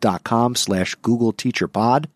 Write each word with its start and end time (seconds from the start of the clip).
chrisnesi.com 0.00 0.54
slash 0.54 0.94
Google 0.96 1.32
Teacher 1.32 1.68
Pod, 1.68 2.08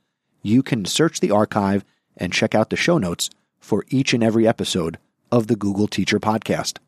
you 0.43 0.63
can 0.63 0.85
search 0.85 1.21
the 1.21 1.31
archive 1.31 1.85
and 2.17 2.33
check 2.33 2.55
out 2.55 2.71
the 2.71 2.77
show 2.77 2.99
notes 2.99 3.31
for 3.61 3.85
each 3.89 4.13
and 4.13 4.23
every 4.23 4.47
episode 4.47 4.99
of 5.31 5.47
the 5.47 5.57
Google 5.57 5.87
Teacher 5.87 6.21
Podcast. 6.21 6.79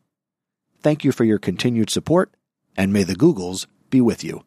Thank 0.81 1.03
you 1.03 1.11
for 1.11 1.23
your 1.23 1.39
continued 1.39 1.89
support, 1.89 2.31
and 2.77 2.93
may 2.93 3.03
the 3.03 3.15
Googles 3.15 3.65
be 3.89 4.01
with 4.01 4.23
you. 4.23 4.43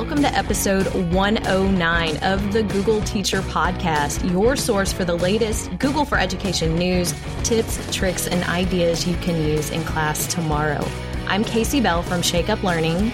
Welcome 0.00 0.22
to 0.22 0.34
episode 0.34 0.86
109 1.12 2.16
of 2.22 2.54
the 2.54 2.62
Google 2.62 3.02
Teacher 3.02 3.42
Podcast, 3.42 4.28
your 4.32 4.56
source 4.56 4.94
for 4.94 5.04
the 5.04 5.14
latest 5.14 5.78
Google 5.78 6.06
for 6.06 6.18
Education 6.18 6.74
news, 6.76 7.12
tips, 7.44 7.78
tricks, 7.94 8.26
and 8.26 8.42
ideas 8.44 9.06
you 9.06 9.14
can 9.16 9.36
use 9.46 9.68
in 9.68 9.84
class 9.84 10.26
tomorrow. 10.26 10.82
I'm 11.26 11.44
Kasey 11.44 11.82
Bell 11.82 12.02
from 12.02 12.22
Shake 12.22 12.48
Up 12.48 12.62
Learning. 12.62 13.12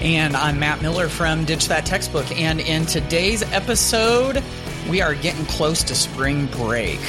And 0.00 0.36
I'm 0.36 0.60
Matt 0.60 0.80
Miller 0.80 1.08
from 1.08 1.44
Ditch 1.44 1.66
That 1.66 1.84
Textbook. 1.84 2.30
And 2.30 2.60
in 2.60 2.86
today's 2.86 3.42
episode, 3.52 4.40
we 4.88 5.00
are 5.00 5.16
getting 5.16 5.44
close 5.46 5.82
to 5.82 5.96
spring 5.96 6.46
break. 6.46 7.00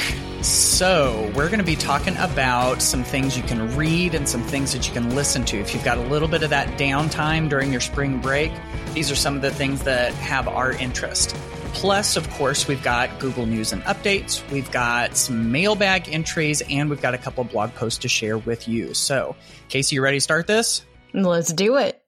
So, 0.42 1.30
we're 1.34 1.48
going 1.48 1.58
to 1.58 1.64
be 1.64 1.76
talking 1.76 2.16
about 2.16 2.80
some 2.80 3.04
things 3.04 3.36
you 3.36 3.42
can 3.42 3.76
read 3.76 4.14
and 4.14 4.26
some 4.26 4.42
things 4.42 4.72
that 4.72 4.88
you 4.88 4.94
can 4.94 5.14
listen 5.14 5.44
to. 5.44 5.58
If 5.58 5.74
you've 5.74 5.84
got 5.84 5.98
a 5.98 6.02
little 6.02 6.28
bit 6.28 6.42
of 6.42 6.48
that 6.48 6.78
downtime 6.78 7.50
during 7.50 7.70
your 7.70 7.82
spring 7.82 8.20
break, 8.20 8.50
these 8.94 9.10
are 9.10 9.14
some 9.14 9.36
of 9.36 9.42
the 9.42 9.50
things 9.50 9.82
that 9.82 10.14
have 10.14 10.48
our 10.48 10.72
interest. 10.72 11.36
Plus, 11.74 12.16
of 12.16 12.28
course, 12.30 12.66
we've 12.66 12.82
got 12.82 13.18
Google 13.18 13.44
News 13.44 13.74
and 13.74 13.82
updates, 13.82 14.48
we've 14.50 14.70
got 14.70 15.14
some 15.14 15.52
mailbag 15.52 16.08
entries, 16.08 16.62
and 16.70 16.88
we've 16.88 17.02
got 17.02 17.12
a 17.12 17.18
couple 17.18 17.44
blog 17.44 17.74
posts 17.74 17.98
to 17.98 18.08
share 18.08 18.38
with 18.38 18.66
you. 18.66 18.94
So, 18.94 19.36
Kasey, 19.68 19.92
you 19.92 20.02
ready 20.02 20.16
to 20.16 20.22
start 20.22 20.46
this? 20.46 20.86
Let's 21.12 21.52
do 21.52 21.76
it. 21.76 21.99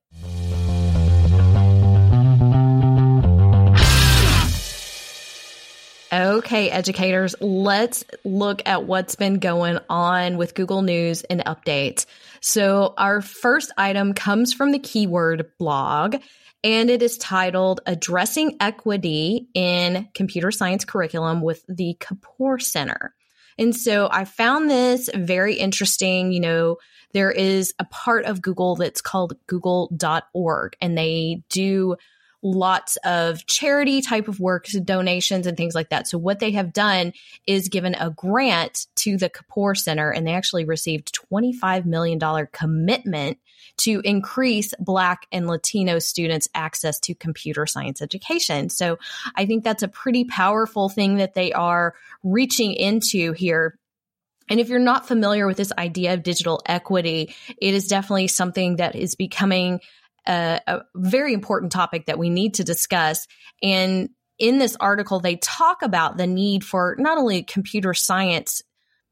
Okay, 6.13 6.69
educators, 6.69 7.35
let's 7.41 8.05
look 8.23 8.61
at 8.67 8.85
what's 8.85 9.15
been 9.15 9.39
going 9.39 9.79
on 9.89 10.37
with 10.37 10.55
Google 10.55 10.83
News 10.83 11.23
and 11.23 11.41
updates. 11.47 12.05
So, 12.43 12.93
our 12.99 13.23
first 13.23 13.73
item 13.79 14.13
comes 14.13 14.53
from 14.53 14.73
the 14.73 14.79
keyword 14.79 15.53
blog, 15.59 16.17
and 16.63 16.91
it 16.91 17.01
is 17.01 17.17
titled 17.17 17.81
Addressing 17.87 18.59
Equity 18.61 19.49
in 19.55 20.07
Computer 20.13 20.51
Science 20.51 20.85
Curriculum 20.85 21.41
with 21.41 21.65
the 21.67 21.97
Kapor 21.99 22.61
Center. 22.61 23.15
And 23.59 23.75
so, 23.75 24.11
I 24.13 24.27
found 24.27 24.69
this 24.69 25.09
very 25.15 25.55
interesting. 25.55 26.31
You 26.31 26.41
know, 26.41 26.77
there 27.15 27.31
is 27.31 27.73
a 27.79 27.87
part 27.87 28.27
of 28.27 28.43
Google 28.43 28.77
that's 28.77 29.01
called 29.01 29.33
google.org, 29.47 30.77
and 30.79 30.99
they 30.99 31.43
do 31.49 31.97
lots 32.43 32.97
of 33.05 33.47
charity 33.47 34.01
type 34.03 34.29
of 34.29 34.41
work, 34.41 34.67
donations 34.85 35.47
and 35.47 35.57
things 35.57 35.75
like 35.75 35.91
that. 35.91 36.09
So 36.09 36.19
what 36.19 36.41
they 36.41 36.51
have 36.53 36.73
done 36.73 37.13
is 37.47 37.69
given 37.69 37.95
a 37.95 38.11
grant 38.11 38.87
to 38.97 39.17
the 39.17 39.31
Kapor 39.31 39.77
Center 39.77 40.11
and 40.11 40.27
they 40.27 40.35
actually 40.35 40.65
received 40.65 41.19
$25 41.33 41.87
million 41.87 42.21
commitment 42.53 43.39
to 43.79 44.01
increase 44.05 44.75
Black 44.79 45.27
and 45.33 45.47
Latino 45.47 45.99
students' 45.99 46.49
access 46.55 46.99
to 47.01 47.15
computer 47.15 47.67
science 47.67 48.03
education. 48.03 48.69
So 48.69 48.99
I 49.35 49.47
think 49.47 49.65
that's 49.65 49.83
a 49.83 49.89
pretty 49.89 50.25
powerful 50.25 50.89
thing 50.89 51.17
that 51.17 51.35
they 51.35 51.53
are 51.53 51.95
reaching 52.23 52.75
into 52.75 53.33
here. 53.33 53.79
And 54.49 54.61
if 54.61 54.69
you're 54.69 54.81
not 54.81 55.07
familiar 55.07 55.47
with 55.47 55.57
this 55.57 55.73
idea 55.79 56.15
of 56.15 56.23
digital 56.23 56.61
equity, 56.67 57.35
it 57.57 57.75
is 57.75 57.87
definitely 57.87 58.27
something 58.27 58.77
that 58.77 58.97
is 58.97 59.15
becoming 59.15 59.81
a, 60.27 60.61
a 60.67 60.81
very 60.95 61.33
important 61.33 61.73
topic 61.73 62.07
that 62.07 62.19
we 62.19 62.31
need 62.31 62.55
to 62.55 62.65
discuss. 62.65 63.27
And 63.63 64.11
in 64.39 64.59
this 64.59 64.77
article, 64.81 65.21
they 65.21 65.37
talk 65.37 65.83
about 65.83 66.17
the 66.17 66.27
need 66.27 66.65
for 66.65 66.97
not 66.99 67.19
only 67.19 67.43
computer 67.43 67.95
science 67.95 68.63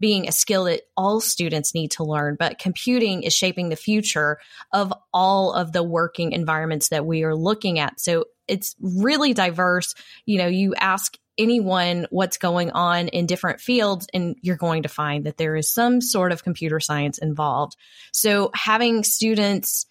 being 0.00 0.26
a 0.26 0.32
skill 0.32 0.64
that 0.64 0.80
all 0.96 1.20
students 1.20 1.74
need 1.74 1.90
to 1.92 2.04
learn, 2.04 2.34
but 2.38 2.58
computing 2.58 3.22
is 3.22 3.34
shaping 3.34 3.68
the 3.68 3.76
future 3.76 4.38
of 4.72 4.92
all 5.12 5.52
of 5.52 5.72
the 5.72 5.82
working 5.82 6.32
environments 6.32 6.88
that 6.88 7.04
we 7.04 7.22
are 7.22 7.34
looking 7.34 7.78
at. 7.78 8.00
So 8.00 8.24
it's 8.48 8.74
really 8.80 9.34
diverse. 9.34 9.94
You 10.24 10.38
know, 10.38 10.46
you 10.46 10.74
ask 10.74 11.16
anyone 11.36 12.06
what's 12.10 12.38
going 12.38 12.70
on 12.70 13.08
in 13.08 13.26
different 13.26 13.60
fields, 13.60 14.06
and 14.12 14.36
you're 14.42 14.56
going 14.56 14.82
to 14.82 14.88
find 14.88 15.24
that 15.26 15.36
there 15.36 15.54
is 15.54 15.72
some 15.72 16.00
sort 16.00 16.32
of 16.32 16.42
computer 16.42 16.80
science 16.80 17.18
involved. 17.18 17.76
So 18.12 18.50
having 18.54 19.04
students 19.04 19.86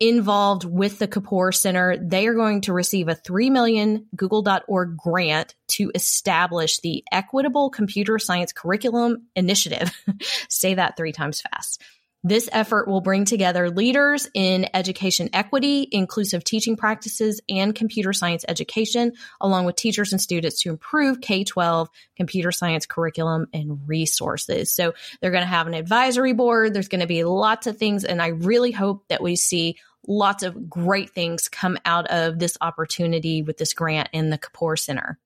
involved 0.00 0.64
with 0.64 0.98
the 0.98 1.08
Kapor 1.08 1.54
Center. 1.54 1.96
They 1.96 2.26
are 2.26 2.34
going 2.34 2.62
to 2.62 2.72
receive 2.72 3.08
a 3.08 3.14
3 3.14 3.50
million 3.50 4.06
google.org 4.16 4.96
grant 4.96 5.54
to 5.68 5.90
establish 5.94 6.78
the 6.80 7.04
Equitable 7.12 7.70
Computer 7.70 8.18
Science 8.18 8.52
Curriculum 8.52 9.26
Initiative. 9.36 9.92
Say 10.48 10.74
that 10.74 10.96
3 10.96 11.12
times 11.12 11.40
fast. 11.40 11.82
This 12.26 12.48
effort 12.50 12.88
will 12.88 13.02
bring 13.02 13.26
together 13.26 13.68
leaders 13.68 14.26
in 14.32 14.66
education 14.72 15.28
equity, 15.34 15.86
inclusive 15.92 16.42
teaching 16.42 16.74
practices, 16.74 17.42
and 17.50 17.74
computer 17.74 18.14
science 18.14 18.46
education, 18.48 19.12
along 19.42 19.66
with 19.66 19.76
teachers 19.76 20.12
and 20.12 20.20
students 20.20 20.62
to 20.62 20.70
improve 20.70 21.20
K 21.20 21.44
12 21.44 21.90
computer 22.16 22.50
science 22.50 22.86
curriculum 22.86 23.48
and 23.52 23.86
resources. 23.86 24.74
So 24.74 24.94
they're 25.20 25.32
going 25.32 25.42
to 25.42 25.46
have 25.46 25.66
an 25.66 25.74
advisory 25.74 26.32
board. 26.32 26.72
There's 26.72 26.88
going 26.88 27.02
to 27.02 27.06
be 27.06 27.24
lots 27.24 27.66
of 27.66 27.76
things. 27.76 28.04
And 28.04 28.22
I 28.22 28.28
really 28.28 28.72
hope 28.72 29.06
that 29.08 29.22
we 29.22 29.36
see 29.36 29.76
lots 30.06 30.42
of 30.44 30.70
great 30.70 31.10
things 31.10 31.48
come 31.48 31.76
out 31.84 32.06
of 32.06 32.38
this 32.38 32.56
opportunity 32.62 33.42
with 33.42 33.58
this 33.58 33.74
grant 33.74 34.08
in 34.14 34.30
the 34.30 34.38
Kapor 34.38 34.78
Center. 34.78 35.18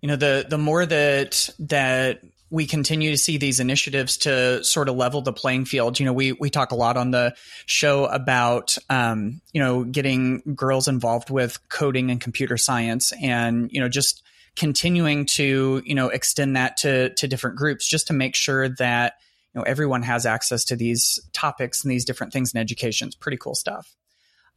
You 0.00 0.08
know, 0.08 0.16
the 0.16 0.44
the 0.48 0.58
more 0.58 0.84
that 0.84 1.50
that 1.60 2.22
we 2.52 2.66
continue 2.66 3.10
to 3.10 3.16
see 3.16 3.38
these 3.38 3.60
initiatives 3.60 4.18
to 4.18 4.62
sort 4.62 4.90
of 4.90 4.94
level 4.94 5.22
the 5.22 5.32
playing 5.32 5.64
field. 5.64 5.98
You 5.98 6.04
know, 6.04 6.12
we 6.12 6.32
we 6.32 6.50
talk 6.50 6.70
a 6.70 6.74
lot 6.74 6.98
on 6.98 7.10
the 7.10 7.34
show 7.64 8.04
about 8.04 8.76
um, 8.90 9.40
you 9.54 9.62
know 9.62 9.84
getting 9.84 10.42
girls 10.54 10.86
involved 10.86 11.30
with 11.30 11.58
coding 11.70 12.10
and 12.10 12.20
computer 12.20 12.58
science, 12.58 13.10
and 13.22 13.72
you 13.72 13.80
know 13.80 13.88
just 13.88 14.22
continuing 14.54 15.24
to 15.24 15.82
you 15.86 15.94
know 15.94 16.08
extend 16.08 16.56
that 16.56 16.76
to 16.78 17.14
to 17.14 17.26
different 17.26 17.56
groups 17.56 17.88
just 17.88 18.08
to 18.08 18.12
make 18.12 18.34
sure 18.34 18.68
that 18.68 19.14
you 19.54 19.58
know 19.58 19.64
everyone 19.64 20.02
has 20.02 20.26
access 20.26 20.66
to 20.66 20.76
these 20.76 21.18
topics 21.32 21.82
and 21.82 21.90
these 21.90 22.04
different 22.04 22.34
things 22.34 22.52
in 22.52 22.60
education. 22.60 23.08
It's 23.08 23.16
pretty 23.16 23.38
cool 23.38 23.54
stuff. 23.54 23.96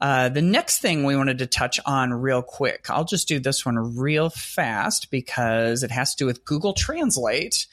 Uh, 0.01 0.27
the 0.27 0.41
next 0.41 0.79
thing 0.79 1.05
we 1.05 1.15
wanted 1.15 1.37
to 1.37 1.47
touch 1.47 1.79
on 1.85 2.13
real 2.13 2.41
quick, 2.41 2.89
I'll 2.89 3.05
just 3.05 3.29
do 3.29 3.39
this 3.39 3.65
one 3.65 3.95
real 3.97 4.29
fast 4.29 5.09
because 5.09 5.81
it 5.81 5.91
has 5.91 6.13
to 6.13 6.23
do 6.23 6.25
with 6.25 6.43
Google 6.43 6.73
Translate. 6.73 7.67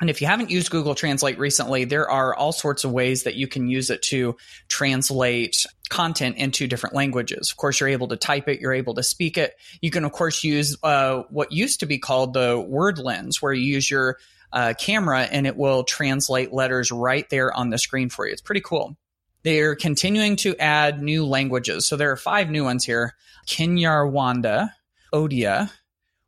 And 0.00 0.10
if 0.10 0.20
you 0.20 0.26
haven't 0.26 0.50
used 0.50 0.70
Google 0.70 0.94
Translate 0.94 1.38
recently, 1.38 1.84
there 1.84 2.10
are 2.10 2.34
all 2.34 2.52
sorts 2.52 2.84
of 2.84 2.92
ways 2.92 3.24
that 3.24 3.36
you 3.36 3.46
can 3.46 3.68
use 3.68 3.90
it 3.90 4.02
to 4.02 4.36
translate 4.68 5.66
content 5.90 6.36
into 6.38 6.66
different 6.66 6.94
languages. 6.94 7.50
Of 7.50 7.56
course, 7.56 7.78
you're 7.78 7.90
able 7.90 8.08
to 8.08 8.16
type 8.16 8.48
it, 8.48 8.60
you're 8.60 8.72
able 8.72 8.94
to 8.94 9.02
speak 9.02 9.36
it. 9.36 9.54
You 9.80 9.90
can, 9.90 10.04
of 10.04 10.12
course, 10.12 10.42
use 10.42 10.76
uh, 10.82 11.22
what 11.30 11.52
used 11.52 11.80
to 11.80 11.86
be 11.86 11.98
called 11.98 12.32
the 12.32 12.58
word 12.58 12.98
lens, 12.98 13.40
where 13.40 13.52
you 13.52 13.74
use 13.74 13.90
your 13.90 14.18
uh, 14.52 14.74
camera 14.78 15.22
and 15.22 15.46
it 15.46 15.56
will 15.56 15.84
translate 15.84 16.52
letters 16.52 16.90
right 16.90 17.28
there 17.30 17.52
on 17.52 17.70
the 17.70 17.78
screen 17.78 18.08
for 18.08 18.26
you. 18.26 18.32
It's 18.32 18.42
pretty 18.42 18.60
cool. 18.60 18.96
They're 19.44 19.74
continuing 19.74 20.36
to 20.36 20.56
add 20.56 21.02
new 21.02 21.26
languages. 21.26 21.86
So 21.86 21.96
there 21.96 22.12
are 22.12 22.16
five 22.16 22.50
new 22.50 22.64
ones 22.64 22.84
here 22.84 23.14
Kinyarwanda, 23.46 24.70
Odia, 25.12 25.70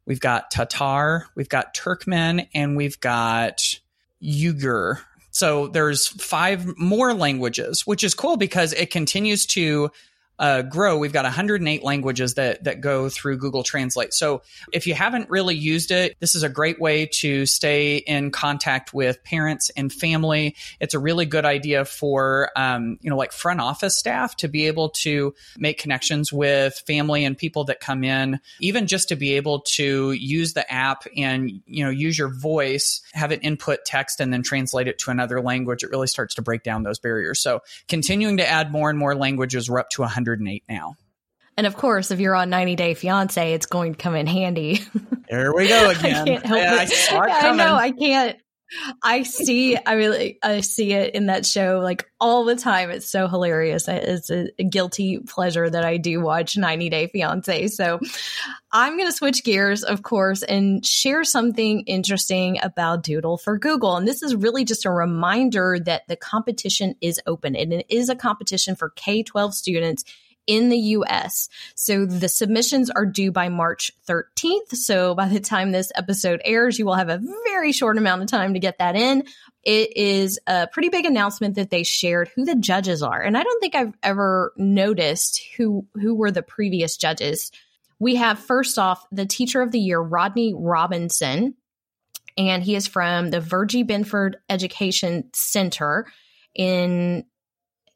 we've 0.06 0.20
got 0.20 0.50
Tatar, 0.50 1.26
we've 1.34 1.48
got 1.48 1.74
Turkmen, 1.74 2.48
and 2.54 2.76
we've 2.76 3.00
got 3.00 3.62
Uyghur. 4.22 5.00
So 5.30 5.68
there's 5.68 6.06
five 6.06 6.78
more 6.78 7.12
languages, 7.12 7.86
which 7.86 8.04
is 8.04 8.14
cool 8.14 8.36
because 8.36 8.72
it 8.72 8.90
continues 8.90 9.46
to 9.46 9.90
uh, 10.38 10.62
grow, 10.62 10.98
we've 10.98 11.12
got 11.12 11.24
108 11.24 11.84
languages 11.84 12.34
that 12.34 12.64
that 12.64 12.80
go 12.80 13.08
through 13.08 13.38
Google 13.38 13.62
Translate. 13.62 14.12
So 14.12 14.42
if 14.72 14.86
you 14.86 14.94
haven't 14.94 15.30
really 15.30 15.54
used 15.54 15.90
it, 15.90 16.16
this 16.18 16.34
is 16.34 16.42
a 16.42 16.48
great 16.48 16.80
way 16.80 17.08
to 17.20 17.46
stay 17.46 17.98
in 17.98 18.30
contact 18.30 18.92
with 18.92 19.22
parents 19.22 19.70
and 19.76 19.92
family. 19.92 20.56
It's 20.80 20.94
a 20.94 20.98
really 20.98 21.24
good 21.24 21.44
idea 21.44 21.84
for 21.84 22.50
um, 22.56 22.98
you 23.00 23.10
know 23.10 23.16
like 23.16 23.32
front 23.32 23.60
office 23.60 23.96
staff 23.96 24.36
to 24.36 24.48
be 24.48 24.66
able 24.66 24.88
to 24.90 25.34
make 25.56 25.78
connections 25.78 26.32
with 26.32 26.82
family 26.86 27.24
and 27.24 27.38
people 27.38 27.64
that 27.64 27.78
come 27.78 28.02
in, 28.02 28.40
even 28.60 28.88
just 28.88 29.08
to 29.10 29.16
be 29.16 29.34
able 29.34 29.60
to 29.60 30.12
use 30.12 30.54
the 30.54 30.70
app 30.72 31.04
and 31.16 31.62
you 31.66 31.84
know 31.84 31.90
use 31.90 32.18
your 32.18 32.28
voice, 32.28 33.02
have 33.12 33.30
it 33.30 33.38
input 33.42 33.84
text, 33.86 34.18
and 34.18 34.32
then 34.32 34.42
translate 34.42 34.88
it 34.88 34.98
to 34.98 35.12
another 35.12 35.40
language. 35.40 35.84
It 35.84 35.90
really 35.90 36.08
starts 36.08 36.34
to 36.34 36.42
break 36.42 36.64
down 36.64 36.82
those 36.82 36.98
barriers. 36.98 37.40
So 37.40 37.60
continuing 37.88 38.38
to 38.38 38.48
add 38.48 38.72
more 38.72 38.90
and 38.90 38.98
more 38.98 39.14
languages, 39.14 39.70
we're 39.70 39.78
up 39.78 39.90
to 39.90 40.02
100 40.02 40.23
108 40.26 40.64
now. 40.68 40.96
And 41.56 41.66
of 41.66 41.76
course, 41.76 42.10
if 42.10 42.18
you're 42.18 42.34
on 42.34 42.50
90 42.50 42.74
Day 42.74 42.94
Fiance, 42.94 43.52
it's 43.52 43.66
going 43.66 43.94
to 43.94 43.98
come 43.98 44.14
in 44.14 44.26
handy. 44.26 44.80
There 45.30 45.54
we 45.54 45.68
go 45.68 45.88
again. 45.88 46.14
I 46.14 46.24
can't 46.26 46.46
help 46.46 46.60
yeah, 46.60 46.82
it. 46.82 47.12
I, 47.12 47.48
I 47.48 47.56
know 47.56 47.74
I 47.74 47.92
can't. 47.92 48.38
I 49.02 49.22
see. 49.22 49.76
I 49.76 49.92
really, 49.92 50.38
I 50.42 50.60
see 50.60 50.92
it 50.92 51.14
in 51.14 51.26
that 51.26 51.46
show 51.46 51.80
like 51.82 52.10
all 52.20 52.44
the 52.44 52.56
time. 52.56 52.90
It's 52.90 53.10
so 53.10 53.28
hilarious. 53.28 53.86
It's 53.88 54.30
a, 54.30 54.50
guilty 54.64 55.18
pleasure 55.18 55.68
that 55.68 55.84
I 55.84 55.98
do 55.98 56.20
watch 56.20 56.56
90 56.56 56.88
Day 56.88 57.06
Fiance. 57.06 57.68
So 57.68 58.00
I'm 58.72 58.96
going 58.96 59.08
to 59.08 59.16
switch 59.16 59.44
gears, 59.44 59.84
of 59.84 60.02
course, 60.02 60.42
and 60.42 60.84
share 60.84 61.22
something 61.22 61.82
interesting 61.82 62.58
about 62.62 63.02
Doodle 63.02 63.38
for 63.38 63.58
Google. 63.58 63.96
And 63.96 64.08
this 64.08 64.22
is 64.22 64.34
really 64.34 64.64
just 64.64 64.86
a 64.86 64.90
reminder 64.90 65.78
that 65.84 66.08
the 66.08 66.16
competition 66.16 66.94
is 67.00 67.20
open 67.26 67.54
and 67.54 67.72
it 67.72 67.86
is 67.88 68.08
a 68.08 68.16
competition 68.16 68.74
for 68.74 68.90
K 68.90 69.22
12 69.22 69.54
students 69.54 70.04
in 70.46 70.68
the 70.68 70.78
US. 70.78 71.48
So 71.74 72.06
the 72.06 72.28
submissions 72.28 72.90
are 72.90 73.06
due 73.06 73.32
by 73.32 73.48
March 73.48 73.90
13th. 74.08 74.74
So 74.74 75.14
by 75.14 75.28
the 75.28 75.40
time 75.40 75.72
this 75.72 75.92
episode 75.94 76.40
airs, 76.44 76.78
you 76.78 76.86
will 76.86 76.94
have 76.94 77.08
a 77.08 77.20
very 77.44 77.72
short 77.72 77.98
amount 77.98 78.22
of 78.22 78.28
time 78.28 78.54
to 78.54 78.60
get 78.60 78.78
that 78.78 78.96
in. 78.96 79.24
It 79.62 79.96
is 79.96 80.38
a 80.46 80.66
pretty 80.66 80.90
big 80.90 81.06
announcement 81.06 81.54
that 81.54 81.70
they 81.70 81.82
shared 81.82 82.30
who 82.34 82.44
the 82.44 82.56
judges 82.56 83.02
are. 83.02 83.20
And 83.20 83.36
I 83.36 83.42
don't 83.42 83.60
think 83.60 83.74
I've 83.74 83.94
ever 84.02 84.52
noticed 84.56 85.42
who 85.56 85.86
who 85.94 86.14
were 86.14 86.30
the 86.30 86.42
previous 86.42 86.96
judges. 86.96 87.50
We 87.98 88.16
have 88.16 88.38
first 88.38 88.78
off 88.78 89.06
the 89.10 89.26
teacher 89.26 89.62
of 89.62 89.72
the 89.72 89.80
year 89.80 90.00
Rodney 90.00 90.52
Robinson 90.54 91.54
and 92.36 92.62
he 92.62 92.74
is 92.74 92.86
from 92.86 93.30
the 93.30 93.40
Virgie 93.40 93.84
Binford 93.84 94.38
Education 94.48 95.30
Center 95.32 96.06
in 96.54 97.24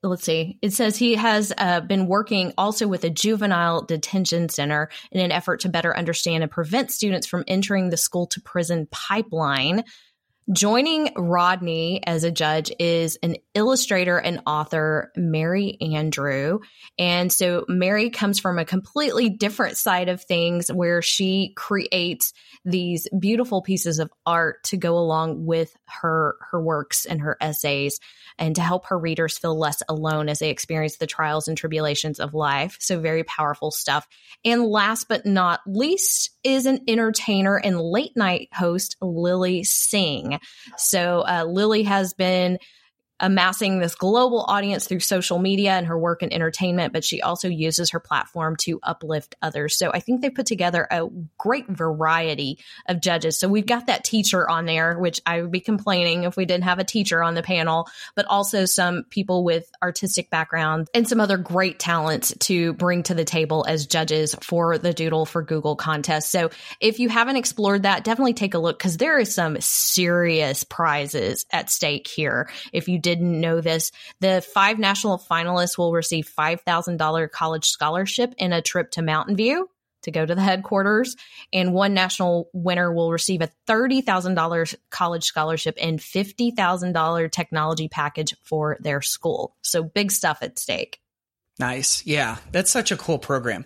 let's 0.03 0.23
see, 0.23 0.59
it 0.63 0.73
says 0.73 0.97
he 0.97 1.15
has 1.15 1.53
uh, 1.59 1.81
been 1.81 2.07
working 2.07 2.53
also 2.57 2.87
with 2.87 3.05
a 3.05 3.11
juvenile 3.11 3.83
detention 3.83 4.49
center 4.49 4.91
in 5.11 5.21
an 5.21 5.33
effort 5.33 5.61
to 5.61 5.69
better 5.69 5.97
understand 5.97 6.43
and 6.43 6.53
prevent 6.53 6.91
students 6.91 7.27
from 7.27 7.45
entering 7.49 7.91
the 7.91 7.97
school 7.97 8.27
to 8.29 8.41
prison 8.41 8.87
pipeline. 8.91 9.85
Joining 10.51 11.13
Rodney 11.15 12.01
as 12.07 12.25
a 12.25 12.31
judge 12.31 12.73
is 12.79 13.19
an 13.23 13.37
illustrator 13.55 14.17
and 14.17 14.41
author, 14.47 15.13
Mari 15.15 15.77
Andrew. 15.83 16.61
And 16.99 17.31
so 17.31 17.67
Mary 17.69 18.09
comes 18.09 18.39
from 18.41 18.59
a 18.59 18.65
completely 18.65 19.29
different 19.29 19.77
side 19.77 20.09
of 20.09 20.23
things 20.23 20.73
where 20.73 21.03
she 21.03 21.53
creates 21.55 22.33
these 22.65 23.07
beautiful 23.19 23.61
pieces 23.61 23.99
of 23.99 24.11
art 24.25 24.65
to 24.65 24.79
go 24.79 24.97
along 24.97 25.45
with 25.45 25.77
her 25.87 26.37
her 26.51 26.63
works 26.63 27.05
and 27.05 27.21
her 27.21 27.37
essays 27.43 28.01
and 28.39 28.57
to 28.57 28.63
help 28.63 28.87
her 28.87 28.99
readers 28.99 29.37
feel 29.37 29.59
less 29.59 29.83
alone 29.89 30.29
as 30.29 30.39
they 30.39 30.51
experience 30.51 30.97
the 30.97 31.07
trials 31.07 31.49
and 31.49 31.59
tribulations 31.59 32.21
of 32.21 32.35
life. 32.35 32.77
So 32.81 33.01
very 33.01 33.25
powerful 33.25 33.71
stuff. 33.71 34.07
And 34.45 34.65
last 34.65 35.09
but 35.09 35.27
not 35.27 35.61
least 35.67 36.31
is 36.45 36.67
an 36.67 36.81
entertainer 36.89 37.57
and 37.57 37.81
late 37.81 38.17
night 38.17 38.49
host, 38.55 38.97
Lilly 39.03 39.65
Singh. 39.65 40.38
So 40.77 41.25
uh, 41.27 41.45
Lilly 41.45 41.83
has 41.85 42.15
been 42.15 42.59
amassing 43.21 43.79
this 43.79 43.95
global 43.95 44.45
audience 44.49 44.87
through 44.87 45.01
social 45.01 45.39
media 45.39 45.73
and 45.73 45.87
her 45.87 45.99
work 45.99 46.23
in 46.23 46.33
entertainment, 46.33 46.93
but 46.93 47.05
she 47.05 47.21
also 47.21 47.49
uses 47.49 47.91
her 47.91 48.01
platform 48.01 48.57
to 48.57 48.79
uplift 48.83 49.35
others. 49.43 49.77
So 49.77 49.91
I 49.93 50.01
think 50.01 50.21
they 50.21 50.31
put 50.31 50.47
together 50.47 50.87
a 50.91 51.09
great 51.37 51.69
variety 51.69 52.59
of 52.87 53.01
judges. 53.01 53.39
So 53.39 53.49
we've 53.49 53.67
got 53.67 53.87
that 53.87 54.05
teacher 54.05 54.49
on 54.49 54.67
there, 54.67 54.99
which 54.99 55.21
I 55.27 55.43
would 55.43 55.51
be 55.51 55.61
complaining 55.61 56.25
if 56.25 56.37
we 56.37 56.45
didn't 56.45 56.65
have 56.65 56.79
a 56.79 56.85
teacher 56.85 57.23
on 57.23 57.35
the 57.35 57.43
panel, 57.43 57.89
but 58.15 58.27
also 58.27 58.65
some 58.65 59.05
people 59.11 59.45
with 59.45 59.71
artistic 59.83 60.31
backgrounds 60.31 60.91
and 60.95 61.09
some 61.09 61.21
other 61.21 61.39
great 61.39 61.79
talents 61.79 62.35
to 62.41 62.73
bring 62.75 63.03
to 63.05 63.15
the 63.15 63.25
table 63.25 63.65
as 63.69 63.87
judges 63.87 64.35
for 64.43 64.79
the 64.79 64.93
Doodle 64.93 65.27
for 65.27 65.43
Google 65.43 65.77
contest. 65.77 66.31
So 66.31 66.51
if 66.81 66.99
you 66.99 67.09
haven't 67.09 67.37
explored 67.37 67.83
that, 67.83 68.05
definitely 68.05 68.35
take 68.35 68.55
a 68.55 68.59
look 68.59 68.79
because 68.79 68.97
there 68.97 69.19
is 69.19 69.35
some 69.35 69.57
serious 69.61 70.65
prizes 70.65 71.47
at 71.53 71.71
stake 71.71 72.07
here. 72.07 72.51
If 72.73 72.89
you 72.89 72.99
didn't 73.09 73.41
know 73.41 73.61
this, 73.61 73.91
the 74.21 74.43
five 74.55 74.79
national 74.79 75.19
finalists 75.19 75.79
will 75.79 75.93
receive 75.93 76.31
$5,000 76.39 77.31
college 77.31 77.69
scholarship 77.69 78.35
and 78.39 78.53
a 78.53 78.61
trip 78.61 78.91
to 78.93 79.03
Mountain 79.03 79.37
View 79.37 79.69
to 80.03 80.11
go 80.11 80.25
to 80.25 80.35
the 80.35 80.43
headquarters. 80.43 81.17
And 81.53 81.73
one 81.73 81.95
national 81.95 82.51
winner 82.53 82.93
will 82.93 83.11
receive 83.11 83.41
a 83.41 83.51
$30,000 83.67 84.75
college 84.91 85.25
scholarship 85.25 85.79
and 85.81 85.99
$50,000 85.99 87.33
technology 87.33 87.89
package 87.89 88.35
for 88.43 88.77
their 88.81 89.01
school. 89.01 89.57
So 89.63 89.83
big 89.83 90.13
stuff 90.13 90.39
at 90.43 90.59
stake. 90.59 91.01
Nice. 91.59 92.07
Yeah, 92.07 92.37
that's 92.53 92.71
such 92.71 92.93
a 92.93 92.97
cool 92.97 93.19
program. 93.19 93.65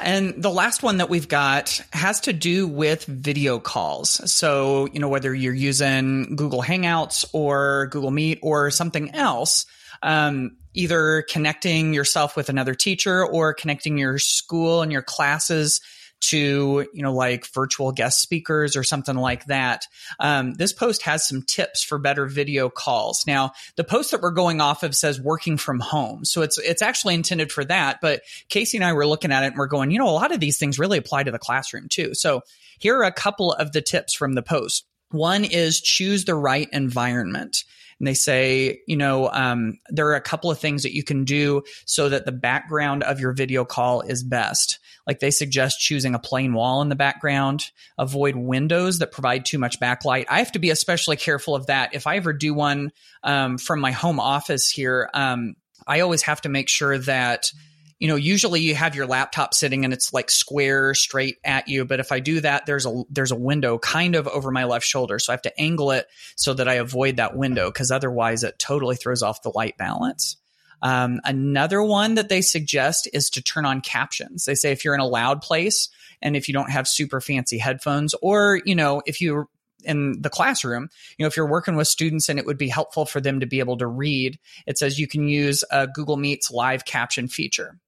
And 0.00 0.42
the 0.42 0.50
last 0.50 0.82
one 0.82 0.96
that 0.96 1.10
we've 1.10 1.28
got 1.28 1.80
has 1.92 2.20
to 2.22 2.32
do 2.32 2.66
with 2.66 3.04
video 3.04 3.58
calls. 3.58 4.32
So, 4.32 4.88
you 4.92 4.98
know, 4.98 5.08
whether 5.08 5.34
you're 5.34 5.52
using 5.52 6.36
Google 6.36 6.62
Hangouts 6.62 7.24
or 7.32 7.88
Google 7.90 8.10
Meet 8.10 8.38
or 8.42 8.70
something 8.70 9.14
else, 9.14 9.66
um, 10.02 10.56
either 10.74 11.22
connecting 11.28 11.92
yourself 11.92 12.36
with 12.36 12.48
another 12.48 12.74
teacher 12.74 13.24
or 13.24 13.52
connecting 13.52 13.98
your 13.98 14.18
school 14.18 14.82
and 14.82 14.90
your 14.90 15.02
classes 15.02 15.80
to 16.20 16.86
you 16.92 17.02
know 17.02 17.12
like 17.12 17.46
virtual 17.46 17.92
guest 17.92 18.20
speakers 18.20 18.76
or 18.76 18.84
something 18.84 19.16
like 19.16 19.46
that. 19.46 19.86
Um, 20.18 20.54
this 20.54 20.72
post 20.72 21.02
has 21.02 21.26
some 21.26 21.42
tips 21.42 21.82
for 21.82 21.98
better 21.98 22.26
video 22.26 22.68
calls. 22.68 23.24
Now 23.26 23.52
the 23.76 23.84
post 23.84 24.10
that 24.10 24.20
we're 24.20 24.30
going 24.30 24.60
off 24.60 24.82
of 24.82 24.94
says 24.94 25.20
working 25.20 25.56
from 25.56 25.80
home. 25.80 26.24
So 26.24 26.42
it's 26.42 26.58
it's 26.58 26.82
actually 26.82 27.14
intended 27.14 27.50
for 27.50 27.64
that 27.64 28.00
but 28.00 28.22
kasey 28.48 28.74
and 28.74 28.84
i 28.84 28.92
were 28.92 29.06
looking 29.06 29.32
at 29.32 29.42
it 29.42 29.48
and 29.48 29.56
we're 29.56 29.66
going 29.66 29.90
you 29.90 29.98
know 29.98 30.08
a 30.08 30.10
lot 30.10 30.32
of 30.32 30.40
these 30.40 30.58
things 30.58 30.78
really 30.78 30.98
apply 30.98 31.22
to 31.22 31.30
the 31.30 31.38
classroom 31.38 31.88
too. 31.88 32.14
So 32.14 32.42
here 32.78 32.96
are 32.98 33.04
a 33.04 33.12
couple 33.12 33.52
of 33.52 33.72
the 33.72 33.82
tips 33.82 34.14
from 34.14 34.34
the 34.34 34.42
post. 34.42 34.86
One 35.10 35.44
is 35.44 35.80
choose 35.80 36.24
the 36.24 36.34
right 36.34 36.68
environment 36.72 37.64
and 38.00 38.06
they 38.06 38.14
say, 38.14 38.80
you 38.86 38.96
know, 38.96 39.30
um, 39.30 39.78
there 39.90 40.08
are 40.08 40.16
a 40.16 40.22
couple 40.22 40.50
of 40.50 40.58
things 40.58 40.82
that 40.82 40.94
you 40.94 41.04
can 41.04 41.24
do 41.24 41.62
so 41.84 42.08
that 42.08 42.24
the 42.24 42.32
background 42.32 43.02
of 43.02 43.20
your 43.20 43.32
video 43.32 43.64
call 43.64 44.00
is 44.00 44.24
best. 44.24 44.80
Like 45.06 45.20
they 45.20 45.30
suggest 45.30 45.80
choosing 45.80 46.14
a 46.14 46.18
plain 46.18 46.54
wall 46.54 46.80
in 46.80 46.88
the 46.88 46.96
background, 46.96 47.70
avoid 47.98 48.36
windows 48.36 48.98
that 48.98 49.12
provide 49.12 49.44
too 49.44 49.58
much 49.58 49.78
backlight. 49.78 50.24
I 50.30 50.38
have 50.38 50.52
to 50.52 50.58
be 50.58 50.70
especially 50.70 51.16
careful 51.16 51.54
of 51.54 51.66
that. 51.66 51.94
If 51.94 52.06
I 52.06 52.16
ever 52.16 52.32
do 52.32 52.54
one 52.54 52.90
um, 53.22 53.58
from 53.58 53.80
my 53.80 53.92
home 53.92 54.18
office 54.18 54.70
here, 54.70 55.10
um, 55.12 55.56
I 55.86 56.00
always 56.00 56.22
have 56.22 56.40
to 56.42 56.48
make 56.48 56.68
sure 56.68 56.96
that 56.98 57.52
you 58.00 58.08
know 58.08 58.16
usually 58.16 58.60
you 58.60 58.74
have 58.74 58.96
your 58.96 59.06
laptop 59.06 59.54
sitting 59.54 59.84
and 59.84 59.94
it's 59.94 60.12
like 60.12 60.30
square 60.30 60.94
straight 60.94 61.38
at 61.44 61.68
you 61.68 61.84
but 61.84 62.00
if 62.00 62.10
i 62.10 62.18
do 62.18 62.40
that 62.40 62.66
there's 62.66 62.86
a 62.86 63.02
there's 63.10 63.30
a 63.30 63.36
window 63.36 63.78
kind 63.78 64.16
of 64.16 64.26
over 64.26 64.50
my 64.50 64.64
left 64.64 64.84
shoulder 64.84 65.20
so 65.20 65.32
i 65.32 65.34
have 65.34 65.42
to 65.42 65.60
angle 65.60 65.92
it 65.92 66.06
so 66.34 66.52
that 66.52 66.68
i 66.68 66.74
avoid 66.74 67.16
that 67.16 67.36
window 67.36 67.70
because 67.70 67.92
otherwise 67.92 68.42
it 68.42 68.58
totally 68.58 68.96
throws 68.96 69.22
off 69.22 69.42
the 69.42 69.52
light 69.54 69.76
balance 69.76 70.36
um, 70.82 71.20
another 71.24 71.82
one 71.82 72.14
that 72.14 72.28
they 72.28 72.40
suggest 72.40 73.08
is 73.12 73.30
to 73.30 73.42
turn 73.42 73.66
on 73.66 73.80
captions. 73.80 74.44
They 74.44 74.54
say 74.54 74.72
if 74.72 74.84
you're 74.84 74.94
in 74.94 75.00
a 75.00 75.06
loud 75.06 75.42
place 75.42 75.88
and 76.22 76.36
if 76.36 76.48
you 76.48 76.54
don't 76.54 76.70
have 76.70 76.88
super 76.88 77.20
fancy 77.20 77.58
headphones, 77.58 78.14
or, 78.22 78.60
you 78.64 78.74
know, 78.74 79.02
if 79.06 79.20
you're 79.20 79.46
in 79.84 80.20
the 80.20 80.30
classroom, 80.30 80.88
you 81.18 81.24
know, 81.24 81.26
if 81.26 81.36
you're 81.36 81.46
working 81.48 81.76
with 81.76 81.88
students 81.88 82.28
and 82.28 82.38
it 82.38 82.46
would 82.46 82.58
be 82.58 82.68
helpful 82.68 83.06
for 83.06 83.20
them 83.20 83.40
to 83.40 83.46
be 83.46 83.58
able 83.58 83.78
to 83.78 83.86
read, 83.86 84.38
it 84.66 84.78
says 84.78 84.98
you 84.98 85.06
can 85.06 85.28
use 85.28 85.64
a 85.70 85.86
Google 85.86 86.16
Meet's 86.16 86.50
live 86.50 86.84
caption 86.84 87.28
feature. 87.28 87.78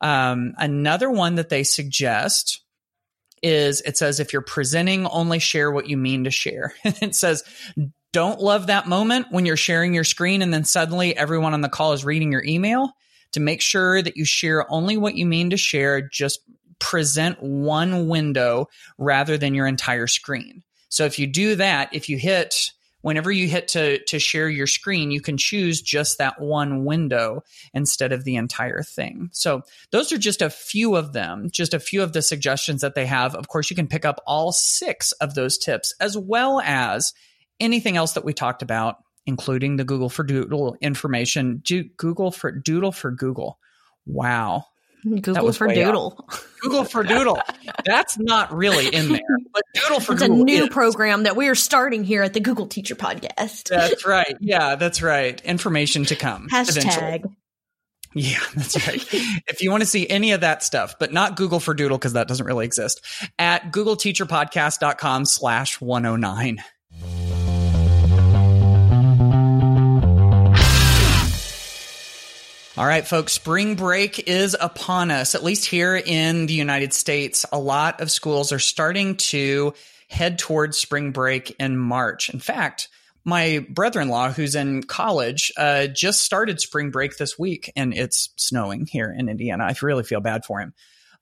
Um, 0.00 0.54
another 0.58 1.10
one 1.10 1.36
that 1.36 1.48
they 1.48 1.62
suggest 1.62 2.62
is 3.42 3.80
it 3.82 3.96
says 3.96 4.20
if 4.20 4.32
you're 4.32 4.42
presenting, 4.42 5.06
only 5.06 5.38
share 5.38 5.70
what 5.70 5.88
you 5.88 5.96
mean 5.96 6.24
to 6.24 6.30
share. 6.30 6.74
it 6.84 7.14
says 7.14 7.42
don't 8.12 8.40
love 8.40 8.68
that 8.68 8.86
moment 8.86 9.26
when 9.30 9.44
you're 9.44 9.56
sharing 9.56 9.92
your 9.92 10.04
screen 10.04 10.40
and 10.40 10.54
then 10.54 10.64
suddenly 10.64 11.16
everyone 11.16 11.52
on 11.52 11.62
the 11.62 11.68
call 11.68 11.92
is 11.92 12.04
reading 12.04 12.30
your 12.30 12.44
email 12.44 12.92
to 13.32 13.40
make 13.40 13.60
sure 13.60 14.00
that 14.00 14.16
you 14.16 14.24
share 14.24 14.70
only 14.72 14.96
what 14.96 15.16
you 15.16 15.26
mean 15.26 15.50
to 15.50 15.56
share 15.56 16.00
just 16.00 16.40
present 16.78 17.42
one 17.42 18.08
window 18.08 18.68
rather 18.98 19.36
than 19.36 19.54
your 19.54 19.66
entire 19.66 20.06
screen. 20.06 20.62
So 20.88 21.04
if 21.06 21.18
you 21.18 21.26
do 21.26 21.56
that, 21.56 21.88
if 21.92 22.08
you 22.08 22.16
hit 22.16 22.70
whenever 23.04 23.30
you 23.30 23.46
hit 23.46 23.68
to 23.68 24.02
to 24.04 24.18
share 24.18 24.48
your 24.48 24.66
screen, 24.66 25.10
you 25.10 25.20
can 25.20 25.36
choose 25.36 25.82
just 25.82 26.16
that 26.16 26.40
one 26.40 26.86
window 26.86 27.42
instead 27.74 28.12
of 28.12 28.24
the 28.24 28.36
entire 28.36 28.82
thing. 28.82 29.28
So 29.30 29.60
those 29.90 30.10
are 30.10 30.16
just 30.16 30.40
a 30.40 30.48
few 30.48 30.96
of 30.96 31.12
them, 31.12 31.50
just 31.52 31.74
a 31.74 31.78
few 31.78 32.02
of 32.02 32.14
the 32.14 32.22
suggestions 32.22 32.80
that 32.80 32.94
they 32.94 33.04
have. 33.04 33.34
Of 33.34 33.48
course, 33.48 33.68
you 33.68 33.76
can 33.76 33.88
pick 33.88 34.06
up 34.06 34.22
all 34.26 34.52
six 34.52 35.12
of 35.12 35.34
those 35.34 35.58
tips 35.58 35.94
as 36.00 36.16
well 36.16 36.62
as 36.64 37.12
anything 37.60 37.98
else 37.98 38.14
that 38.14 38.24
we 38.24 38.32
talked 38.32 38.62
about, 38.62 38.96
including 39.26 39.76
the 39.76 39.84
Google 39.84 40.08
for 40.08 40.24
Doodle 40.24 40.78
information. 40.80 41.62
Google 41.98 42.30
for 42.30 42.50
Doodle 42.50 42.92
for 42.92 43.10
Google. 43.10 43.58
Wow. 44.06 44.64
Google 45.04 45.52
for 45.52 45.68
Doodle. 45.68 46.28
Google 46.60 46.84
for 46.84 47.02
Doodle. 47.02 47.38
That's 47.84 48.18
not 48.18 48.54
really 48.54 48.86
in 48.94 49.10
there, 49.10 49.20
but 49.52 49.62
Doodle 49.74 50.00
for 50.00 50.12
it's 50.14 50.22
Google. 50.22 50.40
a 50.40 50.44
new 50.44 50.62
is. 50.64 50.68
program 50.70 51.24
that 51.24 51.36
we 51.36 51.48
are 51.48 51.54
starting 51.54 52.04
here 52.04 52.22
at 52.22 52.32
the 52.32 52.40
Google 52.40 52.66
Teacher 52.66 52.94
Podcast. 52.94 53.68
That's 53.68 54.06
right. 54.06 54.36
Yeah, 54.40 54.76
that's 54.76 55.02
right. 55.02 55.40
Information 55.42 56.04
to 56.06 56.16
come. 56.16 56.48
Hashtag. 56.48 56.78
Eventually. 56.78 57.36
Yeah, 58.14 58.38
that's 58.54 58.86
right. 58.86 59.04
if 59.48 59.60
you 59.60 59.70
want 59.70 59.82
to 59.82 59.88
see 59.88 60.08
any 60.08 60.32
of 60.32 60.40
that 60.42 60.62
stuff, 60.62 60.94
but 60.98 61.12
not 61.12 61.36
Google 61.36 61.60
for 61.60 61.74
Doodle 61.74 61.98
because 61.98 62.12
that 62.14 62.28
doesn't 62.28 62.46
really 62.46 62.64
exist, 62.64 63.04
at 63.38 63.72
googleteacherpodcast.com 63.72 65.24
slash 65.26 65.80
109. 65.80 66.62
All 72.76 72.86
right, 72.86 73.06
folks, 73.06 73.32
spring 73.32 73.76
break 73.76 74.28
is 74.28 74.56
upon 74.60 75.12
us, 75.12 75.36
at 75.36 75.44
least 75.44 75.64
here 75.64 75.94
in 75.94 76.46
the 76.46 76.54
United 76.54 76.92
States. 76.92 77.46
A 77.52 77.58
lot 77.58 78.00
of 78.00 78.10
schools 78.10 78.50
are 78.50 78.58
starting 78.58 79.16
to 79.16 79.74
head 80.10 80.40
towards 80.40 80.76
spring 80.76 81.12
break 81.12 81.54
in 81.60 81.76
March. 81.76 82.30
In 82.30 82.40
fact, 82.40 82.88
my 83.24 83.64
brother-in-law 83.70 84.32
who's 84.32 84.56
in 84.56 84.82
college 84.82 85.52
uh, 85.56 85.86
just 85.86 86.22
started 86.22 86.60
spring 86.60 86.90
break 86.90 87.16
this 87.16 87.38
week 87.38 87.72
and 87.76 87.94
it's 87.94 88.30
snowing 88.36 88.86
here 88.86 89.14
in 89.16 89.28
indiana 89.28 89.64
i 89.64 89.74
really 89.82 90.02
feel 90.02 90.20
bad 90.20 90.44
for 90.44 90.60
him 90.60 90.74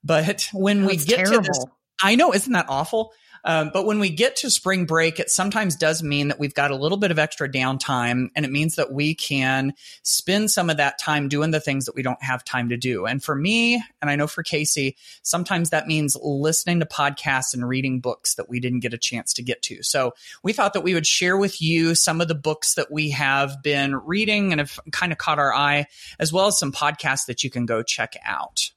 but 0.03 0.49
when 0.53 0.85
we 0.85 0.97
get 0.97 1.25
terrible. 1.25 1.43
to 1.43 1.47
this 1.47 1.65
i 2.01 2.15
know 2.15 2.33
isn't 2.33 2.53
that 2.53 2.65
awful 2.67 3.13
um, 3.43 3.71
but 3.73 3.85
when 3.85 3.99
we 3.99 4.09
get 4.09 4.35
to 4.35 4.49
spring 4.49 4.85
break 4.85 5.19
it 5.19 5.29
sometimes 5.29 5.75
does 5.75 6.03
mean 6.03 6.27
that 6.27 6.39
we've 6.39 6.53
got 6.53 6.71
a 6.71 6.75
little 6.75 6.97
bit 6.97 7.11
of 7.11 7.19
extra 7.19 7.49
downtime 7.49 8.29
and 8.35 8.45
it 8.45 8.51
means 8.51 8.75
that 8.75 8.91
we 8.91 9.15
can 9.15 9.73
spend 10.03 10.51
some 10.51 10.69
of 10.69 10.77
that 10.77 10.97
time 10.99 11.27
doing 11.27 11.51
the 11.51 11.59
things 11.59 11.85
that 11.85 11.95
we 11.95 12.01
don't 12.01 12.21
have 12.23 12.43
time 12.43 12.69
to 12.69 12.77
do 12.77 13.05
and 13.05 13.23
for 13.23 13.35
me 13.35 13.75
and 14.01 14.09
i 14.09 14.15
know 14.15 14.27
for 14.27 14.43
kasey 14.43 14.95
sometimes 15.21 15.69
that 15.69 15.87
means 15.87 16.17
listening 16.21 16.79
to 16.79 16.85
podcasts 16.85 17.53
and 17.53 17.67
reading 17.67 17.99
books 17.99 18.35
that 18.35 18.49
we 18.49 18.59
didn't 18.59 18.81
get 18.81 18.93
a 18.93 18.97
chance 18.97 19.33
to 19.33 19.41
get 19.41 19.61
to 19.61 19.81
so 19.83 20.13
we 20.41 20.53
thought 20.53 20.73
that 20.73 20.81
we 20.81 20.93
would 20.93 21.07
share 21.07 21.37
with 21.37 21.61
you 21.61 21.95
some 21.95 22.21
of 22.21 22.27
the 22.27 22.35
books 22.35 22.75
that 22.75 22.91
we 22.91 23.11
have 23.11 23.61
been 23.63 23.95
reading 23.95 24.51
and 24.51 24.59
have 24.59 24.79
kind 24.91 25.11
of 25.11 25.17
caught 25.17 25.39
our 25.39 25.53
eye, 25.53 25.85
as 26.19 26.33
well 26.33 26.47
as 26.47 26.59
some 26.59 26.71
podcasts 26.71 27.25
that 27.27 27.43
you 27.43 27.49
can 27.49 27.65
go 27.65 27.83
check 27.83 28.15
out. 28.23 28.71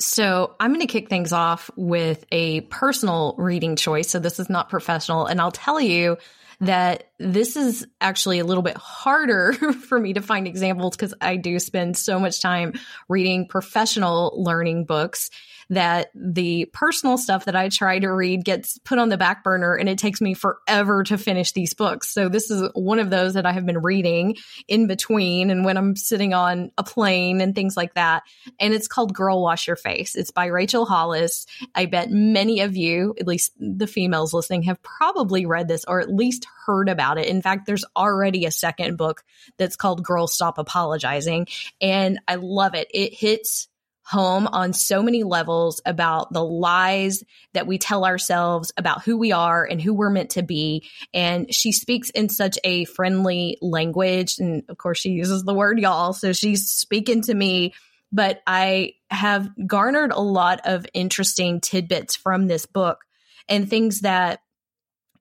So 0.00 0.56
I'm 0.58 0.70
going 0.70 0.80
to 0.80 0.86
kick 0.86 1.10
things 1.10 1.32
off 1.32 1.70
with 1.76 2.24
a 2.32 2.62
personal 2.62 3.34
reading 3.36 3.76
choice. 3.76 4.08
So 4.08 4.18
this 4.18 4.40
is 4.40 4.48
not 4.48 4.70
professional. 4.70 5.26
And 5.26 5.40
I'll 5.40 5.52
tell 5.52 5.78
you 5.78 6.16
that 6.60 7.10
this 7.18 7.56
is 7.56 7.86
actually 8.00 8.38
a 8.38 8.44
little 8.44 8.62
bit 8.62 8.76
harder 8.76 9.52
for 9.88 9.98
me 9.98 10.14
to 10.14 10.22
find 10.22 10.46
examples 10.46 10.96
because 10.96 11.14
I 11.20 11.36
do 11.36 11.58
spend 11.58 11.96
so 11.96 12.18
much 12.18 12.40
time 12.40 12.74
reading 13.08 13.46
professional 13.46 14.32
learning 14.42 14.84
books 14.84 15.30
that 15.70 16.10
the 16.14 16.66
personal 16.72 17.16
stuff 17.16 17.44
that 17.44 17.56
I 17.56 17.68
try 17.68 17.98
to 18.00 18.12
read 18.12 18.44
gets 18.44 18.78
put 18.78 18.98
on 18.98 19.08
the 19.08 19.16
back 19.16 19.44
burner 19.44 19.74
and 19.74 19.88
it 19.88 19.98
takes 19.98 20.20
me 20.20 20.34
forever 20.34 21.04
to 21.04 21.16
finish 21.16 21.52
these 21.52 21.74
books. 21.74 22.10
So 22.12 22.28
this 22.28 22.50
is 22.50 22.68
one 22.74 22.98
of 22.98 23.08
those 23.08 23.34
that 23.34 23.46
I 23.46 23.52
have 23.52 23.64
been 23.64 23.78
reading 23.78 24.36
in 24.66 24.88
between 24.88 25.48
and 25.48 25.64
when 25.64 25.76
I'm 25.76 25.94
sitting 25.94 26.34
on 26.34 26.72
a 26.76 26.82
plane 26.82 27.40
and 27.40 27.54
things 27.54 27.76
like 27.76 27.94
that. 27.94 28.24
And 28.58 28.74
it's 28.74 28.88
called 28.88 29.14
Girl 29.14 29.40
Wash 29.40 29.68
Your 29.68 29.76
Face. 29.76 30.16
It's 30.16 30.32
by 30.32 30.46
Rachel 30.46 30.84
Hollis. 30.84 31.46
I 31.74 31.86
bet 31.86 32.10
many 32.10 32.60
of 32.60 32.76
you, 32.76 33.14
at 33.20 33.28
least 33.28 33.52
the 33.58 33.86
females 33.86 34.34
listening, 34.34 34.64
have 34.64 34.82
probably 34.82 35.46
read 35.46 35.68
this 35.68 35.84
or 35.86 36.00
at 36.00 36.12
least 36.12 36.46
heard 36.66 36.88
about 36.88 37.16
it. 37.16 37.26
In 37.26 37.42
fact, 37.42 37.66
there's 37.66 37.84
already 37.96 38.44
a 38.44 38.50
second 38.50 38.96
book 38.96 39.22
that's 39.56 39.76
called 39.76 40.02
Girl 40.02 40.26
Stop 40.26 40.58
Apologizing. 40.58 41.46
And 41.80 42.18
I 42.26 42.34
love 42.34 42.74
it. 42.74 42.88
It 42.92 43.14
hits 43.14 43.68
home 44.10 44.48
on 44.48 44.72
so 44.72 45.02
many 45.02 45.22
levels 45.22 45.80
about 45.86 46.32
the 46.32 46.44
lies 46.44 47.22
that 47.52 47.66
we 47.66 47.78
tell 47.78 48.04
ourselves 48.04 48.72
about 48.76 49.02
who 49.04 49.16
we 49.16 49.30
are 49.30 49.64
and 49.64 49.80
who 49.80 49.94
we're 49.94 50.10
meant 50.10 50.30
to 50.30 50.42
be. 50.42 50.84
And 51.14 51.54
she 51.54 51.70
speaks 51.70 52.10
in 52.10 52.28
such 52.28 52.58
a 52.64 52.86
friendly 52.86 53.56
language. 53.62 54.38
And 54.38 54.64
of 54.68 54.78
course, 54.78 54.98
she 54.98 55.10
uses 55.10 55.44
the 55.44 55.54
word 55.54 55.78
y'all. 55.78 56.12
So 56.12 56.32
she's 56.32 56.66
speaking 56.66 57.22
to 57.22 57.34
me. 57.34 57.72
But 58.10 58.42
I 58.48 58.94
have 59.10 59.48
garnered 59.64 60.10
a 60.10 60.20
lot 60.20 60.62
of 60.64 60.84
interesting 60.92 61.60
tidbits 61.60 62.16
from 62.16 62.48
this 62.48 62.66
book 62.66 63.04
and 63.48 63.70
things 63.70 64.00
that 64.00 64.40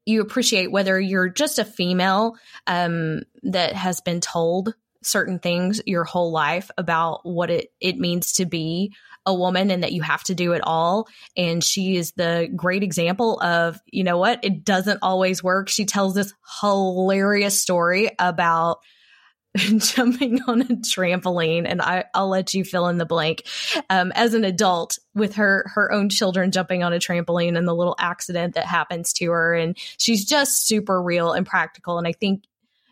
you 0.07 0.21
appreciate, 0.21 0.71
whether 0.71 0.99
you're 0.99 1.29
just 1.29 1.59
a 1.59 1.65
female 1.65 2.35
um, 2.65 3.21
that 3.43 3.73
has 3.73 4.01
been 4.01 4.21
told 4.21 4.73
certain 5.03 5.39
things 5.39 5.81
your 5.85 6.03
whole 6.03 6.31
life 6.31 6.69
about 6.77 7.21
what 7.23 7.49
it, 7.49 7.71
it 7.79 7.97
means 7.97 8.33
to 8.33 8.45
be 8.45 8.93
a 9.25 9.33
woman 9.33 9.71
and 9.71 9.83
that 9.83 9.93
you 9.93 10.01
have 10.01 10.23
to 10.23 10.35
do 10.35 10.53
it 10.53 10.61
all. 10.63 11.07
And 11.37 11.63
she 11.63 11.97
is 11.97 12.13
the 12.13 12.49
great 12.55 12.83
example 12.83 13.39
of, 13.41 13.79
you 13.85 14.03
know 14.03 14.17
what, 14.17 14.43
it 14.43 14.63
doesn't 14.63 14.99
always 15.01 15.43
work. 15.43 15.69
She 15.69 15.85
tells 15.85 16.15
this 16.15 16.33
hilarious 16.61 17.59
story 17.59 18.09
about 18.17 18.79
jumping 19.55 20.41
on 20.43 20.61
a 20.61 20.65
trampoline 20.65 21.65
and 21.67 21.81
I, 21.81 22.05
I'll 22.13 22.29
let 22.29 22.53
you 22.53 22.63
fill 22.63 22.87
in 22.87 22.99
the 22.99 23.05
blank 23.05 23.43
um, 23.89 24.11
as 24.13 24.35
an 24.35 24.43
adult 24.43 24.99
with 25.15 25.35
her 25.35 25.65
her 25.73 25.91
own 25.91 26.09
children 26.09 26.51
jumping 26.51 26.83
on 26.83 26.93
a 26.93 26.99
trampoline 26.99 27.57
and 27.57 27.67
the 27.67 27.73
little 27.73 27.95
accident 27.97 28.53
that 28.53 28.65
happens 28.65 29.11
to 29.13 29.31
her 29.31 29.55
and 29.55 29.75
she's 29.97 30.23
just 30.23 30.67
super 30.67 31.01
real 31.01 31.31
and 31.31 31.47
practical 31.47 31.97
and 31.97 32.07
I 32.07 32.11
think 32.11 32.43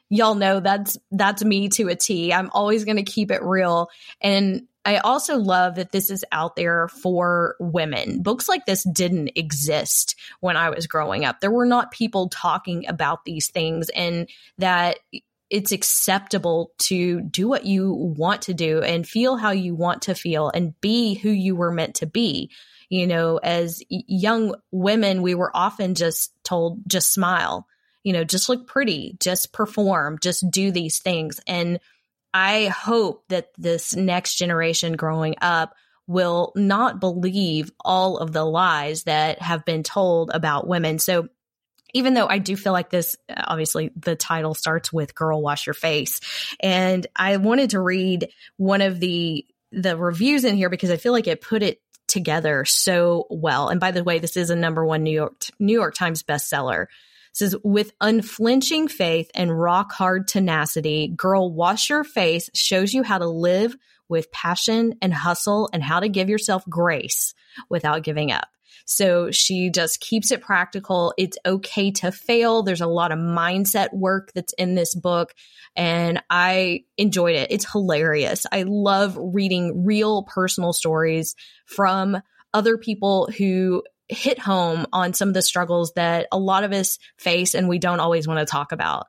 y'all 0.09 0.35
know 0.35 0.59
that's 0.59 0.97
that's 1.11 1.43
me 1.43 1.69
to 1.69 1.89
a 1.89 1.95
T. 1.95 2.33
I'm 2.33 2.49
always 2.53 2.85
going 2.85 2.97
to 2.97 3.03
keep 3.03 3.31
it 3.31 3.43
real 3.43 3.89
and 4.21 4.67
I 4.87 4.99
also 4.99 5.35
love 5.37 5.75
that 5.75 5.91
this 5.91 6.09
is 6.09 6.23
out 6.31 6.55
there 6.55 6.87
for 6.87 7.57
women. 7.59 8.21
Books 8.21 8.47
like 8.47 8.65
this 8.65 8.83
didn't 8.83 9.31
exist 9.35 10.15
when 10.39 10.55
I 10.55 10.69
was 10.69 10.87
growing 10.87 11.25
up. 11.25 11.41
There 11.41 11.51
were 11.51 11.65
not 11.65 11.91
people 11.91 12.29
talking 12.29 12.87
about 12.87 13.25
these 13.25 13.49
things 13.49 13.89
and 13.89 14.29
that 14.59 14.99
it's 15.49 15.73
acceptable 15.73 16.71
to 16.77 17.19
do 17.19 17.49
what 17.49 17.65
you 17.65 17.91
want 17.91 18.43
to 18.43 18.53
do 18.53 18.81
and 18.81 19.05
feel 19.05 19.35
how 19.35 19.51
you 19.51 19.75
want 19.75 20.03
to 20.03 20.15
feel 20.15 20.49
and 20.49 20.79
be 20.79 21.15
who 21.15 21.31
you 21.31 21.57
were 21.57 21.71
meant 21.71 21.95
to 21.95 22.05
be. 22.05 22.49
You 22.87 23.07
know, 23.07 23.37
as 23.43 23.83
young 23.89 24.55
women, 24.71 25.21
we 25.21 25.35
were 25.35 25.51
often 25.53 25.95
just 25.95 26.31
told, 26.45 26.79
just 26.87 27.13
smile, 27.13 27.67
you 28.07 28.13
know, 28.13 28.23
just 28.23 28.47
look 28.47 28.67
pretty, 28.67 29.17
just 29.19 29.51
perform, 29.51 30.17
just 30.21 30.49
do 30.49 30.71
these 30.71 30.99
things. 30.99 31.41
And 31.45 31.81
I 32.33 32.67
hope 32.67 33.25
that 33.27 33.49
this 33.57 33.97
next 33.97 34.35
generation 34.35 34.93
growing 34.93 35.35
up 35.41 35.75
will 36.07 36.53
not 36.55 37.01
believe 37.01 37.69
all 37.83 38.17
of 38.17 38.31
the 38.31 38.45
lies 38.45 39.03
that 39.03 39.41
have 39.41 39.65
been 39.65 39.83
told 39.83 40.31
about 40.33 40.69
women. 40.69 40.99
So, 40.99 41.27
even 41.93 42.13
though 42.13 42.27
I 42.27 42.37
do 42.37 42.55
feel 42.55 42.71
like 42.71 42.89
this, 42.89 43.17
obviously, 43.29 43.91
the 43.97 44.15
title 44.15 44.53
starts 44.53 44.93
with 44.93 45.13
"Girl, 45.13 45.41
Wash 45.41 45.67
Your 45.67 45.73
Face," 45.73 46.21
and 46.61 47.05
I 47.13 47.35
wanted 47.35 47.71
to 47.71 47.81
read 47.81 48.29
one 48.55 48.81
of 48.81 49.01
the 49.01 49.45
the 49.73 49.97
reviews 49.97 50.45
in 50.45 50.55
here 50.55 50.69
because 50.69 50.91
I 50.91 50.97
feel 50.97 51.11
like 51.11 51.27
it 51.27 51.41
put 51.41 51.61
it 51.61 51.81
together 52.07 52.63
so 52.63 53.27
well. 53.29 53.67
And 53.67 53.81
by 53.81 53.91
the 53.91 54.05
way, 54.05 54.19
this 54.19 54.37
is 54.37 54.49
a 54.49 54.55
number 54.55 54.85
one 54.85 55.03
New 55.03 55.11
York 55.11 55.43
New 55.59 55.73
York 55.73 55.93
Times 55.93 56.23
bestseller. 56.23 56.85
Says 57.37 57.55
with 57.63 57.91
unflinching 58.01 58.87
faith 58.87 59.29
and 59.35 59.55
rock 59.55 59.91
hard 59.91 60.27
tenacity, 60.27 61.07
"Girl, 61.07 61.53
Wash 61.53 61.87
Your 61.87 62.03
Face" 62.03 62.49
shows 62.55 62.95
you 62.95 63.03
how 63.03 63.19
to 63.19 63.27
live 63.27 63.75
with 64.09 64.31
passion 64.31 64.95
and 65.03 65.13
hustle 65.13 65.69
and 65.71 65.83
how 65.83 65.99
to 65.99 66.09
give 66.09 66.29
yourself 66.29 66.63
grace 66.67 67.35
without 67.69 68.01
giving 68.01 68.31
up. 68.31 68.47
So 68.85 69.29
she 69.29 69.69
just 69.69 69.99
keeps 69.99 70.31
it 70.31 70.41
practical. 70.41 71.13
It's 71.15 71.37
okay 71.45 71.91
to 71.91 72.11
fail. 72.11 72.63
There's 72.63 72.81
a 72.81 72.87
lot 72.87 73.11
of 73.11 73.19
mindset 73.19 73.93
work 73.93 74.31
that's 74.33 74.53
in 74.53 74.73
this 74.73 74.95
book, 74.95 75.35
and 75.75 76.23
I 76.31 76.85
enjoyed 76.97 77.35
it. 77.35 77.51
It's 77.51 77.71
hilarious. 77.71 78.47
I 78.51 78.63
love 78.63 79.15
reading 79.15 79.85
real 79.85 80.23
personal 80.23 80.73
stories 80.73 81.35
from 81.67 82.19
other 82.51 82.79
people 82.79 83.29
who 83.37 83.83
hit 84.09 84.39
home 84.39 84.85
on 84.93 85.13
some 85.13 85.27
of 85.27 85.33
the 85.33 85.41
struggles 85.41 85.93
that 85.93 86.27
a 86.31 86.37
lot 86.37 86.63
of 86.63 86.71
us 86.71 86.99
face 87.17 87.55
and 87.55 87.67
we 87.67 87.79
don't 87.79 87.99
always 87.99 88.27
want 88.27 88.39
to 88.39 88.45
talk 88.45 88.71
about. 88.71 89.07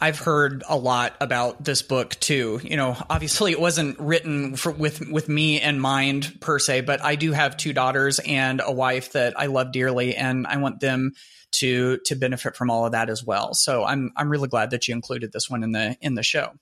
I've 0.00 0.18
heard 0.20 0.62
a 0.68 0.76
lot 0.76 1.16
about 1.20 1.64
this 1.64 1.82
book 1.82 2.14
too. 2.20 2.60
You 2.62 2.76
know, 2.76 2.96
obviously 3.10 3.50
it 3.50 3.60
wasn't 3.60 3.98
written 3.98 4.54
for, 4.54 4.70
with 4.70 5.00
with 5.10 5.28
me 5.28 5.60
in 5.60 5.80
mind 5.80 6.38
per 6.40 6.60
se, 6.60 6.82
but 6.82 7.02
I 7.02 7.16
do 7.16 7.32
have 7.32 7.56
two 7.56 7.72
daughters 7.72 8.20
and 8.20 8.62
a 8.64 8.70
wife 8.70 9.12
that 9.12 9.38
I 9.38 9.46
love 9.46 9.72
dearly, 9.72 10.14
and 10.14 10.46
I 10.46 10.58
want 10.58 10.78
them 10.80 11.12
to 11.52 11.98
to 12.04 12.14
benefit 12.14 12.54
from 12.54 12.70
all 12.70 12.86
of 12.86 12.92
that 12.92 13.10
as 13.10 13.24
well. 13.24 13.54
So 13.54 13.84
I'm 13.84 14.12
I'm 14.16 14.30
really 14.30 14.48
glad 14.48 14.70
that 14.70 14.86
you 14.86 14.94
included 14.94 15.32
this 15.32 15.50
one 15.50 15.64
in 15.64 15.72
the 15.72 15.96
in 16.00 16.14
the 16.14 16.22
show. 16.22 16.52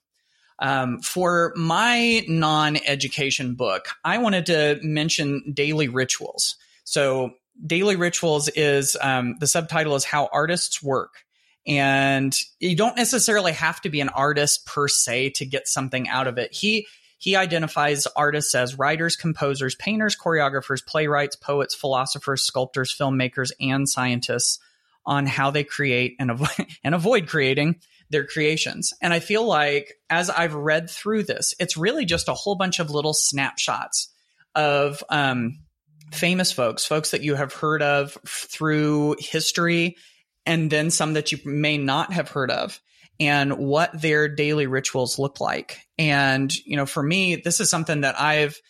Um, 0.59 1.01
for 1.01 1.53
my 1.55 2.25
non-education 2.27 3.57
book, 3.57 3.89
I 4.03 4.17
wanted 4.17 4.47
to 4.47 4.79
mention 4.83 5.53
Daily 5.53 5.89
Rituals. 5.89 6.57
So 6.87 7.33
Daily 7.67 7.97
Rituals 7.97 8.49
is 8.49 8.97
um, 9.01 9.37
the 9.41 9.47
subtitle 9.47 9.97
is 9.97 10.05
How 10.05 10.29
Artists 10.33 10.83
Work. 10.83 11.25
And 11.67 12.35
you 12.61 12.77
don't 12.77 12.97
necessarily 12.97 13.53
have 13.53 13.81
to 13.81 13.91
be 13.91 14.01
an 14.01 14.09
artist 14.09 14.67
per 14.67 14.87
se 14.87 15.31
to 15.31 15.45
get 15.45 15.67
something 15.67 16.09
out 16.09 16.29
of 16.29 16.39
it. 16.39 16.55
He 16.55 16.87
he 17.19 17.35
identifies 17.35 18.07
artists 18.07 18.55
as 18.55 18.79
writers, 18.79 19.17
composers, 19.17 19.75
painters, 19.75 20.17
choreographers, 20.17 20.85
playwrights, 20.87 21.35
poets, 21.35 21.75
philosophers, 21.75 22.43
sculptors, 22.43 22.95
filmmakers, 22.97 23.51
and 23.59 23.89
scientists 23.89 24.61
on 25.05 25.27
how 25.27 25.51
they 25.51 25.65
create 25.65 26.15
and 26.21 26.31
avoid, 26.31 26.67
and 26.85 26.95
avoid 26.95 27.27
creating 27.27 27.81
their 28.11 28.27
creations. 28.27 28.93
And 29.03 29.13
I 29.13 29.19
feel 29.19 29.45
like 29.45 29.95
as 30.09 30.31
I've 30.31 30.55
read 30.55 30.89
through 30.89 31.25
this, 31.25 31.55
it's 31.59 31.77
really 31.77 32.05
just 32.05 32.29
a 32.29 32.35
whole 32.35 32.55
bunch 32.55 32.79
of 32.79 32.91
little 32.91 33.15
snapshots 33.15 34.13
of 34.55 35.03
um, 35.09 35.66
famous 36.13 36.53
folks, 36.53 36.85
folks 36.85 37.11
that 37.11 37.23
you 37.23 37.35
have 37.35 37.53
heard 37.53 37.83
of 37.83 38.17
through 38.27 39.17
history 39.19 39.97
and 40.45 40.71
then 40.71 40.91
some 40.91 41.15
that 41.15 41.33
you 41.33 41.39
may 41.45 41.79
not 41.79 42.13
have 42.13 42.31
heard 42.31 42.51
of 42.51 42.81
and 43.19 43.57
what 43.59 44.01
their 44.01 44.29
daily 44.29 44.67
rituals 44.67 45.19
look 45.19 45.41
like. 45.41 45.81
And, 45.99 46.55
you 46.65 46.77
know, 46.77 46.87
for 46.87 47.03
me, 47.03 47.37
this 47.37 47.61
is 47.61 47.71
something 47.71 48.03
that 48.03 48.21
I've, 48.21 48.61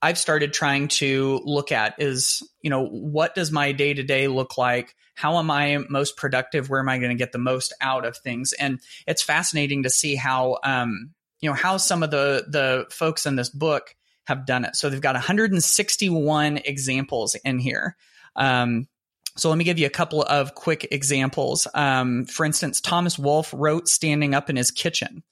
I've 0.00 0.18
started 0.18 0.52
trying 0.52 0.88
to 0.88 1.40
look 1.44 1.72
at 1.72 2.00
is, 2.00 2.42
you 2.62 2.70
know, 2.70 2.86
what 2.86 3.34
does 3.34 3.50
my 3.50 3.72
day 3.72 3.94
to 3.94 4.02
day 4.02 4.28
look 4.28 4.56
like? 4.56 4.94
How 5.14 5.38
am 5.38 5.50
I 5.50 5.78
most 5.88 6.16
productive? 6.16 6.68
Where 6.68 6.80
am 6.80 6.88
I 6.88 6.98
going 6.98 7.10
to 7.10 7.16
get 7.16 7.32
the 7.32 7.38
most 7.38 7.72
out 7.80 8.04
of 8.04 8.16
things? 8.18 8.52
And 8.52 8.80
it's 9.06 9.22
fascinating 9.22 9.82
to 9.82 9.90
see 9.90 10.14
how, 10.14 10.58
um, 10.62 11.10
you 11.40 11.50
know, 11.50 11.54
how 11.54 11.78
some 11.78 12.02
of 12.02 12.10
the, 12.10 12.44
the 12.48 12.86
folks 12.90 13.26
in 13.26 13.36
this 13.36 13.48
book 13.48 13.94
have 14.26 14.46
done 14.46 14.64
it. 14.64 14.76
So 14.76 14.90
they've 14.90 15.00
got 15.00 15.14
161 15.14 16.58
examples 16.58 17.34
in 17.44 17.58
here. 17.58 17.96
Um, 18.34 18.88
so 19.36 19.48
let 19.48 19.58
me 19.58 19.64
give 19.64 19.78
you 19.78 19.86
a 19.86 19.90
couple 19.90 20.22
of 20.22 20.54
quick 20.54 20.88
examples. 20.90 21.66
Um, 21.74 22.24
for 22.26 22.44
instance, 22.44 22.80
Thomas 22.80 23.18
Wolfe 23.18 23.52
wrote 23.56 23.88
standing 23.88 24.34
up 24.34 24.50
in 24.50 24.56
his 24.56 24.70
kitchen, 24.70 25.22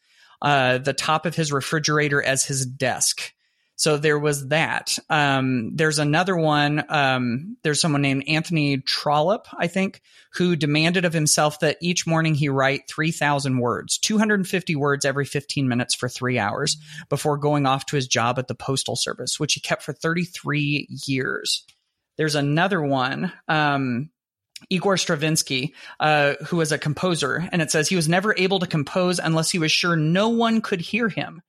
uh, 0.43 0.79
the 0.79 0.93
top 0.93 1.27
of 1.27 1.35
his 1.35 1.53
refrigerator 1.53 2.23
as 2.23 2.45
his 2.45 2.65
desk. 2.67 3.34
So 3.77 3.97
there 3.97 4.19
was 4.19 4.49
that. 4.49 4.97
Um, 5.11 5.75
there's 5.75 5.99
another 5.99 6.37
one. 6.37 6.85
Um, 6.89 7.57
there's 7.63 7.81
someone 7.81 8.03
named 8.03 8.25
Anthony 8.29 8.79
Trollope, 8.79 9.47
I 9.59 9.67
think, 9.67 10.01
who 10.35 10.55
demanded 10.55 11.05
of 11.05 11.13
himself 11.13 11.61
that 11.61 11.79
each 11.81 12.07
morning 12.07 12.35
he 12.35 12.49
write 12.49 12.89
3,000 12.89 13.59
words, 13.59 13.99
250 13.99 14.77
words 14.77 15.05
every 15.05 15.25
15 15.25 15.69
minutes 15.69 15.95
for 15.95 16.09
three 16.09 16.39
hours 16.39 16.77
before 17.09 17.37
going 17.37 17.67
off 17.67 17.87
to 17.87 17.97
his 17.97 18.07
job 18.07 18.39
at 18.39 18.47
the 18.47 18.55
Postal 18.55 18.97
Service, 18.97 19.41
which 19.41 19.55
he 19.55 19.61
kept 19.61 19.83
for 19.83 19.93
33 19.93 20.89
years. 21.07 21.65
There's 22.17 22.37
another 22.37 22.81
one. 22.81 23.33
Um, 23.49 24.11
Igor 24.71 24.97
Stravinsky, 24.97 25.75
uh, 26.01 26.35
who 26.47 26.57
was 26.57 26.73
a 26.73 26.79
composer, 26.79 27.47
and 27.53 27.61
it 27.61 27.71
says 27.71 27.89
he 27.89 27.97
was 27.97 28.09
never 28.09 28.35
able 28.37 28.61
to 28.61 28.67
compose 28.67 29.19
unless 29.19 29.51
he 29.51 29.59
was 29.59 29.73
sure 29.73 29.97
no 29.97 30.29
one 30.29 30.61
could 30.61 30.81
hear 30.81 31.09
him. 31.09 31.43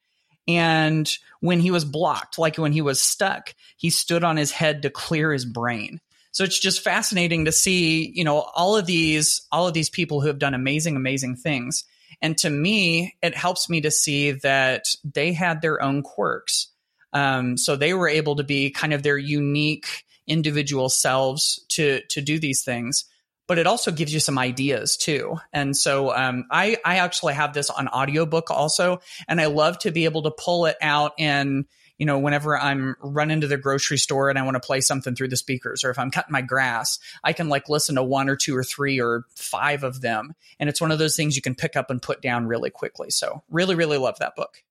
And 0.48 1.10
when 1.40 1.60
he 1.60 1.72
was 1.72 1.86
blocked, 1.86 2.38
like 2.38 2.58
when 2.58 2.72
he 2.72 2.82
was 2.82 3.02
stuck, 3.02 3.56
he 3.78 3.90
stood 3.90 4.24
on 4.24 4.38
his 4.38 4.52
head 4.52 4.84
to 4.84 4.90
clear 4.90 5.34
his 5.34 5.46
brain. 5.46 6.00
So 6.32 6.44
it's 6.44 6.60
just 6.60 6.84
fascinating 6.84 7.46
to 7.46 7.52
see, 7.52 8.12
you 8.14 8.24
know, 8.24 8.42
all 8.42 8.76
of 8.76 8.86
these, 8.86 9.42
all 9.52 9.68
of 9.68 9.74
these 9.74 9.90
people 9.90 10.22
who 10.22 10.28
have 10.28 10.40
done 10.40 10.54
amazing, 10.54 10.96
amazing 10.96 11.38
things. 11.38 11.86
And 12.22 12.38
to 12.40 12.50
me, 12.50 13.16
it 13.22 13.36
helps 13.36 13.70
me 13.70 13.82
to 13.82 13.92
see 13.92 14.32
that 14.32 14.86
they 15.04 15.34
had 15.34 15.62
their 15.62 15.82
own 15.82 16.04
quirks. 16.04 16.68
Um, 17.14 17.58
so 17.58 17.76
they 17.76 17.94
were 17.94 18.10
able 18.10 18.36
to 18.36 18.44
be 18.44 18.70
kind 18.70 18.94
of 18.94 19.02
their 19.02 19.18
unique 19.18 20.04
individual 20.28 20.90
selves 20.90 21.64
to 21.70 22.02
to 22.10 22.20
do 22.20 22.40
these 22.40 22.64
things 22.64 23.06
but 23.48 23.58
it 23.58 23.68
also 23.68 23.92
gives 23.92 24.14
you 24.14 24.20
some 24.20 24.38
ideas 24.38 24.98
too. 24.98 25.38
And 25.54 25.76
so 25.76 26.16
um, 26.16 26.46
i 26.52 26.78
i 26.84 26.98
actually 26.98 27.34
have 27.34 27.54
this 27.54 27.70
on 27.70 27.88
audiobook 27.88 28.50
also 28.52 29.00
and 29.28 29.40
i 29.40 29.46
love 29.46 29.78
to 29.80 29.92
be 29.92 30.06
able 30.06 30.24
to 30.24 30.32
pull 30.32 30.66
it 30.66 30.76
out 30.82 31.14
and 31.20 31.66
you 31.98 32.06
know 32.06 32.20
whenever 32.20 32.58
i'm 32.58 32.96
running 33.02 33.42
to 33.42 33.48
the 33.48 33.58
grocery 33.58 33.98
store 33.98 34.30
and 34.30 34.38
i 34.40 34.42
want 34.42 34.56
to 34.56 34.66
play 34.66 34.82
something 34.82 35.16
through 35.16 35.28
the 35.28 35.38
speakers 35.38 35.84
or 35.84 35.90
if 35.90 36.00
i'm 36.00 36.12
cutting 36.12 36.32
my 36.32 36.42
grass 36.42 37.00
i 37.24 37.34
can 37.34 37.50
like 37.50 37.70
listen 37.70 37.96
to 37.96 38.04
one 38.04 38.30
or 38.30 38.36
two 38.36 38.56
or 38.56 38.64
three 38.64 39.00
or 39.00 39.24
five 39.36 39.84
of 39.84 40.02
them. 40.02 40.34
And 40.60 40.70
it's 40.70 40.82
one 40.82 40.92
of 40.92 41.00
those 41.00 41.16
things 41.16 41.36
you 41.36 41.42
can 41.42 41.56
pick 41.56 41.76
up 41.76 41.90
and 41.90 42.02
put 42.02 42.22
down 42.22 42.48
really 42.48 42.70
quickly. 42.70 43.10
So 43.10 43.44
really 43.50 43.76
really 43.76 43.98
love 43.98 44.20
that 44.20 44.36
book 44.36 44.64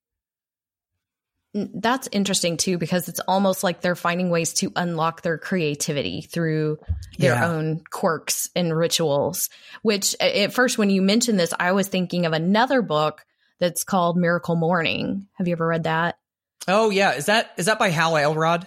that's 1.55 2.09
interesting 2.11 2.57
too 2.57 2.79
because 2.79 3.09
it's 3.09 3.21
almost 3.21 3.63
like 3.63 3.81
they're 3.81 3.95
finding 3.95 4.29
ways 4.29 4.53
to 4.55 4.73
unlock 4.75 5.23
their 5.23 5.39
creativity 5.39 6.21
through 6.21 6.79
their 7.19 7.35
yeah. 7.35 7.49
own 7.49 7.81
quirks 7.91 8.51
and 8.57 8.77
rituals 8.77 9.51
which 9.83 10.17
at 10.21 10.53
first 10.53 10.79
when 10.79 10.91
you 10.91 11.01
mentioned 11.01 11.39
this 11.39 11.55
i 11.59 11.73
was 11.73 11.87
thinking 11.87 12.27
of 12.27 12.33
another 12.33 12.83
book 12.83 13.25
that's 13.61 13.85
called 13.85 14.17
miracle 14.17 14.57
morning 14.57 15.29
have 15.35 15.47
you 15.47 15.53
ever 15.53 15.67
read 15.67 15.85
that 15.85 16.19
oh 16.67 16.91
yeah 16.91 17.13
is 17.13 17.27
that 17.27 17.53
is 17.57 17.67
that 17.67 17.79
by 17.79 17.89
hal 17.89 18.17
elrod 18.17 18.67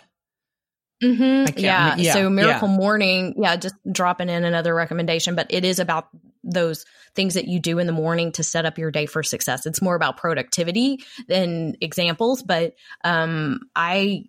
Mm-hmm. 1.03 1.59
Yeah. 1.59 1.95
yeah. 1.97 2.13
So 2.13 2.29
Miracle 2.29 2.69
yeah. 2.69 2.75
Morning, 2.75 3.35
yeah, 3.37 3.55
just 3.55 3.75
dropping 3.91 4.29
in 4.29 4.43
another 4.43 4.73
recommendation, 4.73 5.35
but 5.35 5.47
it 5.51 5.63
is 5.63 5.79
about 5.79 6.07
those 6.47 6.85
things 7.15 7.33
that 7.35 7.47
you 7.47 7.59
do 7.59 7.79
in 7.79 7.87
the 7.87 7.93
morning 7.93 8.31
to 8.33 8.43
set 8.43 8.65
up 8.65 8.77
your 8.77 8.91
day 8.91 9.05
for 9.05 9.23
success. 9.23 9.65
It's 9.65 9.81
more 9.81 9.95
about 9.95 10.17
productivity 10.17 11.03
than 11.27 11.75
examples, 11.81 12.43
but 12.43 12.75
um, 13.03 13.61
I 13.75 14.25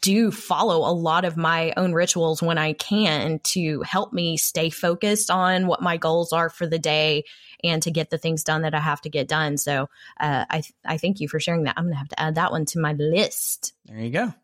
do 0.00 0.30
follow 0.30 0.78
a 0.90 0.92
lot 0.92 1.24
of 1.24 1.36
my 1.36 1.72
own 1.76 1.92
rituals 1.92 2.42
when 2.42 2.58
I 2.58 2.72
can 2.72 3.40
to 3.40 3.82
help 3.82 4.12
me 4.12 4.36
stay 4.36 4.70
focused 4.70 5.30
on 5.30 5.66
what 5.66 5.82
my 5.82 5.96
goals 5.96 6.32
are 6.32 6.48
for 6.48 6.66
the 6.66 6.78
day 6.78 7.24
and 7.62 7.82
to 7.82 7.90
get 7.90 8.10
the 8.10 8.18
things 8.18 8.44
done 8.44 8.62
that 8.62 8.74
I 8.74 8.80
have 8.80 9.02
to 9.02 9.10
get 9.10 9.28
done. 9.28 9.58
So 9.58 9.88
uh, 10.18 10.44
I 10.48 10.62
I 10.84 10.96
thank 10.96 11.20
you 11.20 11.28
for 11.28 11.38
sharing 11.38 11.64
that. 11.64 11.74
I'm 11.76 11.84
gonna 11.84 11.96
have 11.96 12.08
to 12.08 12.20
add 12.20 12.36
that 12.36 12.50
one 12.50 12.64
to 12.66 12.80
my 12.80 12.94
list. 12.94 13.74
There 13.84 14.00
you 14.00 14.10
go. 14.10 14.34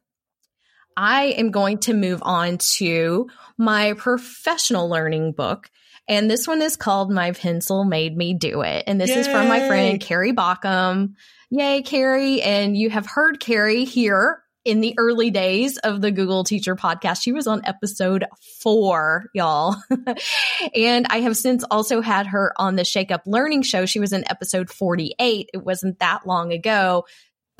I 0.97 1.27
am 1.39 1.51
going 1.51 1.79
to 1.79 1.95
move 1.95 2.23
on 2.23 2.59
to 2.77 3.31
my 3.57 3.95
professional 3.95 4.89
learning 4.89 5.33
book. 5.33 5.71
And 6.11 6.29
this 6.29 6.49
one 6.49 6.61
is 6.61 6.77
called 6.77 7.13
My 7.13 7.31
Pencil 7.31 7.85
Made 7.85 8.17
Me 8.17 8.35
Do 8.35 8.63
It. 8.63 8.83
And 8.89 9.01
this 9.01 9.11
Yay! 9.11 9.21
is 9.21 9.29
from 9.29 9.47
my 9.47 9.69
friend 9.69 10.01
Carrie 10.01 10.33
Baughcum. 10.33 11.15
Yay, 11.51 11.83
Carrie. 11.83 12.43
And 12.43 12.77
you 12.77 12.91
have 12.91 13.07
heard 13.07 13.39
Carrie 13.39 13.85
here 13.85 14.43
in 14.65 14.81
the 14.81 14.93
early 14.99 15.31
days 15.31 15.79
of 15.79 16.01
the 16.01 16.11
Google 16.11 16.43
Teacher 16.43 16.75
podcast. 16.75 17.23
She 17.23 17.31
was 17.31 17.47
on 17.47 17.63
episode 17.65 18.25
four, 18.61 19.27
y'all. 19.35 19.77
and 20.75 21.07
I 21.09 21.21
have 21.21 21.37
since 21.37 21.63
also 21.71 22.01
had 22.01 22.27
her 22.27 22.53
on 22.57 22.75
the 22.75 22.85
Shake 22.85 23.13
Up 23.13 23.23
Learning 23.25 23.63
Show. 23.63 23.87
She 23.87 24.01
was 24.01 24.13
in 24.13 24.29
episode 24.29 24.69
48. 24.69 25.51
It 25.55 25.65
wasn't 25.65 26.01
that 26.01 26.27
long 26.27 26.53
ago 26.53 27.05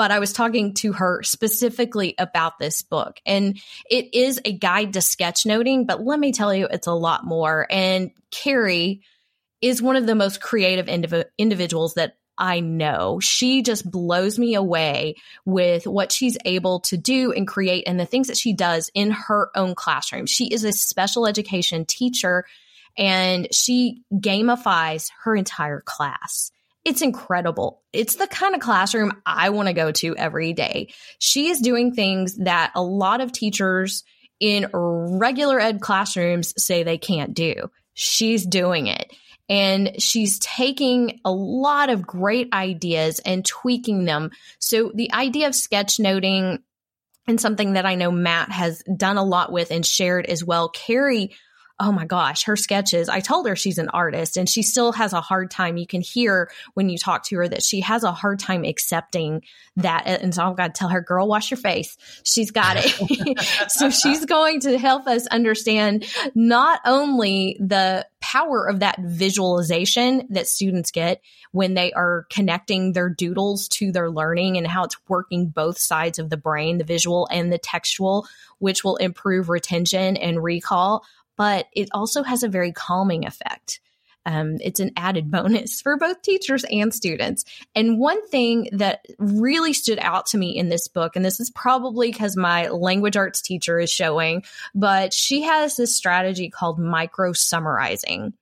but 0.01 0.11
I 0.11 0.19
was 0.19 0.33
talking 0.33 0.73
to 0.77 0.95
her 0.95 1.23
specifically 1.23 2.15
about 2.17 2.59
this 2.59 2.81
book. 2.81 3.21
And 3.27 3.61
it 3.91 4.15
is 4.15 4.41
a 4.47 4.51
guide 4.51 4.95
to 4.95 5.01
sketchnoting, 5.01 5.87
but 5.87 6.03
let 6.03 6.19
me 6.19 6.33
tell 6.33 6.55
you, 6.55 6.69
it's 6.71 6.87
a 6.87 6.95
lot 6.95 7.27
more. 7.27 7.67
And 7.69 8.11
Carrie 8.31 9.03
is 9.61 9.83
one 9.83 9.97
of 9.97 10.07
the 10.07 10.15
most 10.15 10.41
creative 10.41 10.87
indiv- 10.87 11.27
individuals 11.37 11.93
that 11.97 12.17
I 12.39 12.61
know. 12.61 13.21
She 13.21 13.61
just 13.61 13.91
blows 13.91 14.39
me 14.39 14.55
away 14.55 15.17
with 15.45 15.87
what 15.87 16.13
she's 16.13 16.39
able 16.47 16.81
to 16.81 16.97
do 16.97 17.33
and 17.33 17.47
create 17.47 17.85
and 17.87 18.01
the 18.01 18.07
things 18.07 18.29
that 18.29 18.39
she 18.39 18.55
does 18.55 18.91
in 18.95 19.11
her 19.11 19.51
own 19.55 19.75
classroom. 19.75 20.25
She 20.25 20.47
is 20.47 20.65
a 20.65 20.73
special 20.73 21.27
education 21.27 21.85
teacher 21.85 22.47
and 22.97 23.49
she 23.53 24.01
gamifies 24.15 25.11
her 25.25 25.37
entire 25.37 25.83
class. 25.83 26.53
It's 26.85 27.03
incredible. 27.03 27.83
It's 27.93 28.17
the 28.17 28.27
kind 28.27 28.55
of 28.55 28.61
classroom 28.61 29.13
I 29.27 29.51
want 29.51 29.69
to 29.69 29.75
go 29.75 29.93
to 29.93 30.17
every 30.17 30.53
day. 30.53 30.93
She 31.19 31.49
is 31.49 31.61
doing 31.61 31.93
things 31.93 32.37
that 32.39 32.73
a 32.75 32.83
lot 32.83 33.21
of 33.21 33.33
teachers 33.33 34.05
in 34.41 34.67
regular 34.73 35.61
ed 35.61 35.81
classrooms 35.81 36.55
say 36.57 36.83
they 36.83 36.99
can't 36.99 37.35
do. 37.35 37.71
She's 37.93 38.47
doing 38.47 38.87
it. 38.87 39.13
And 39.49 40.01
she's 40.01 40.39
taking 40.39 41.21
a 41.25 41.33
lot 41.33 41.91
of 41.91 42.07
great 42.07 42.53
ideas 42.53 43.19
and 43.19 43.45
tweaking 43.45 44.05
them. 44.05 44.31
So 44.61 44.93
the 44.95 45.13
idea 45.13 45.49
of 45.49 45.55
sketchnoting 45.55 46.61
and 47.27 47.41
something 47.41 47.75
that 47.75 47.85
I 47.85 47.97
know 47.97 48.11
Matt 48.11 48.51
has 48.51 48.83
done 48.97 49.19
a 49.19 49.25
lot 49.25 49.53
with 49.53 49.71
and 49.71 49.85
shared 49.85 50.27
as 50.27 50.45
well. 50.45 50.69
Carrie 50.69 51.33
oh 51.81 51.91
my 51.91 52.05
gosh, 52.05 52.45
her 52.45 52.57
sketches. 52.57 53.09
I 53.09 53.21
told 53.21 53.49
her 53.49 53.57
she's 53.57 53.79
an 53.79 53.89
artist 53.89 54.37
and 54.37 54.49
she 54.49 54.63
still 54.63 54.93
has 54.93 55.15
a 55.15 55.21
hard 55.21 55.51
time. 55.51 55.79
You 55.79 55.87
can 55.87 56.03
hear 56.03 56.51
when 56.75 56.91
you 56.91 56.99
talk 56.99 57.25
to 57.25 57.37
her 57.37 57.49
that 57.49 57.63
she 57.63 57.81
has 57.81 58.05
a 58.05 58.13
hard 58.13 58.39
time 58.39 58.65
accepting 58.65 59.43
that. 59.77 60.07
And 60.07 60.35
so 60.35 60.45
I've 60.45 60.57
got 60.57 60.75
to 60.75 60.79
tell 60.79 60.91
her, 60.91 61.01
girl, 61.01 61.27
wash 61.27 61.51
your 61.51 61.59
face. 61.59 61.97
She's 62.23 62.51
got 62.51 62.77
it. 62.79 63.41
so 63.71 63.89
she's 63.89 64.27
going 64.27 64.61
to 64.61 64.79
help 64.79 65.07
us 65.07 65.27
understand 65.29 66.07
not 66.35 66.81
only 66.85 67.57
the 67.59 68.07
power 68.21 68.69
of 68.69 68.81
that 68.81 69.01
visualization 69.01 70.27
that 70.31 70.47
students 70.47 70.91
get 70.91 71.23
when 71.53 71.75
they 71.75 71.93
are 71.93 72.27
connecting 72.31 72.93
their 72.93 73.09
doodles 73.09 73.67
to 73.69 73.91
their 73.91 74.11
learning 74.11 74.59
and 74.59 74.67
how 74.67 74.85
it's 74.85 74.97
working 75.09 75.49
both 75.49 75.79
sides 75.79 76.19
of 76.19 76.29
the 76.29 76.37
brain, 76.37 76.77
the 76.77 76.85
visual 76.85 77.27
and 77.31 77.51
the 77.51 77.59
textual, 77.59 78.27
which 78.59 78.85
will 78.85 78.97
improve 78.97 79.49
retention 79.49 80.19
and 80.19 80.43
recall 80.43 81.05
but 81.41 81.69
it 81.73 81.89
also 81.93 82.23
has 82.23 82.43
a 82.43 82.49
very 82.49 82.71
calming 82.71 83.25
effect. 83.25 83.81
Um, 84.27 84.59
it's 84.61 84.79
an 84.79 84.91
added 84.95 85.31
bonus 85.31 85.81
for 85.81 85.97
both 85.97 86.21
teachers 86.21 86.67
and 86.71 86.93
students. 86.93 87.47
And 87.75 87.99
one 87.99 88.29
thing 88.29 88.69
that 88.73 89.07
really 89.19 89.73
stood 89.73 89.99
out 90.01 90.27
to 90.27 90.37
me 90.37 90.55
in 90.55 90.69
this 90.69 90.87
book, 90.87 91.17
and 91.17 91.25
this 91.25 91.41
is 91.41 91.49
probably 91.49 92.13
because 92.13 92.37
my 92.37 92.69
language 92.69 93.17
arts 93.17 93.41
teacher 93.41 93.81
is 93.81 93.91
showing, 93.91 94.45
but 94.75 95.15
she 95.15 95.41
has 95.41 95.79
this 95.79 95.97
strategy 95.97 96.51
called 96.51 96.79
micro 96.79 97.33
summarizing. 97.33 98.35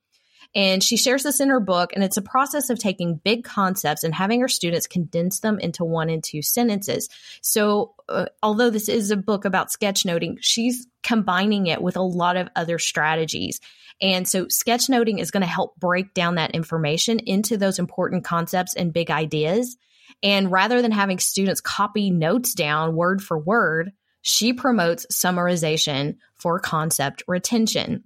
And 0.55 0.83
she 0.83 0.97
shares 0.97 1.23
this 1.23 1.39
in 1.39 1.49
her 1.49 1.59
book, 1.59 1.91
and 1.93 2.03
it's 2.03 2.17
a 2.17 2.23
process 2.23 2.71
of 2.71 2.79
taking 2.79 3.21
big 3.23 3.43
concepts 3.43 4.03
and 4.03 4.15
having 4.15 4.41
her 4.41 4.47
students 4.47 4.87
condense 4.87 5.41
them 5.41 5.59
into 5.59 5.85
one 5.85 6.09
and 6.09 6.23
two 6.23 6.41
sentences. 6.41 7.07
So, 7.41 7.93
uh, 8.07 8.25
although 8.41 8.71
this 8.71 8.89
is 8.89 9.11
a 9.11 9.17
book 9.17 9.45
about 9.45 9.69
sketchnoting, 9.69 10.37
she's 10.41 10.87
combining 11.03 11.67
it 11.67 11.81
with 11.81 11.97
a 11.97 12.01
lot 12.01 12.35
of 12.35 12.49
other 12.55 12.79
strategies. 12.79 13.59
And 14.01 14.27
so, 14.27 14.45
sketchnoting 14.45 15.19
is 15.19 15.29
going 15.29 15.41
to 15.41 15.47
help 15.47 15.75
break 15.79 16.15
down 16.15 16.35
that 16.35 16.51
information 16.51 17.19
into 17.19 17.55
those 17.55 17.77
important 17.77 18.23
concepts 18.23 18.75
and 18.75 18.91
big 18.91 19.11
ideas. 19.11 19.77
And 20.23 20.51
rather 20.51 20.81
than 20.81 20.91
having 20.91 21.19
students 21.19 21.61
copy 21.61 22.09
notes 22.09 22.55
down 22.55 22.95
word 22.95 23.21
for 23.21 23.37
word, 23.37 23.91
she 24.21 24.53
promotes 24.53 25.05
summarization 25.07 26.17
for 26.35 26.59
concept 26.59 27.23
retention. 27.27 28.03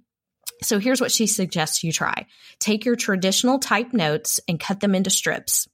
So 0.62 0.78
here's 0.78 1.00
what 1.00 1.12
she 1.12 1.26
suggests 1.26 1.84
you 1.84 1.92
try 1.92 2.26
take 2.58 2.84
your 2.84 2.96
traditional 2.96 3.58
type 3.58 3.92
notes 3.92 4.40
and 4.48 4.60
cut 4.60 4.80
them 4.80 4.94
into 4.94 5.10
strips 5.10 5.68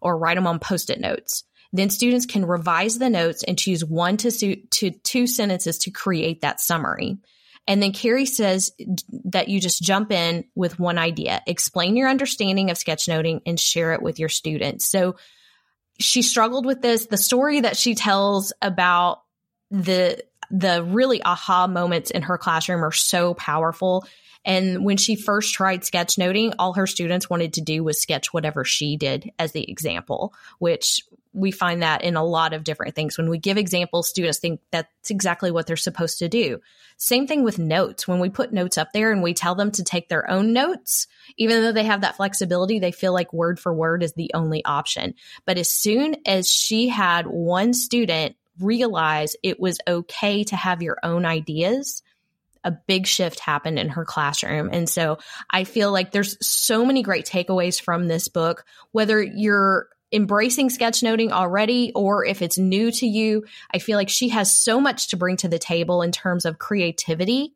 or 0.00 0.18
write 0.18 0.34
them 0.34 0.46
on 0.46 0.58
post 0.58 0.90
it 0.90 1.00
notes. 1.00 1.44
Then 1.72 1.90
students 1.90 2.26
can 2.26 2.46
revise 2.46 2.98
the 2.98 3.10
notes 3.10 3.42
and 3.42 3.58
choose 3.58 3.84
one 3.84 4.16
to, 4.18 4.30
to 4.30 4.90
two 4.90 5.26
sentences 5.26 5.78
to 5.78 5.90
create 5.90 6.42
that 6.42 6.60
summary. 6.60 7.18
And 7.66 7.82
then 7.82 7.92
Carrie 7.92 8.26
says 8.26 8.72
that 9.24 9.48
you 9.48 9.60
just 9.60 9.82
jump 9.82 10.12
in 10.12 10.44
with 10.54 10.78
one 10.78 10.98
idea, 10.98 11.42
explain 11.46 11.96
your 11.96 12.08
understanding 12.08 12.70
of 12.70 12.76
sketchnoting 12.76 13.40
and 13.46 13.58
share 13.58 13.94
it 13.94 14.02
with 14.02 14.18
your 14.18 14.28
students. 14.28 14.86
So 14.86 15.16
she 15.98 16.22
struggled 16.22 16.66
with 16.66 16.82
this. 16.82 17.06
The 17.06 17.16
story 17.16 17.62
that 17.62 17.76
she 17.76 17.94
tells 17.94 18.52
about 18.60 19.22
the 19.70 20.22
the 20.50 20.84
really 20.84 21.22
aha 21.24 21.66
moments 21.66 22.10
in 22.10 22.22
her 22.22 22.36
classroom 22.38 22.84
are 22.84 22.92
so 22.92 23.34
powerful 23.34 24.06
and 24.44 24.84
when 24.84 24.96
she 24.96 25.16
first 25.16 25.54
tried 25.54 25.82
sketchnoting, 25.82 26.54
all 26.58 26.74
her 26.74 26.86
students 26.86 27.30
wanted 27.30 27.54
to 27.54 27.60
do 27.60 27.82
was 27.82 28.00
sketch 28.00 28.32
whatever 28.32 28.64
she 28.64 28.96
did 28.96 29.32
as 29.38 29.52
the 29.52 29.68
example, 29.70 30.34
which 30.58 31.02
we 31.34 31.50
find 31.50 31.82
that 31.82 32.02
in 32.02 32.16
a 32.16 32.24
lot 32.24 32.52
of 32.52 32.62
different 32.62 32.94
things. 32.94 33.18
When 33.18 33.28
we 33.28 33.38
give 33.38 33.58
examples, 33.58 34.08
students 34.08 34.38
think 34.38 34.60
that's 34.70 35.10
exactly 35.10 35.50
what 35.50 35.66
they're 35.66 35.76
supposed 35.76 36.20
to 36.20 36.28
do. 36.28 36.60
Same 36.96 37.26
thing 37.26 37.42
with 37.42 37.58
notes. 37.58 38.06
When 38.06 38.20
we 38.20 38.28
put 38.28 38.52
notes 38.52 38.78
up 38.78 38.92
there 38.92 39.10
and 39.10 39.22
we 39.22 39.34
tell 39.34 39.56
them 39.56 39.72
to 39.72 39.82
take 39.82 40.08
their 40.08 40.30
own 40.30 40.52
notes, 40.52 41.08
even 41.36 41.62
though 41.62 41.72
they 41.72 41.84
have 41.84 42.02
that 42.02 42.16
flexibility, 42.16 42.78
they 42.78 42.92
feel 42.92 43.12
like 43.12 43.32
word 43.32 43.58
for 43.58 43.74
word 43.74 44.04
is 44.04 44.12
the 44.12 44.30
only 44.32 44.64
option. 44.64 45.14
But 45.44 45.58
as 45.58 45.70
soon 45.70 46.16
as 46.24 46.48
she 46.48 46.88
had 46.88 47.26
one 47.26 47.74
student 47.74 48.36
realize 48.60 49.34
it 49.42 49.58
was 49.58 49.80
okay 49.88 50.44
to 50.44 50.54
have 50.54 50.82
your 50.82 50.98
own 51.02 51.24
ideas, 51.26 52.02
a 52.64 52.72
big 52.72 53.06
shift 53.06 53.38
happened 53.38 53.78
in 53.78 53.90
her 53.90 54.04
classroom. 54.04 54.70
And 54.72 54.88
so 54.88 55.18
I 55.50 55.64
feel 55.64 55.92
like 55.92 56.10
there's 56.10 56.36
so 56.44 56.84
many 56.84 57.02
great 57.02 57.26
takeaways 57.26 57.80
from 57.80 58.08
this 58.08 58.28
book, 58.28 58.64
whether 58.92 59.22
you're 59.22 59.88
embracing 60.12 60.68
sketchnoting 60.68 61.30
already 61.30 61.92
or 61.94 62.24
if 62.24 62.40
it's 62.40 62.56
new 62.56 62.90
to 62.92 63.06
you. 63.06 63.44
I 63.72 63.78
feel 63.78 63.98
like 63.98 64.08
she 64.08 64.30
has 64.30 64.56
so 64.56 64.80
much 64.80 65.08
to 65.08 65.16
bring 65.16 65.36
to 65.38 65.48
the 65.48 65.58
table 65.58 66.02
in 66.02 66.12
terms 66.12 66.44
of 66.44 66.58
creativity. 66.58 67.54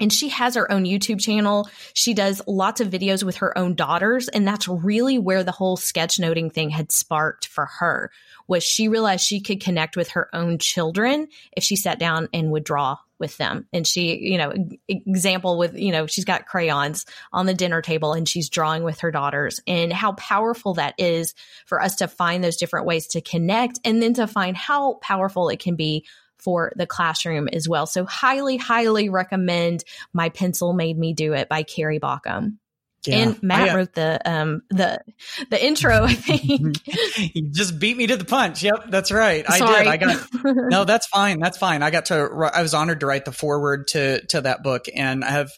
And 0.00 0.12
she 0.12 0.28
has 0.28 0.54
her 0.54 0.70
own 0.70 0.84
YouTube 0.84 1.20
channel. 1.20 1.68
She 1.92 2.14
does 2.14 2.40
lots 2.46 2.80
of 2.80 2.88
videos 2.88 3.24
with 3.24 3.38
her 3.38 3.56
own 3.58 3.74
daughters. 3.74 4.28
And 4.28 4.46
that's 4.46 4.68
really 4.68 5.18
where 5.18 5.42
the 5.42 5.52
whole 5.52 5.76
sketchnoting 5.76 6.52
thing 6.52 6.70
had 6.70 6.92
sparked 6.92 7.48
for 7.48 7.66
her 7.80 8.10
was 8.46 8.62
she 8.62 8.88
realized 8.88 9.24
she 9.24 9.40
could 9.40 9.60
connect 9.60 9.96
with 9.96 10.10
her 10.10 10.28
own 10.32 10.58
children 10.58 11.28
if 11.56 11.64
she 11.64 11.74
sat 11.74 11.98
down 11.98 12.28
and 12.32 12.52
would 12.52 12.64
draw 12.64 12.98
with 13.18 13.36
them. 13.36 13.66
And 13.72 13.86
she, 13.86 14.16
you 14.18 14.38
know, 14.38 14.52
example 14.88 15.58
with, 15.58 15.76
you 15.76 15.92
know, 15.92 16.06
she's 16.06 16.24
got 16.24 16.46
crayons 16.46 17.04
on 17.32 17.46
the 17.46 17.54
dinner 17.54 17.82
table 17.82 18.12
and 18.12 18.28
she's 18.28 18.48
drawing 18.48 18.82
with 18.82 19.00
her 19.00 19.10
daughters 19.10 19.60
and 19.66 19.92
how 19.92 20.12
powerful 20.12 20.74
that 20.74 20.94
is 20.98 21.34
for 21.66 21.82
us 21.82 21.96
to 21.96 22.08
find 22.08 22.42
those 22.42 22.56
different 22.56 22.86
ways 22.86 23.06
to 23.08 23.20
connect 23.20 23.80
and 23.84 24.02
then 24.02 24.14
to 24.14 24.26
find 24.26 24.56
how 24.56 24.94
powerful 24.94 25.48
it 25.48 25.58
can 25.58 25.76
be 25.76 26.04
for 26.38 26.72
the 26.76 26.86
classroom 26.86 27.48
as 27.48 27.68
well. 27.68 27.86
So 27.86 28.04
highly, 28.04 28.56
highly 28.56 29.08
recommend 29.08 29.84
My 30.12 30.28
Pencil 30.28 30.72
Made 30.72 30.96
Me 30.96 31.12
Do 31.12 31.32
It 31.34 31.48
by 31.48 31.64
Carrie 31.64 32.00
Baughcum. 32.00 32.58
Yeah. 33.06 33.18
And 33.18 33.42
Matt 33.42 33.68
I, 33.68 33.72
uh, 33.72 33.76
wrote 33.76 33.94
the 33.94 34.20
um 34.24 34.62
the 34.70 35.00
the 35.50 35.64
intro. 35.64 36.04
I 36.04 36.14
think 36.14 36.82
he 36.86 37.42
just 37.50 37.78
beat 37.78 37.96
me 37.96 38.06
to 38.08 38.16
the 38.16 38.24
punch. 38.24 38.62
Yep, 38.62 38.86
that's 38.90 39.12
right. 39.12 39.46
Sorry. 39.46 39.86
I 39.86 39.96
did. 39.96 40.08
I 40.08 40.14
got 40.14 40.28
no. 40.44 40.84
That's 40.84 41.06
fine. 41.06 41.38
That's 41.38 41.58
fine. 41.58 41.82
I 41.82 41.90
got 41.90 42.06
to. 42.06 42.50
I 42.52 42.62
was 42.62 42.74
honored 42.74 43.00
to 43.00 43.06
write 43.06 43.24
the 43.24 43.32
foreword 43.32 43.88
to 43.88 44.24
to 44.26 44.40
that 44.42 44.62
book, 44.62 44.86
and 44.94 45.24
I 45.24 45.30
have 45.30 45.50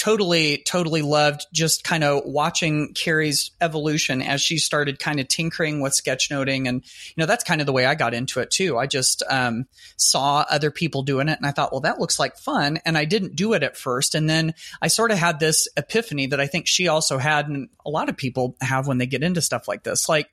totally, 0.00 0.62
totally 0.66 1.02
loved 1.02 1.46
just 1.52 1.84
kind 1.84 2.02
of 2.02 2.22
watching 2.24 2.94
Carrie's 2.94 3.50
evolution 3.60 4.22
as 4.22 4.40
she 4.40 4.56
started 4.56 4.98
kind 4.98 5.20
of 5.20 5.28
tinkering 5.28 5.82
with 5.82 5.92
sketchnoting. 5.92 6.66
And, 6.66 6.82
you 6.82 7.14
know, 7.18 7.26
that's 7.26 7.44
kind 7.44 7.60
of 7.60 7.66
the 7.66 7.72
way 7.74 7.84
I 7.84 7.94
got 7.94 8.14
into 8.14 8.40
it 8.40 8.50
too. 8.50 8.78
I 8.78 8.86
just 8.86 9.22
um, 9.28 9.66
saw 9.98 10.46
other 10.48 10.70
people 10.70 11.02
doing 11.02 11.28
it 11.28 11.36
and 11.36 11.46
I 11.46 11.50
thought, 11.50 11.70
well, 11.70 11.82
that 11.82 12.00
looks 12.00 12.18
like 12.18 12.38
fun. 12.38 12.78
And 12.86 12.96
I 12.96 13.04
didn't 13.04 13.36
do 13.36 13.52
it 13.52 13.62
at 13.62 13.76
first. 13.76 14.14
And 14.14 14.28
then 14.28 14.54
I 14.80 14.88
sort 14.88 15.10
of 15.10 15.18
had 15.18 15.38
this 15.38 15.68
epiphany 15.76 16.28
that 16.28 16.40
I 16.40 16.46
think 16.46 16.66
she 16.66 16.88
also 16.88 17.18
had, 17.18 17.48
and 17.48 17.68
a 17.84 17.90
lot 17.90 18.08
of 18.08 18.16
people 18.16 18.56
have 18.62 18.86
when 18.86 18.96
they 18.96 19.06
get 19.06 19.22
into 19.22 19.42
stuff 19.42 19.68
like 19.68 19.82
this. 19.82 20.08
Like, 20.08 20.30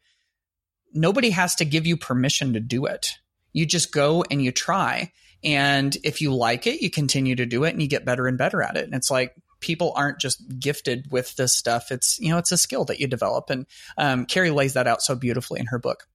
nobody 0.93 1.31
has 1.31 1.55
to 1.55 1.65
give 1.65 1.85
you 1.85 1.97
permission 1.97 2.53
to 2.53 2.61
do 2.61 2.85
it. 2.85 3.09
You 3.51 3.65
just 3.65 3.91
go 3.91 4.23
and 4.31 4.41
you 4.41 4.53
try. 4.53 5.11
And 5.43 5.95
if 6.05 6.21
you 6.21 6.33
like 6.33 6.67
it, 6.67 6.81
you 6.81 6.89
continue 6.89 7.35
to 7.35 7.45
do 7.45 7.65
it 7.65 7.71
and 7.71 7.81
you 7.81 7.89
get 7.89 8.05
better 8.05 8.27
and 8.27 8.37
better 8.37 8.61
at 8.61 8.77
it. 8.77 8.85
And 8.85 8.93
it's 8.93 9.11
like, 9.11 9.35
people 9.67 9.91
aren't 9.97 10.17
just 10.17 10.41
gifted 10.59 11.11
with 11.11 11.35
this 11.35 11.53
stuff. 11.53 11.91
It's, 11.91 12.17
you 12.19 12.29
know, 12.29 12.37
it's 12.37 12.53
a 12.53 12.57
skill 12.57 12.85
that 12.85 13.01
you 13.01 13.07
develop. 13.07 13.49
And 13.49 13.65
um, 13.97 14.25
Carrie 14.25 14.49
lays 14.49 14.75
that 14.75 14.87
out 14.87 15.01
so 15.01 15.13
beautifully 15.13 15.59
in 15.59 15.65
her 15.65 15.77
book. 15.77 16.07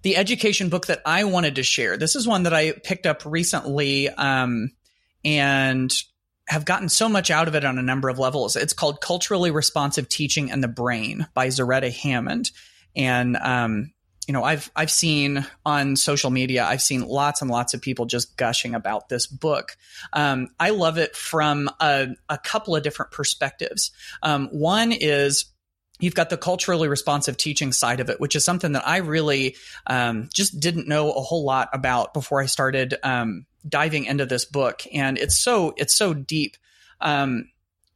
The 0.00 0.16
education 0.16 0.70
book 0.70 0.86
that 0.86 1.02
I 1.04 1.24
wanted 1.24 1.56
to 1.56 1.62
share, 1.62 1.98
this 1.98 2.16
is 2.16 2.26
one 2.26 2.44
that 2.44 2.54
I 2.54 2.72
picked 2.72 3.04
up 3.04 3.26
recently 3.26 4.08
um, 4.08 4.70
and 5.22 5.92
have 6.48 6.64
gotten 6.64 6.88
so 6.88 7.10
much 7.10 7.30
out 7.30 7.46
of 7.46 7.54
it 7.54 7.64
on 7.64 7.76
a 7.78 7.82
number 7.82 8.08
of 8.08 8.18
levels. 8.18 8.56
It's 8.56 8.72
called 8.72 9.02
Culturally 9.02 9.50
Responsive 9.50 10.08
Teaching 10.08 10.50
and 10.50 10.64
the 10.64 10.68
Brain 10.68 11.26
by 11.34 11.48
Zaretta 11.48 11.92
Hammond. 11.92 12.52
And 12.94 13.36
um, 13.36 13.92
you 14.26 14.32
know, 14.32 14.42
I've 14.42 14.70
I've 14.74 14.90
seen 14.90 15.46
on 15.64 15.94
social 15.96 16.30
media, 16.30 16.64
I've 16.64 16.82
seen 16.82 17.02
lots 17.02 17.42
and 17.42 17.50
lots 17.50 17.74
of 17.74 17.80
people 17.80 18.06
just 18.06 18.36
gushing 18.36 18.74
about 18.74 19.08
this 19.08 19.26
book. 19.26 19.76
Um, 20.12 20.48
I 20.58 20.70
love 20.70 20.98
it 20.98 21.14
from 21.14 21.70
a, 21.80 22.08
a, 22.28 22.38
couple 22.38 22.74
of 22.74 22.82
different 22.82 23.12
perspectives. 23.12 23.92
Um, 24.24 24.48
one 24.48 24.90
is 24.90 25.46
you've 26.00 26.16
got 26.16 26.30
the 26.30 26.36
culturally 26.36 26.88
responsive 26.88 27.36
teaching 27.36 27.72
side 27.72 28.00
of 28.00 28.10
it, 28.10 28.20
which 28.20 28.34
is 28.34 28.44
something 28.44 28.72
that 28.72 28.86
I 28.86 28.98
really 28.98 29.56
um, 29.86 30.28
just 30.34 30.58
didn't 30.58 30.88
know 30.88 31.12
a 31.12 31.22
whole 31.22 31.44
lot 31.44 31.68
about 31.72 32.12
before 32.12 32.40
I 32.40 32.46
started 32.46 32.96
um, 33.04 33.46
diving 33.68 34.06
into 34.06 34.26
this 34.26 34.44
book, 34.44 34.82
and 34.92 35.18
it's 35.18 35.38
so 35.38 35.72
it's 35.76 35.94
so 35.94 36.14
deep. 36.14 36.56
Um, 37.00 37.48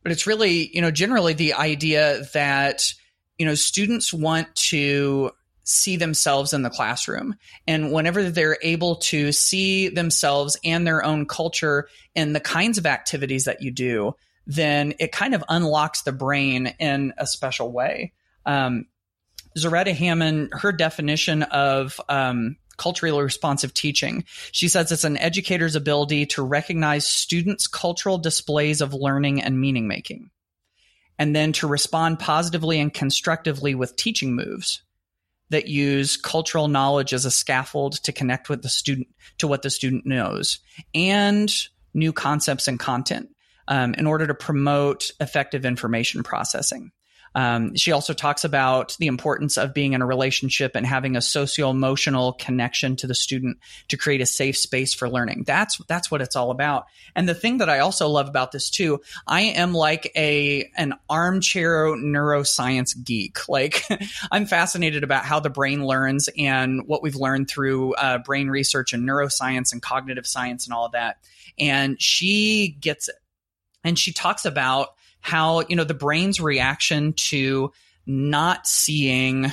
but 0.03 0.13
it's 0.13 0.27
really, 0.27 0.71
you 0.73 0.81
know, 0.81 0.93
generally 0.93 1.35
the 1.35 1.55
idea 1.55 2.23
that 2.35 2.95
you 3.37 3.47
know 3.47 3.57
students 3.57 4.15
want 4.15 4.55
to 4.55 5.33
see 5.71 5.97
themselves 5.97 6.53
in 6.53 6.63
the 6.63 6.71
classroom. 6.71 7.37
And 7.67 7.93
whenever 7.93 8.29
they're 8.29 8.59
able 8.63 8.97
to 8.97 9.33
see 9.33 9.89
themselves 9.89 10.59
and 10.65 10.87
their 10.87 11.05
own 11.05 11.27
culture 11.27 11.89
in 12.15 12.33
the 12.33 12.41
kinds 12.41 12.77
of 12.77 12.87
activities 12.87 13.45
that 13.45 13.63
you 13.63 13.71
do, 13.71 14.15
then 14.47 14.95
it 14.99 15.13
kind 15.13 15.35
of 15.35 15.45
unlocks 15.49 16.03
the 16.03 16.13
brain 16.13 16.75
in 16.81 17.15
a 17.17 17.27
special 17.27 17.71
way. 17.71 18.13
Um, 18.45 18.87
Zaretta 19.57 19.95
Hammond, 19.95 20.51
her 20.53 20.73
definition 20.73 21.45
of 21.45 22.01
um, 22.09 22.57
culturally 22.77 23.23
responsive 23.23 23.73
teaching. 23.73 24.25
She 24.53 24.69
says 24.69 24.91
it's 24.91 25.05
an 25.05 25.19
educator's 25.19 25.77
ability 25.77 26.27
to 26.27 26.43
recognize 26.43 27.07
students' 27.07 27.67
cultural 27.67 28.19
displays 28.19 28.81
of 28.81 28.95
learning 28.95 29.43
and 29.43 29.61
meaning 29.61 29.87
making, 29.87 30.31
and 31.19 31.35
then 31.35 31.53
to 31.55 31.69
respond 31.69 32.19
positively 32.19 32.81
and 32.81 32.93
constructively 32.93 33.75
with 33.75 33.97
teaching 33.97 34.35
moves 34.35 34.83
that 35.51 35.69
use 35.69 36.17
cultural 36.17 36.69
knowledge 36.69 37.13
as 37.13 37.25
a 37.25 37.31
scaffold 37.31 37.95
to 38.05 38.13
connect 38.13 38.49
with 38.49 38.63
the 38.63 38.69
student 38.69 39.09
to 39.39 39.47
what 39.47 39.63
the 39.63 39.71
student 39.71 40.07
knows 40.07 40.61
and 40.95 41.53
new 41.95 42.13
concepts 42.13 42.69
and 42.69 42.79
content 42.79 43.29
um, 43.69 43.95
in 43.95 44.07
order 44.07 44.27
to 44.27 44.35
promote 44.35 45.11
effective 45.21 45.65
information 45.65 46.23
processing. 46.23 46.93
Um, 47.35 47.77
she 47.77 47.93
also 47.93 48.13
talks 48.13 48.45
about 48.45 48.97
the 48.99 49.07
importance 49.07 49.57
of 49.57 49.73
being 49.73 49.93
in 49.93 50.03
a 50.03 50.07
relationship 50.07 50.73
and 50.75 50.85
having 50.85 51.17
a 51.17 51.23
socio 51.23 51.71
emotional 51.71 52.33
connection 52.33 52.97
to 52.97 53.07
the 53.07 53.15
student 53.15 53.59
to 53.89 53.97
create 53.97 54.21
a 54.21 54.27
safe 54.27 54.57
space 54.57 54.95
for 54.95 55.09
learning. 55.09 55.45
That's 55.47 55.79
that's 55.87 56.11
what 56.11 56.23
it's 56.23 56.37
all 56.37 56.51
about. 56.51 56.87
And 57.15 57.29
the 57.29 57.35
thing 57.35 57.59
that 57.59 57.69
I 57.69 57.81
also 57.81 58.09
love 58.09 58.29
about 58.29 58.53
this 58.53 58.71
too, 58.71 59.01
I 59.27 59.43
am 59.43 59.73
like 59.73 60.11
a 60.17 60.71
an 60.77 60.95
armchair 61.09 61.87
neuroscience 61.97 62.95
geek. 63.03 63.39
Like 63.51 63.85
I'm 64.31 64.47
fascinated 64.47 65.03
about 65.03 65.25
how 65.25 65.41
the 65.41 65.51
brain 65.51 65.85
learns 65.85 66.29
and 66.39 66.87
what 66.87 67.03
we've 67.03 67.17
learned 67.17 67.51
through 67.51 67.95
uh, 67.95 68.19
brain 68.19 68.49
research 68.49 68.93
and 68.93 69.07
neuroscience 69.07 69.73
and 69.73 69.83
cognitive 69.83 70.25
science 70.25 70.67
and 70.67 70.73
all 70.73 70.87
of 70.87 70.93
that. 70.93 71.17
And 71.59 72.01
she 72.01 72.77
gets 72.81 73.09
it. 73.09 73.17
And 73.83 73.99
she 73.99 74.13
talks 74.13 74.45
about 74.45 74.91
how 75.21 75.65
you 75.69 75.77
know 75.77 75.85
the 75.85 75.95
brain's 75.95 76.41
reaction 76.41 77.13
to 77.15 77.73
not 78.07 78.67
seeing 78.67 79.53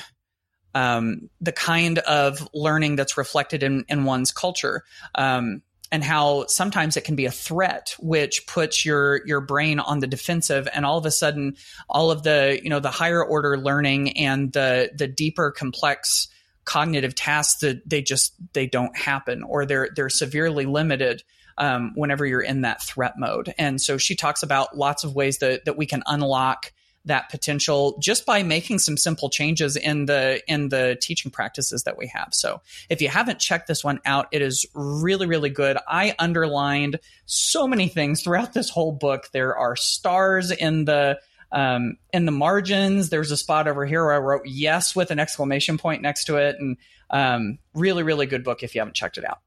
um, 0.74 1.30
the 1.42 1.52
kind 1.52 2.00
of 2.00 2.48
learning 2.54 2.96
that's 2.96 3.18
reflected 3.18 3.64
in, 3.64 3.86
in 3.88 4.04
one's 4.04 4.32
culture. 4.32 4.84
Um, 5.16 5.62
and 5.92 6.04
how 6.04 6.46
sometimes 6.48 6.98
it 6.98 7.06
can 7.06 7.16
be 7.16 7.26
a 7.26 7.32
threat 7.32 7.96
which 8.00 8.46
puts 8.46 8.86
your 8.86 9.26
your 9.26 9.40
brain 9.40 9.80
on 9.80 10.00
the 10.00 10.08
defensive 10.08 10.68
and 10.74 10.86
all 10.86 10.98
of 10.98 11.06
a 11.06 11.12
sudden 11.12 11.56
all 11.90 12.12
of 12.12 12.24
the 12.24 12.60
you 12.62 12.70
know 12.70 12.82
the 12.82 12.92
higher 12.92 13.24
order 13.24 13.58
learning 13.58 14.18
and 14.18 14.52
the 14.52 14.92
the 14.94 15.08
deeper 15.08 15.50
complex 15.50 16.28
cognitive 16.66 17.16
tasks 17.16 17.62
that 17.62 17.90
they 17.90 18.02
just 18.02 18.34
they 18.52 18.68
don't 18.68 18.98
happen 18.98 19.44
or 19.44 19.66
they're 19.66 19.90
they're 19.96 20.10
severely 20.10 20.66
limited 20.66 21.24
um, 21.58 21.92
whenever 21.96 22.26
you're 22.26 22.42
in 22.42 22.62
that 22.62 22.82
threat 22.82 23.18
mode. 23.18 23.54
And 23.58 23.82
so 23.82 23.98
she 23.98 24.16
talks 24.16 24.44
about 24.44 24.78
lots 24.78 25.04
of 25.04 25.16
ways 25.16 25.40
that, 25.40 25.66
that 25.66 25.78
we 25.78 25.86
can 25.86 26.04
unlock 26.06 26.72
that 27.08 27.30
potential 27.30 27.98
just 28.00 28.26
by 28.26 28.44
making 28.44 28.80
some 28.80 28.98
simple 28.98 29.30
changes 29.30 29.76
in 29.76 30.06
the 30.06 30.42
in 30.48 30.70
the 30.70 30.98
teaching 31.02 31.32
practices 31.32 31.84
that 31.84 31.98
we 31.98 32.08
have. 32.08 32.30
So 32.32 32.62
if 32.90 33.02
you 33.02 33.10
haven't 33.10 33.40
checked 33.40 33.68
this 33.68 33.84
one 33.84 34.00
out, 34.06 34.28
it 34.32 34.42
is 34.42 34.66
really 34.74 35.26
really 35.26 35.50
good. 35.50 35.78
I 35.88 36.16
underlined 36.20 37.00
so 37.26 37.68
many 37.68 37.88
things 37.88 38.22
throughout 38.22 38.54
this 38.54 38.70
whole 38.70 38.92
book. 38.92 39.30
There 39.32 39.58
are 39.58 39.76
stars 39.76 40.52
in 40.52 40.86
the 40.86 41.20
um, 41.52 41.98
in 42.12 42.26
the 42.26 42.32
margins. 42.32 43.10
There's 43.10 43.32
a 43.32 43.38
spot 43.38 43.68
over 43.68 43.86
here 43.86 44.04
where 44.04 44.14
I 44.14 44.20
wrote 44.20 44.46
yes 44.46 44.96
with 44.96 45.12
an 45.12 45.20
exclamation 45.20 45.78
point 45.78 46.02
next 46.02 46.26
to 46.26 46.36
it, 46.36 46.58
and 46.60 46.78
um, 47.10 47.58
really 47.74 48.04
really 48.04 48.26
good 48.26 48.44
book 48.44 48.64
if 48.64 48.76
you 48.76 48.82
haven't 48.82 48.96
checked 48.96 49.18
it 49.18 49.26
out 49.26 49.40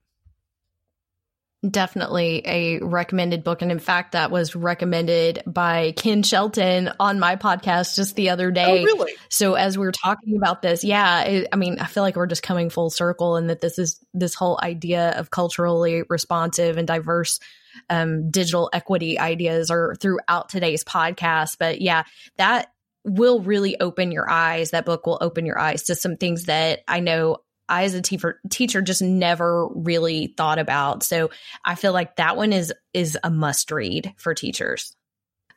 definitely 1.68 2.42
a 2.46 2.78
recommended 2.78 3.44
book. 3.44 3.60
And 3.62 3.70
in 3.70 3.78
fact, 3.78 4.12
that 4.12 4.30
was 4.30 4.56
recommended 4.56 5.42
by 5.46 5.92
Ken 5.92 6.22
Shelton 6.22 6.90
on 6.98 7.20
my 7.20 7.36
podcast 7.36 7.96
just 7.96 8.16
the 8.16 8.30
other 8.30 8.50
day. 8.50 8.82
Oh, 8.82 8.84
really? 8.84 9.12
So 9.28 9.54
as 9.54 9.76
we 9.76 9.84
were 9.84 9.92
talking 9.92 10.36
about 10.36 10.62
this, 10.62 10.84
yeah, 10.84 11.22
it, 11.22 11.48
I 11.52 11.56
mean, 11.56 11.78
I 11.78 11.86
feel 11.86 12.02
like 12.02 12.16
we're 12.16 12.26
just 12.26 12.42
coming 12.42 12.70
full 12.70 12.90
circle 12.90 13.36
and 13.36 13.50
that 13.50 13.60
this 13.60 13.78
is 13.78 14.00
this 14.14 14.34
whole 14.34 14.58
idea 14.62 15.10
of 15.18 15.30
culturally 15.30 16.02
responsive 16.08 16.78
and 16.78 16.86
diverse 16.86 17.40
um, 17.88 18.30
digital 18.30 18.70
equity 18.72 19.18
ideas 19.18 19.70
are 19.70 19.94
throughout 19.96 20.48
today's 20.48 20.82
podcast. 20.82 21.56
But 21.58 21.80
yeah, 21.80 22.04
that 22.36 22.72
will 23.04 23.40
really 23.40 23.78
open 23.80 24.12
your 24.12 24.28
eyes. 24.30 24.70
That 24.70 24.86
book 24.86 25.06
will 25.06 25.18
open 25.20 25.46
your 25.46 25.58
eyes 25.58 25.84
to 25.84 25.94
some 25.94 26.16
things 26.16 26.44
that 26.44 26.80
I 26.88 27.00
know 27.00 27.38
I, 27.70 27.84
as 27.84 27.94
a 27.94 28.02
teacher, 28.02 28.82
just 28.82 29.02
never 29.02 29.68
really 29.68 30.34
thought 30.36 30.58
about. 30.58 31.02
So 31.02 31.30
I 31.64 31.74
feel 31.74 31.92
like 31.92 32.16
that 32.16 32.36
one 32.36 32.52
is 32.52 32.72
is 32.92 33.16
a 33.22 33.30
must 33.30 33.70
read 33.70 34.12
for 34.16 34.34
teachers. 34.34 34.94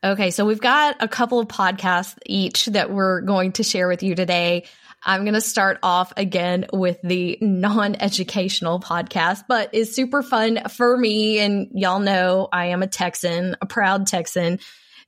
Okay, 0.04 0.32
so 0.32 0.46
we've 0.46 0.60
got 0.60 0.98
a 1.00 1.08
couple 1.08 1.40
of 1.40 1.48
podcasts 1.48 2.18
each 2.26 2.66
that 2.68 2.92
we're 2.92 3.22
going 3.22 3.54
to 3.54 3.64
share 3.64 3.88
with 3.88 4.04
you 4.04 4.16
today. 4.16 4.66
I'm 5.06 5.22
going 5.22 5.34
to 5.34 5.42
start 5.42 5.80
off 5.82 6.14
again 6.18 6.66
with 6.72 7.00
the 7.04 7.38
non 7.42 7.96
educational 7.96 8.80
podcast, 8.80 9.44
but 9.48 9.74
is 9.74 9.96
super 9.96 10.22
fun 10.22 10.62
for 10.70 10.96
me. 10.98 11.40
And 11.40 11.70
y'all 11.74 12.00
know 12.00 12.48
I 12.52 12.68
am 12.68 12.84
a 12.84 12.88
Texan, 12.88 13.56
a 13.62 13.66
proud 13.66 14.08
Texan 14.08 14.60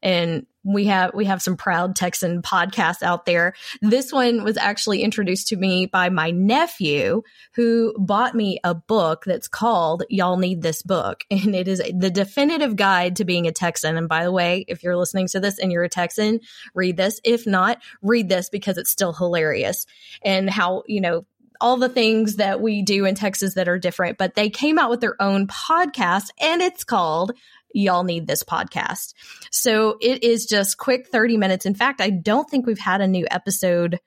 and 0.02 0.46
we 0.66 0.86
have 0.86 1.14
we 1.14 1.26
have 1.26 1.42
some 1.42 1.56
proud 1.56 1.96
Texan 1.96 2.42
podcasts 2.42 3.04
out 3.04 3.26
there. 3.26 3.54
This 3.82 4.12
one 4.12 4.44
was 4.44 4.58
actually 4.58 5.04
introduced 5.04 5.48
to 5.50 5.56
me 5.56 5.86
by 5.86 6.10
my 6.10 6.32
nephew 6.32 7.22
who 7.54 7.94
bought 8.00 8.34
me 8.34 8.60
a 8.64 8.74
book 8.74 9.24
that's 9.26 9.48
called 9.48 10.04
Y'all 10.10 10.38
Need 10.38 10.64
This 10.64 10.82
Book 10.82 11.24
and 11.32 11.56
it 11.56 11.68
is 11.68 11.82
the 11.96 12.10
definitive 12.10 12.76
guide 12.76 13.18
to 13.18 13.26
being 13.26 13.48
a 13.48 13.52
Texan. 13.52 13.96
And 13.96 14.10
by 14.10 14.24
the 14.24 14.32
way, 14.32 14.66
if 14.68 14.84
you're 14.84 14.98
listening 14.98 15.28
to 15.30 15.40
this 15.40 15.60
and 15.60 15.72
you're 15.72 15.84
a 15.84 15.90
Texan, 15.90 16.40
read 16.74 16.98
this. 16.98 17.22
If 17.24 17.46
not, 17.46 17.78
read 18.02 18.28
this 18.28 18.50
because 18.50 18.78
it's 18.78 18.92
still 18.92 19.14
hilarious 19.14 19.86
and 20.24 20.50
how, 20.50 20.84
you 20.88 21.02
know, 21.02 21.26
all 21.62 21.78
the 21.78 21.90
things 21.90 22.36
that 22.36 22.60
we 22.60 22.82
do 22.82 23.06
in 23.06 23.16
Texas 23.16 23.54
that 23.54 23.68
are 23.70 23.80
different, 23.80 24.18
but 24.18 24.36
they 24.36 24.50
came 24.50 24.78
out 24.78 24.90
with 24.90 25.00
their 25.00 25.22
own 25.22 25.48
podcast 25.48 26.28
and 26.42 26.62
it's 26.62 26.84
called 26.84 27.32
y'all 27.76 28.04
need 28.04 28.26
this 28.26 28.44
podcast. 28.44 29.14
So 29.52 29.98
it 30.02 30.24
is 30.24 30.46
just 30.46 30.78
quick 30.78 31.08
30 31.08 31.38
minutes. 31.38 31.66
In 31.66 31.76
fact, 31.76 32.02
I 32.02 32.10
don't 32.10 32.50
think 32.50 32.66
we've 32.66 32.80
had 32.80 33.02
a 33.02 33.08
new 33.08 33.28
episode 33.30 34.00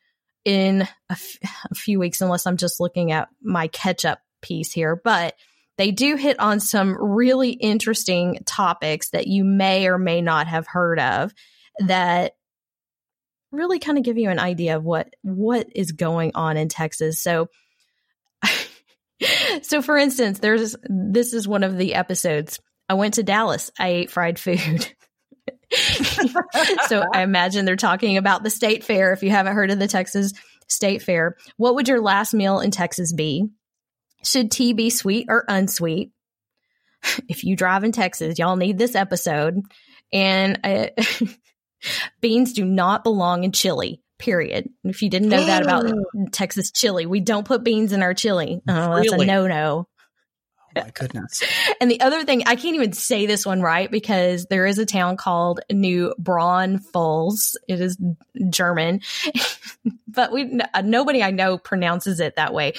in 0.45 0.83
a, 0.83 0.89
f- 1.11 1.39
a 1.71 1.75
few 1.75 1.99
weeks, 1.99 2.21
unless 2.21 2.47
I'm 2.47 2.57
just 2.57 2.81
looking 2.81 3.13
at 3.13 3.29
my 3.43 3.69
catch 3.69 4.05
up 4.05 4.21
piece 4.41 4.73
here. 4.73 5.01
But 5.03 5.35
they 5.77 5.91
do 5.91 6.17
hit 6.17 6.41
on 6.41 6.61
some 6.61 6.97
really 6.99 7.51
interesting 7.51 8.41
topics 8.47 9.11
that 9.11 9.27
you 9.27 9.45
may 9.45 9.87
or 9.87 9.99
may 9.99 10.23
not 10.23 10.47
have 10.47 10.67
heard 10.67 10.99
of 10.99 11.33
that 11.87 12.33
really 13.53 13.79
kind 13.79 13.99
of 13.99 14.05
give 14.05 14.19
you 14.19 14.31
an 14.31 14.39
idea 14.39 14.77
of 14.77 14.85
what 14.85 15.15
what 15.23 15.69
is 15.75 15.93
going 15.93 16.33
on 16.35 16.57
in 16.57 16.69
Texas. 16.69 17.21
So 17.21 17.49
so 19.63 19.83
for 19.83 19.97
instance, 19.97 20.39
there's 20.39 20.75
this 20.89 21.35
is 21.35 21.47
one 21.47 21.65
of 21.65 21.77
the 21.77 21.95
episodes 21.95 22.61
I 22.89 22.95
went 22.95 23.15
to 23.15 23.23
Dallas. 23.23 23.71
I 23.79 23.89
ate 23.89 24.11
fried 24.11 24.39
food. 24.39 24.93
so 26.87 27.05
I 27.13 27.23
imagine 27.23 27.65
they're 27.65 27.77
talking 27.77 28.17
about 28.17 28.43
the 28.43 28.51
state 28.51 28.85
fair. 28.85 29.13
If 29.13 29.23
you 29.23 29.31
haven't 29.31 29.55
heard 29.55 29.71
of 29.71 29.79
the 29.79 29.89
Texas 29.89 30.33
State 30.69 31.03
Fair, 31.03 31.37
what 31.57 31.75
would 31.75 31.89
your 31.89 32.01
last 32.01 32.35
meal 32.35 32.61
in 32.61 32.71
Texas 32.71 33.13
be? 33.13 33.49
Should 34.25 34.51
tea 34.51 34.73
be 34.73 34.91
sweet 34.91 35.27
or 35.29 35.45
unsweet? 35.49 36.13
If 37.29 37.45
you 37.45 37.55
drive 37.55 37.85
in 37.85 37.93
Texas, 37.93 38.41
y'all 38.41 38.57
need 38.57 38.77
this 38.77 38.97
episode. 38.97 39.61
And 40.13 40.59
uh, 40.65 40.89
beans 42.21 42.53
do 42.53 42.65
not 42.65 43.05
belong 43.05 43.45
in 43.45 43.53
chili. 43.53 44.03
Period. 44.19 44.69
If 44.83 45.01
you 45.01 45.09
didn't 45.09 45.29
know 45.29 45.45
that 45.45 45.63
about 45.63 45.87
Texas 46.33 46.73
chili, 46.73 47.07
we 47.07 47.21
don't 47.21 47.47
put 47.47 47.63
beans 47.63 47.93
in 47.93 48.03
our 48.03 48.15
chili. 48.15 48.61
Oh, 48.69 48.97
that's 48.97 49.13
really? 49.13 49.27
a 49.27 49.27
no 49.29 49.47
no. 49.47 49.87
Oh 50.77 50.83
my 50.83 50.91
goodness. 50.91 51.43
and 51.81 51.91
the 51.91 52.01
other 52.01 52.25
thing, 52.25 52.43
I 52.47 52.57
can't 52.57 52.75
even 52.75 52.93
say 52.93 53.27
this 53.27 53.47
one 53.47 53.61
right 53.63 53.91
because 53.91 54.47
there 54.47 54.67
is 54.67 54.79
a 54.79 54.87
town 54.87 55.17
called 55.17 55.61
New 55.71 56.15
Braunfels. 56.19 57.57
It 57.69 57.81
is 57.81 57.97
German, 58.51 59.01
but 60.09 60.33
we 60.33 60.61
uh, 60.75 60.83
nobody 60.83 61.23
I 61.23 61.31
know 61.31 61.59
pronounces 61.59 62.21
it 62.21 62.37
that 62.37 62.53
way. 62.53 62.75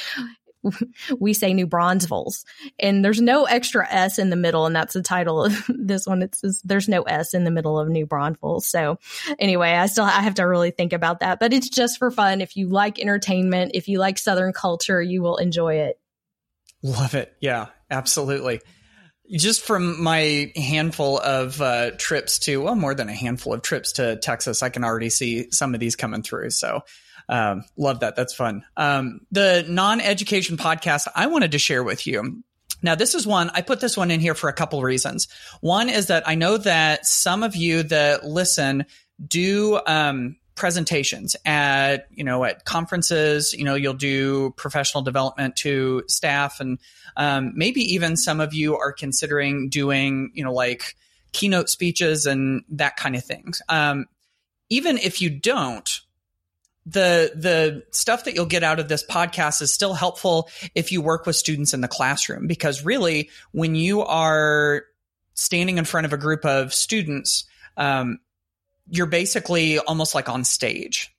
We 1.17 1.33
say 1.33 1.53
New 1.53 1.67
Braunfels, 1.67 2.43
and 2.77 3.03
there's 3.03 3.21
no 3.21 3.45
extra 3.45 3.87
S 3.89 4.19
in 4.19 4.29
the 4.29 4.35
middle, 4.35 4.65
and 4.65 4.75
that's 4.75 4.93
the 4.93 5.01
title 5.01 5.45
of 5.45 5.65
this 5.69 6.05
one. 6.05 6.21
It's, 6.21 6.43
it's 6.43 6.61
there's 6.63 6.89
no 6.89 7.03
S 7.03 7.33
in 7.33 7.45
the 7.45 7.51
middle 7.51 7.79
of 7.79 7.87
New 7.87 8.05
Braunfels. 8.05 8.67
So 8.67 8.99
anyway, 9.39 9.71
I 9.71 9.85
still 9.85 10.03
I 10.03 10.19
have 10.21 10.35
to 10.35 10.43
really 10.43 10.71
think 10.71 10.91
about 10.91 11.21
that, 11.21 11.39
but 11.39 11.53
it's 11.53 11.69
just 11.69 11.97
for 11.97 12.11
fun. 12.11 12.41
If 12.41 12.57
you 12.57 12.67
like 12.67 12.99
entertainment, 12.99 13.71
if 13.73 13.87
you 13.87 13.99
like 13.99 14.17
Southern 14.17 14.51
culture, 14.51 15.01
you 15.01 15.21
will 15.21 15.37
enjoy 15.37 15.75
it. 15.75 15.97
Love 16.81 17.15
it. 17.15 17.35
Yeah, 17.41 17.67
absolutely. 17.89 18.61
Just 19.31 19.61
from 19.61 20.01
my 20.01 20.51
handful 20.55 21.19
of 21.19 21.61
uh, 21.61 21.91
trips 21.97 22.39
to, 22.39 22.61
well, 22.61 22.75
more 22.75 22.95
than 22.95 23.09
a 23.09 23.13
handful 23.13 23.53
of 23.53 23.61
trips 23.61 23.93
to 23.93 24.15
Texas, 24.17 24.63
I 24.63 24.69
can 24.69 24.83
already 24.83 25.09
see 25.09 25.51
some 25.51 25.73
of 25.73 25.79
these 25.79 25.95
coming 25.95 26.23
through. 26.23 26.49
So, 26.51 26.81
um, 27.27 27.63
love 27.77 27.99
that. 27.99 28.15
That's 28.15 28.33
fun. 28.33 28.63
Um, 28.75 29.21
the 29.31 29.63
non 29.67 30.01
education 30.01 30.57
podcast 30.57 31.07
I 31.15 31.27
wanted 31.27 31.51
to 31.51 31.59
share 31.59 31.83
with 31.83 32.07
you. 32.07 32.43
Now, 32.81 32.95
this 32.95 33.13
is 33.13 33.27
one, 33.27 33.51
I 33.53 33.61
put 33.61 33.81
this 33.81 33.97
one 33.97 34.09
in 34.09 34.19
here 34.19 34.35
for 34.35 34.49
a 34.49 34.53
couple 34.53 34.81
reasons. 34.81 35.27
One 35.61 35.89
is 35.89 36.07
that 36.07 36.27
I 36.27 36.35
know 36.35 36.57
that 36.57 37.05
some 37.05 37.43
of 37.43 37.55
you 37.55 37.83
that 37.83 38.25
listen 38.25 38.85
do 39.25 39.79
um, 39.85 40.37
presentations 40.59 41.35
at 41.45 42.07
you 42.11 42.23
know 42.23 42.43
at 42.43 42.65
conferences. 42.65 43.53
You 43.53 43.63
know 43.63 43.73
you'll 43.73 43.93
do 43.93 44.51
professional 44.51 45.01
development 45.01 45.55
to 45.57 46.03
staff. 46.07 46.59
And 46.59 46.77
um, 47.17 47.53
maybe 47.55 47.81
even 47.81 48.15
some 48.15 48.39
of 48.39 48.53
you 48.53 48.77
are 48.77 48.91
considering 48.91 49.69
doing 49.69 50.31
you 50.35 50.43
know 50.43 50.53
like 50.53 50.95
keynote 51.31 51.69
speeches 51.69 52.25
and 52.25 52.63
that 52.69 52.97
kind 52.97 53.15
of 53.15 53.23
things 53.23 53.61
um, 53.69 54.05
even 54.69 54.97
if 54.97 55.21
you 55.21 55.29
don't 55.29 56.01
the 56.85 57.31
the 57.35 57.83
stuff 57.91 58.23
that 58.25 58.33
you'll 58.33 58.45
get 58.45 58.63
out 58.63 58.79
of 58.79 58.87
this 58.87 59.05
podcast 59.05 59.61
is 59.61 59.71
still 59.71 59.93
helpful 59.93 60.49
if 60.73 60.91
you 60.91 61.01
work 61.01 61.25
with 61.25 61.35
students 61.35 61.73
in 61.73 61.81
the 61.81 61.87
classroom. 61.87 62.47
Because 62.47 62.83
really 62.83 63.29
when 63.51 63.75
you 63.75 64.01
are 64.01 64.83
standing 65.35 65.77
in 65.77 65.85
front 65.85 66.05
of 66.05 66.13
a 66.13 66.17
group 66.17 66.45
of 66.45 66.73
students 66.73 67.45
um, 67.77 68.19
you're 68.89 69.05
basically 69.05 69.79
almost 69.79 70.15
like 70.15 70.29
on 70.29 70.43
stage 70.43 71.13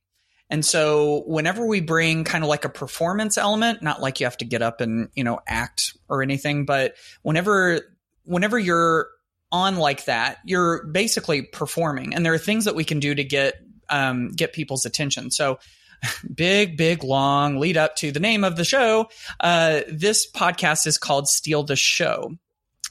and 0.49 0.65
so 0.65 1.23
whenever 1.27 1.65
we 1.65 1.81
bring 1.81 2.25
kind 2.25 2.43
of 2.43 2.51
like 2.51 2.65
a 2.65 2.69
performance 2.69 3.39
element 3.39 3.83
not 3.83 4.01
like 4.01 4.21
you 4.21 4.27
have 4.27 4.37
to 4.37 4.45
get 4.45 4.63
up 4.63 4.81
and 4.81 5.09
you 5.15 5.25
know 5.25 5.41
act 5.47 5.97
or 6.09 6.23
anything 6.23 6.65
but 6.65 6.95
whenever 7.23 7.81
whenever 8.25 8.59
you're 8.59 9.09
on 9.53 9.77
like 9.77 10.05
that 10.05 10.39
you're 10.45 10.85
basically 10.87 11.43
performing 11.43 12.15
and 12.15 12.25
there 12.25 12.35
are 12.35 12.39
things 12.39 12.65
that 12.65 12.75
we 12.75 12.85
can 12.85 13.01
do 13.01 13.15
to 13.15 13.25
get 13.25 13.55
um, 13.91 14.29
get 14.29 14.53
people's 14.53 14.87
attention. 14.87 15.31
So 15.31 15.59
big, 16.35 16.77
big, 16.77 17.05
long 17.05 17.59
lead 17.59 17.77
up 17.77 17.97
to 17.97 18.13
the 18.13 18.21
name 18.21 18.45
of 18.45 18.57
the 18.57 18.65
show. 18.65 19.11
Uh, 19.39 19.81
this 19.89 20.31
podcast 20.31 20.87
is 20.87 20.97
called 20.97 21.29
Steal 21.29 21.63
the 21.65 21.77
Show. 21.77 22.37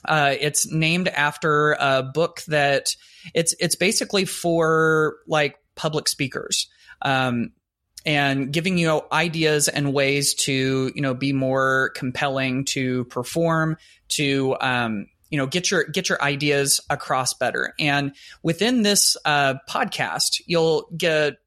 Uh, 0.04 0.34
it's 0.40 0.70
named 0.70 1.08
after 1.08 1.72
a 1.78 2.02
book 2.02 2.42
that 2.48 2.96
it's 3.34 3.54
it's 3.60 3.76
basically 3.76 4.24
for 4.24 5.16
like 5.26 5.56
public 5.74 6.08
speakers. 6.08 6.68
Um, 7.02 7.52
and 8.06 8.52
giving 8.52 8.78
you 8.78 9.02
ideas 9.12 9.68
and 9.68 9.92
ways 9.92 10.34
to 10.34 10.90
you 10.94 11.02
know 11.02 11.14
be 11.14 11.32
more 11.32 11.90
compelling 11.94 12.64
to 12.64 13.04
perform 13.04 13.76
to 14.08 14.56
um, 14.60 15.06
you 15.30 15.38
know 15.38 15.46
get 15.46 15.70
your 15.70 15.84
get 15.84 16.08
your 16.08 16.22
ideas 16.22 16.80
across 16.90 17.34
better 17.34 17.74
and 17.78 18.14
within 18.42 18.82
this 18.82 19.16
uh, 19.24 19.54
podcast 19.68 20.40
you'll 20.46 20.88
get 20.96 21.38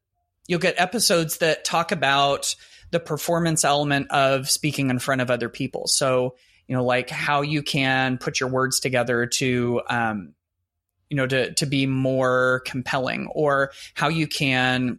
you'll 0.46 0.60
get 0.60 0.74
episodes 0.78 1.38
that 1.38 1.64
talk 1.64 1.92
about 1.92 2.54
the 2.90 3.00
performance 3.00 3.64
element 3.64 4.10
of 4.10 4.48
speaking 4.48 4.90
in 4.90 4.98
front 4.98 5.20
of 5.20 5.30
other 5.30 5.48
people 5.48 5.86
so 5.86 6.34
you 6.68 6.74
know 6.74 6.84
like 6.84 7.10
how 7.10 7.42
you 7.42 7.62
can 7.62 8.18
put 8.18 8.40
your 8.40 8.48
words 8.48 8.80
together 8.80 9.26
to 9.26 9.82
um, 9.88 10.34
you 11.10 11.16
know 11.16 11.26
to 11.26 11.52
to 11.54 11.66
be 11.66 11.86
more 11.86 12.62
compelling 12.66 13.28
or 13.34 13.72
how 13.94 14.08
you 14.08 14.26
can 14.26 14.98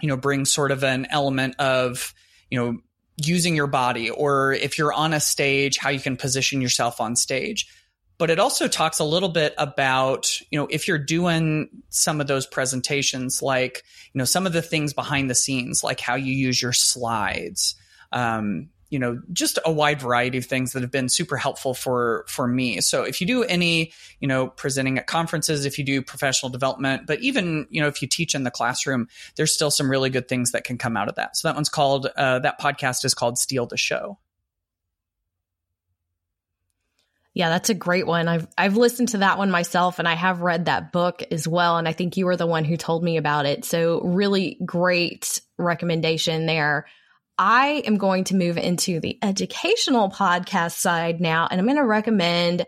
you 0.00 0.08
know 0.08 0.16
bring 0.16 0.44
sort 0.44 0.70
of 0.70 0.84
an 0.84 1.06
element 1.10 1.54
of 1.58 2.14
you 2.50 2.58
know 2.58 2.78
using 3.16 3.54
your 3.54 3.66
body 3.66 4.10
or 4.10 4.52
if 4.52 4.76
you're 4.76 4.92
on 4.92 5.14
a 5.14 5.20
stage 5.20 5.78
how 5.78 5.88
you 5.90 6.00
can 6.00 6.16
position 6.16 6.60
yourself 6.60 7.00
on 7.00 7.16
stage. 7.16 7.68
But 8.16 8.30
it 8.30 8.38
also 8.38 8.68
talks 8.68 9.00
a 9.00 9.04
little 9.04 9.28
bit 9.28 9.54
about 9.58 10.40
you 10.50 10.58
know 10.58 10.66
if 10.70 10.86
you're 10.86 10.98
doing 10.98 11.68
some 11.90 12.20
of 12.20 12.26
those 12.26 12.46
presentations 12.46 13.42
like 13.42 13.82
you 14.12 14.18
know 14.18 14.24
some 14.24 14.46
of 14.46 14.52
the 14.52 14.62
things 14.62 14.92
behind 14.92 15.30
the 15.30 15.34
scenes 15.34 15.82
like 15.82 16.00
how 16.00 16.14
you 16.14 16.32
use 16.32 16.60
your 16.60 16.72
slides 16.72 17.74
um, 18.12 18.68
you 18.94 19.00
know 19.00 19.20
just 19.32 19.58
a 19.66 19.72
wide 19.72 20.00
variety 20.00 20.38
of 20.38 20.44
things 20.46 20.72
that 20.72 20.82
have 20.82 20.90
been 20.92 21.08
super 21.08 21.36
helpful 21.36 21.74
for 21.74 22.24
for 22.28 22.46
me 22.46 22.80
so 22.80 23.02
if 23.02 23.20
you 23.20 23.26
do 23.26 23.42
any 23.42 23.92
you 24.20 24.28
know 24.28 24.46
presenting 24.46 24.98
at 24.98 25.08
conferences 25.08 25.64
if 25.64 25.80
you 25.80 25.84
do 25.84 26.00
professional 26.00 26.48
development 26.48 27.02
but 27.04 27.18
even 27.18 27.66
you 27.70 27.82
know 27.82 27.88
if 27.88 28.00
you 28.00 28.06
teach 28.06 28.36
in 28.36 28.44
the 28.44 28.52
classroom 28.52 29.08
there's 29.34 29.52
still 29.52 29.72
some 29.72 29.90
really 29.90 30.10
good 30.10 30.28
things 30.28 30.52
that 30.52 30.62
can 30.62 30.78
come 30.78 30.96
out 30.96 31.08
of 31.08 31.16
that 31.16 31.36
so 31.36 31.48
that 31.48 31.56
one's 31.56 31.68
called 31.68 32.06
uh, 32.16 32.38
that 32.38 32.60
podcast 32.60 33.04
is 33.04 33.14
called 33.14 33.36
steal 33.36 33.66
the 33.66 33.76
show 33.76 34.16
Yeah, 37.36 37.48
that's 37.48 37.68
a 37.68 37.74
great 37.74 38.06
one. 38.06 38.28
I've 38.28 38.46
I've 38.56 38.76
listened 38.76 39.08
to 39.08 39.18
that 39.18 39.38
one 39.38 39.50
myself 39.50 39.98
and 39.98 40.06
I 40.06 40.14
have 40.14 40.42
read 40.42 40.66
that 40.66 40.92
book 40.92 41.20
as 41.32 41.48
well 41.48 41.78
and 41.78 41.88
I 41.88 41.92
think 41.92 42.16
you 42.16 42.26
were 42.26 42.36
the 42.36 42.46
one 42.46 42.64
who 42.64 42.76
told 42.76 43.02
me 43.02 43.16
about 43.16 43.44
it. 43.44 43.64
So 43.64 44.00
really 44.02 44.56
great 44.64 45.40
recommendation 45.58 46.46
there. 46.46 46.86
I 47.38 47.82
am 47.84 47.96
going 47.96 48.24
to 48.24 48.36
move 48.36 48.56
into 48.56 49.00
the 49.00 49.18
educational 49.22 50.10
podcast 50.10 50.72
side 50.72 51.20
now 51.20 51.48
and 51.50 51.60
I'm 51.60 51.66
going 51.66 51.76
to 51.76 51.84
recommend 51.84 52.66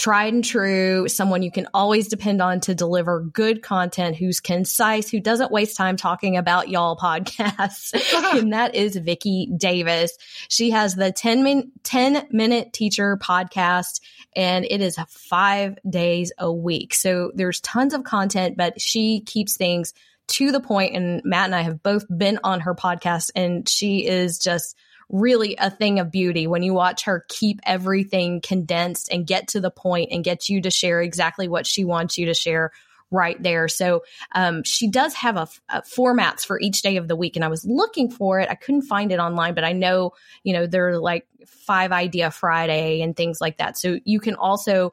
tried 0.00 0.32
and 0.32 0.44
true, 0.44 1.06
someone 1.08 1.42
you 1.42 1.52
can 1.52 1.68
always 1.74 2.08
depend 2.08 2.40
on 2.40 2.58
to 2.60 2.74
deliver 2.74 3.20
good 3.20 3.62
content, 3.62 4.16
who's 4.16 4.40
concise, 4.40 5.10
who 5.10 5.20
doesn't 5.20 5.52
waste 5.52 5.76
time 5.76 5.96
talking 5.96 6.38
about 6.38 6.70
y'all 6.70 6.96
podcasts. 6.96 7.92
and 8.38 8.54
that 8.54 8.74
is 8.74 8.96
Vicki 8.96 9.52
Davis. 9.54 10.16
She 10.48 10.70
has 10.70 10.94
the 10.94 11.12
10 11.12 11.42
minute, 11.42 11.66
10 11.84 12.28
minute 12.30 12.72
teacher 12.72 13.18
podcast 13.18 14.00
and 14.34 14.64
it 14.64 14.80
is 14.80 14.96
five 15.08 15.78
days 15.88 16.32
a 16.38 16.50
week. 16.50 16.94
So 16.94 17.30
there's 17.34 17.60
tons 17.60 17.92
of 17.92 18.02
content, 18.02 18.56
but 18.56 18.80
she 18.80 19.20
keeps 19.20 19.58
things 19.58 19.92
to 20.30 20.52
the 20.52 20.60
point 20.60 20.94
and 20.94 21.22
Matt 21.24 21.46
and 21.46 21.54
I 21.54 21.62
have 21.62 21.82
both 21.82 22.04
been 22.08 22.38
on 22.44 22.60
her 22.60 22.74
podcast 22.74 23.30
and 23.34 23.68
she 23.68 24.06
is 24.06 24.38
just 24.38 24.76
really 25.08 25.56
a 25.58 25.70
thing 25.70 25.98
of 25.98 26.10
beauty 26.10 26.46
when 26.46 26.62
you 26.62 26.72
watch 26.72 27.04
her 27.04 27.24
keep 27.28 27.60
everything 27.64 28.40
condensed 28.40 29.08
and 29.10 29.26
get 29.26 29.48
to 29.48 29.60
the 29.60 29.70
point 29.70 30.10
and 30.12 30.22
get 30.22 30.48
you 30.48 30.60
to 30.62 30.70
share 30.70 31.02
exactly 31.02 31.48
what 31.48 31.66
she 31.66 31.84
wants 31.84 32.16
you 32.16 32.26
to 32.26 32.34
share 32.34 32.70
right 33.10 33.42
there. 33.42 33.66
So 33.66 34.04
um, 34.36 34.62
she 34.64 34.88
does 34.88 35.14
have 35.14 35.36
a, 35.36 35.48
a, 35.68 35.82
formats 35.82 36.46
for 36.46 36.60
each 36.60 36.82
day 36.82 36.96
of 36.96 37.08
the 37.08 37.16
week, 37.16 37.34
and 37.34 37.44
I 37.44 37.48
was 37.48 37.64
looking 37.64 38.08
for 38.08 38.38
it. 38.38 38.48
I 38.48 38.54
couldn't 38.54 38.82
find 38.82 39.10
it 39.10 39.18
online, 39.18 39.54
but 39.54 39.64
I 39.64 39.72
know 39.72 40.12
you 40.44 40.52
know 40.52 40.66
there 40.66 40.90
are 40.90 40.98
like 40.98 41.26
Five 41.46 41.90
Idea 41.90 42.30
Friday 42.30 43.02
and 43.02 43.16
things 43.16 43.40
like 43.40 43.58
that. 43.58 43.76
So 43.76 43.98
you 44.04 44.20
can 44.20 44.36
also 44.36 44.92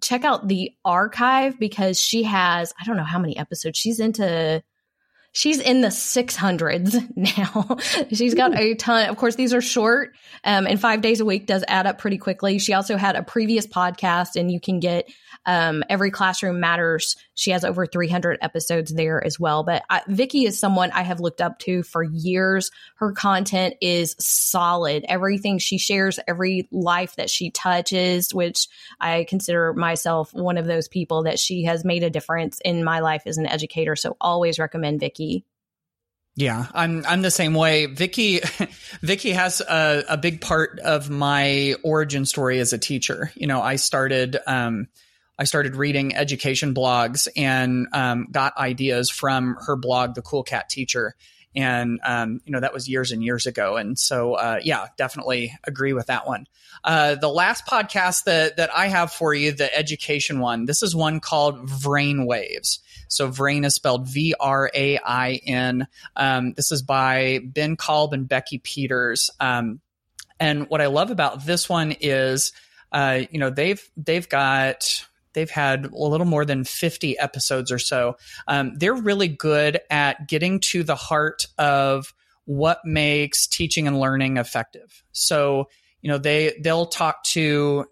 check 0.00 0.24
out 0.24 0.46
the 0.46 0.72
archive 0.84 1.58
because 1.58 2.00
she 2.00 2.22
has 2.22 2.72
I 2.80 2.84
don't 2.84 2.96
know 2.96 3.02
how 3.02 3.18
many 3.18 3.36
episodes 3.36 3.78
she's 3.78 3.98
into 3.98 4.62
she's 5.36 5.60
in 5.60 5.82
the 5.82 5.88
600s 5.88 7.16
now. 7.16 7.76
she's 8.10 8.34
got 8.34 8.58
a 8.58 8.74
ton. 8.74 9.08
Of 9.10 9.16
course, 9.18 9.34
these 9.34 9.52
are 9.52 9.60
short, 9.60 10.14
um, 10.44 10.66
and 10.66 10.80
five 10.80 11.02
days 11.02 11.20
a 11.20 11.24
week 11.24 11.46
does 11.46 11.62
add 11.68 11.86
up 11.86 11.98
pretty 11.98 12.16
quickly. 12.16 12.58
She 12.58 12.72
also 12.72 12.96
had 12.96 13.16
a 13.16 13.22
previous 13.22 13.66
podcast, 13.66 14.36
and 14.36 14.50
you 14.50 14.60
can 14.60 14.80
get 14.80 15.08
um, 15.46 15.84
every 15.88 16.10
classroom 16.10 16.60
matters. 16.60 17.16
She 17.34 17.52
has 17.52 17.64
over 17.64 17.86
300 17.86 18.38
episodes 18.42 18.92
there 18.92 19.24
as 19.24 19.38
well. 19.38 19.62
But 19.62 19.84
I, 19.88 20.02
Vicki 20.08 20.44
is 20.44 20.58
someone 20.58 20.90
I 20.90 21.02
have 21.02 21.20
looked 21.20 21.40
up 21.40 21.60
to 21.60 21.82
for 21.84 22.02
years. 22.02 22.70
Her 22.96 23.12
content 23.12 23.76
is 23.80 24.16
solid. 24.18 25.04
Everything 25.08 25.58
she 25.58 25.78
shares, 25.78 26.18
every 26.26 26.68
life 26.72 27.16
that 27.16 27.30
she 27.30 27.50
touches, 27.50 28.34
which 28.34 28.68
I 29.00 29.24
consider 29.28 29.72
myself 29.72 30.34
one 30.34 30.58
of 30.58 30.66
those 30.66 30.88
people 30.88 31.22
that 31.22 31.38
she 31.38 31.64
has 31.64 31.84
made 31.84 32.02
a 32.02 32.10
difference 32.10 32.60
in 32.64 32.82
my 32.84 32.98
life 33.00 33.22
as 33.26 33.38
an 33.38 33.46
educator. 33.46 33.94
So 33.94 34.16
always 34.20 34.58
recommend 34.58 35.00
Vicki. 35.00 35.44
Yeah, 36.38 36.66
I'm 36.74 37.02
I'm 37.06 37.22
the 37.22 37.30
same 37.30 37.54
way. 37.54 37.86
Vicki 37.86 38.40
Vicki 39.00 39.30
has 39.30 39.62
a, 39.62 40.04
a 40.10 40.16
big 40.18 40.42
part 40.42 40.80
of 40.80 41.08
my 41.08 41.76
origin 41.82 42.26
story 42.26 42.58
as 42.60 42.74
a 42.74 42.78
teacher. 42.78 43.32
You 43.34 43.46
know, 43.46 43.62
I 43.62 43.76
started 43.76 44.36
um, 44.46 44.88
I 45.38 45.44
started 45.44 45.76
reading 45.76 46.14
education 46.14 46.74
blogs 46.74 47.28
and 47.36 47.88
um, 47.92 48.28
got 48.30 48.56
ideas 48.56 49.10
from 49.10 49.56
her 49.66 49.76
blog, 49.76 50.14
The 50.14 50.22
Cool 50.22 50.42
Cat 50.42 50.68
Teacher. 50.68 51.14
And, 51.54 52.00
um, 52.04 52.40
you 52.44 52.52
know, 52.52 52.60
that 52.60 52.74
was 52.74 52.86
years 52.86 53.12
and 53.12 53.24
years 53.24 53.46
ago. 53.46 53.76
And 53.76 53.98
so, 53.98 54.34
uh, 54.34 54.60
yeah, 54.62 54.88
definitely 54.98 55.54
agree 55.64 55.94
with 55.94 56.08
that 56.08 56.26
one. 56.26 56.46
Uh, 56.84 57.14
the 57.14 57.30
last 57.30 57.64
podcast 57.66 58.24
that, 58.24 58.58
that 58.58 58.68
I 58.76 58.88
have 58.88 59.10
for 59.10 59.32
you, 59.32 59.52
the 59.52 59.74
education 59.74 60.38
one, 60.38 60.66
this 60.66 60.82
is 60.82 60.94
one 60.94 61.18
called 61.18 61.66
Vrain 61.66 62.26
Waves. 62.26 62.80
So 63.08 63.28
Vrain 63.28 63.64
is 63.64 63.74
spelled 63.74 64.06
V 64.06 64.34
R 64.38 64.70
A 64.74 64.98
I 64.98 65.40
N. 65.46 65.86
Um, 66.14 66.52
this 66.52 66.72
is 66.72 66.82
by 66.82 67.40
Ben 67.42 67.76
Kalb 67.76 68.12
and 68.12 68.28
Becky 68.28 68.58
Peters. 68.58 69.30
Um, 69.40 69.80
and 70.38 70.68
what 70.68 70.82
I 70.82 70.86
love 70.88 71.10
about 71.10 71.46
this 71.46 71.68
one 71.68 71.92
is, 72.00 72.52
uh, 72.92 73.20
you 73.30 73.38
know, 73.38 73.48
they've 73.48 73.82
they've 73.96 74.28
got 74.28 75.06
they've 75.36 75.50
had 75.50 75.84
a 75.84 75.94
little 75.96 76.26
more 76.26 76.44
than 76.44 76.64
50 76.64 77.18
episodes 77.18 77.70
or 77.70 77.78
so. 77.78 78.16
Um, 78.48 78.72
they're 78.76 78.94
really 78.94 79.28
good 79.28 79.78
at 79.90 80.26
getting 80.26 80.58
to 80.60 80.82
the 80.82 80.96
heart 80.96 81.46
of 81.58 82.12
what 82.46 82.80
makes 82.84 83.46
teaching 83.46 83.86
and 83.86 84.00
learning 84.00 84.38
effective. 84.38 85.04
So, 85.12 85.68
you 86.00 86.10
know, 86.10 86.18
they 86.18 86.58
they'll 86.60 86.86
talk 86.86 87.22
to 87.24 87.84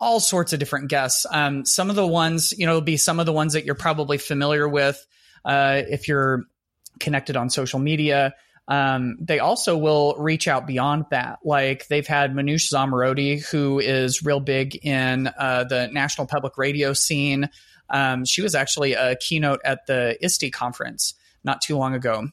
all 0.00 0.18
sorts 0.18 0.52
of 0.52 0.60
different 0.60 0.88
guests. 0.88 1.26
Um, 1.30 1.64
some 1.64 1.90
of 1.90 1.96
the 1.96 2.06
ones, 2.06 2.54
you 2.56 2.66
know, 2.66 2.74
will 2.74 2.80
be 2.80 2.96
some 2.96 3.20
of 3.20 3.26
the 3.26 3.32
ones 3.32 3.52
that 3.52 3.64
you're 3.64 3.74
probably 3.74 4.16
familiar 4.16 4.66
with 4.66 5.04
uh, 5.44 5.82
if 5.88 6.08
you're 6.08 6.44
connected 7.00 7.36
on 7.36 7.50
social 7.50 7.78
media. 7.78 8.34
Um, 8.68 9.16
they 9.18 9.38
also 9.38 9.76
will 9.76 10.14
reach 10.18 10.46
out 10.46 10.66
beyond 10.66 11.06
that. 11.10 11.38
Like 11.42 11.88
they've 11.88 12.06
had 12.06 12.34
Manoush 12.34 12.70
Zomorodi, 12.70 13.44
who 13.50 13.78
is 13.78 14.22
real 14.22 14.40
big 14.40 14.76
in 14.84 15.28
uh, 15.38 15.64
the 15.64 15.88
national 15.90 16.26
public 16.26 16.58
radio 16.58 16.92
scene. 16.92 17.48
Um, 17.88 18.26
she 18.26 18.42
was 18.42 18.54
actually 18.54 18.92
a 18.92 19.16
keynote 19.16 19.60
at 19.64 19.86
the 19.86 20.18
ISTE 20.22 20.52
conference 20.52 21.14
not 21.42 21.62
too 21.62 21.78
long 21.78 21.94
ago. 21.94 22.28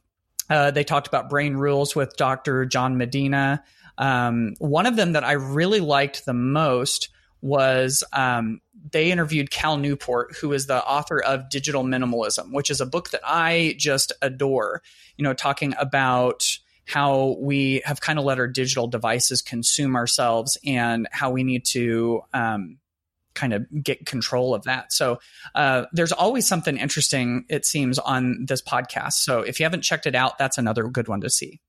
Uh, 0.50 0.72
they 0.72 0.84
talked 0.84 1.08
about 1.08 1.30
brain 1.30 1.56
rules 1.56 1.96
with 1.96 2.18
Dr. 2.18 2.66
John 2.66 2.98
Medina. 2.98 3.64
Um, 3.98 4.54
one 4.60 4.86
of 4.86 4.98
them 4.98 5.14
that 5.14 5.24
I 5.24 5.34
really 5.34 5.80
liked 5.80 6.26
the 6.26 6.34
most 6.34 7.10
was 7.46 8.04
um, 8.12 8.60
they 8.92 9.12
interviewed 9.12 9.52
Cal 9.52 9.78
Newport, 9.78 10.36
who 10.42 10.52
is 10.52 10.66
the 10.66 10.84
author 10.84 11.22
of 11.22 11.50
Digital 11.50 11.84
Minimalism, 11.84 12.52
which 12.52 12.72
is 12.72 12.82
a 12.82 12.88
book 12.88 13.12
that 13.12 13.22
I 13.24 13.76
just 13.78 14.12
adore. 14.22 14.82
You 15.16 15.24
know, 15.24 15.34
talking 15.34 15.76
about 15.80 16.58
how 16.88 17.38
we 17.40 17.84
have 17.86 18.02
kind 18.02 18.18
of 18.18 18.26
let 18.26 18.40
our 18.40 18.48
digital 18.48 18.88
devices 18.88 19.42
consume 19.42 19.96
ourselves 19.96 20.58
and 20.66 21.08
how 21.12 21.30
we 21.30 21.44
need 21.44 21.66
to 21.66 22.22
um, 22.34 22.78
kind 23.36 23.54
of 23.54 23.66
get 23.84 24.06
control 24.08 24.56
of 24.56 24.64
that. 24.64 24.92
So 24.92 25.20
uh, 25.54 25.86
there's 25.94 26.12
always 26.12 26.48
something 26.48 26.78
interesting, 26.78 27.46
it 27.48 27.66
seems, 27.66 28.00
on 28.00 28.46
this 28.48 28.62
podcast. 28.62 29.14
So 29.14 29.42
if 29.42 29.60
you 29.60 29.66
haven't 29.66 29.82
checked 29.82 30.08
it 30.08 30.16
out, 30.16 30.40
that's 30.40 30.58
another 30.58 30.88
good 30.88 31.08
one 31.08 31.22
to 31.22 31.30
see. 31.30 31.60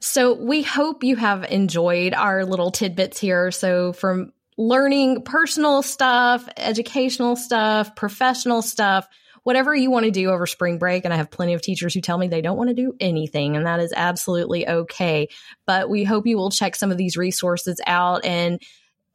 So 0.00 0.34
we 0.34 0.62
hope 0.62 1.04
you 1.04 1.16
have 1.16 1.44
enjoyed 1.44 2.12
our 2.12 2.44
little 2.44 2.72
tidbits 2.72 3.20
here. 3.20 3.52
So 3.52 3.92
from 3.92 4.32
learning 4.68 5.22
personal 5.22 5.82
stuff, 5.82 6.48
educational 6.56 7.36
stuff, 7.36 7.96
professional 7.96 8.62
stuff, 8.62 9.06
whatever 9.42 9.74
you 9.74 9.90
want 9.90 10.04
to 10.04 10.12
do 10.12 10.30
over 10.30 10.46
spring 10.46 10.78
break. 10.78 11.04
And 11.04 11.12
I 11.12 11.16
have 11.16 11.30
plenty 11.30 11.54
of 11.54 11.62
teachers 11.62 11.94
who 11.94 12.00
tell 12.00 12.16
me 12.16 12.28
they 12.28 12.42
don't 12.42 12.56
want 12.56 12.68
to 12.68 12.74
do 12.74 12.94
anything, 13.00 13.56
and 13.56 13.66
that 13.66 13.80
is 13.80 13.92
absolutely 13.94 14.68
okay. 14.68 15.28
But 15.66 15.90
we 15.90 16.04
hope 16.04 16.26
you 16.26 16.36
will 16.36 16.50
check 16.50 16.76
some 16.76 16.92
of 16.92 16.96
these 16.96 17.16
resources 17.16 17.80
out 17.86 18.24
and 18.24 18.62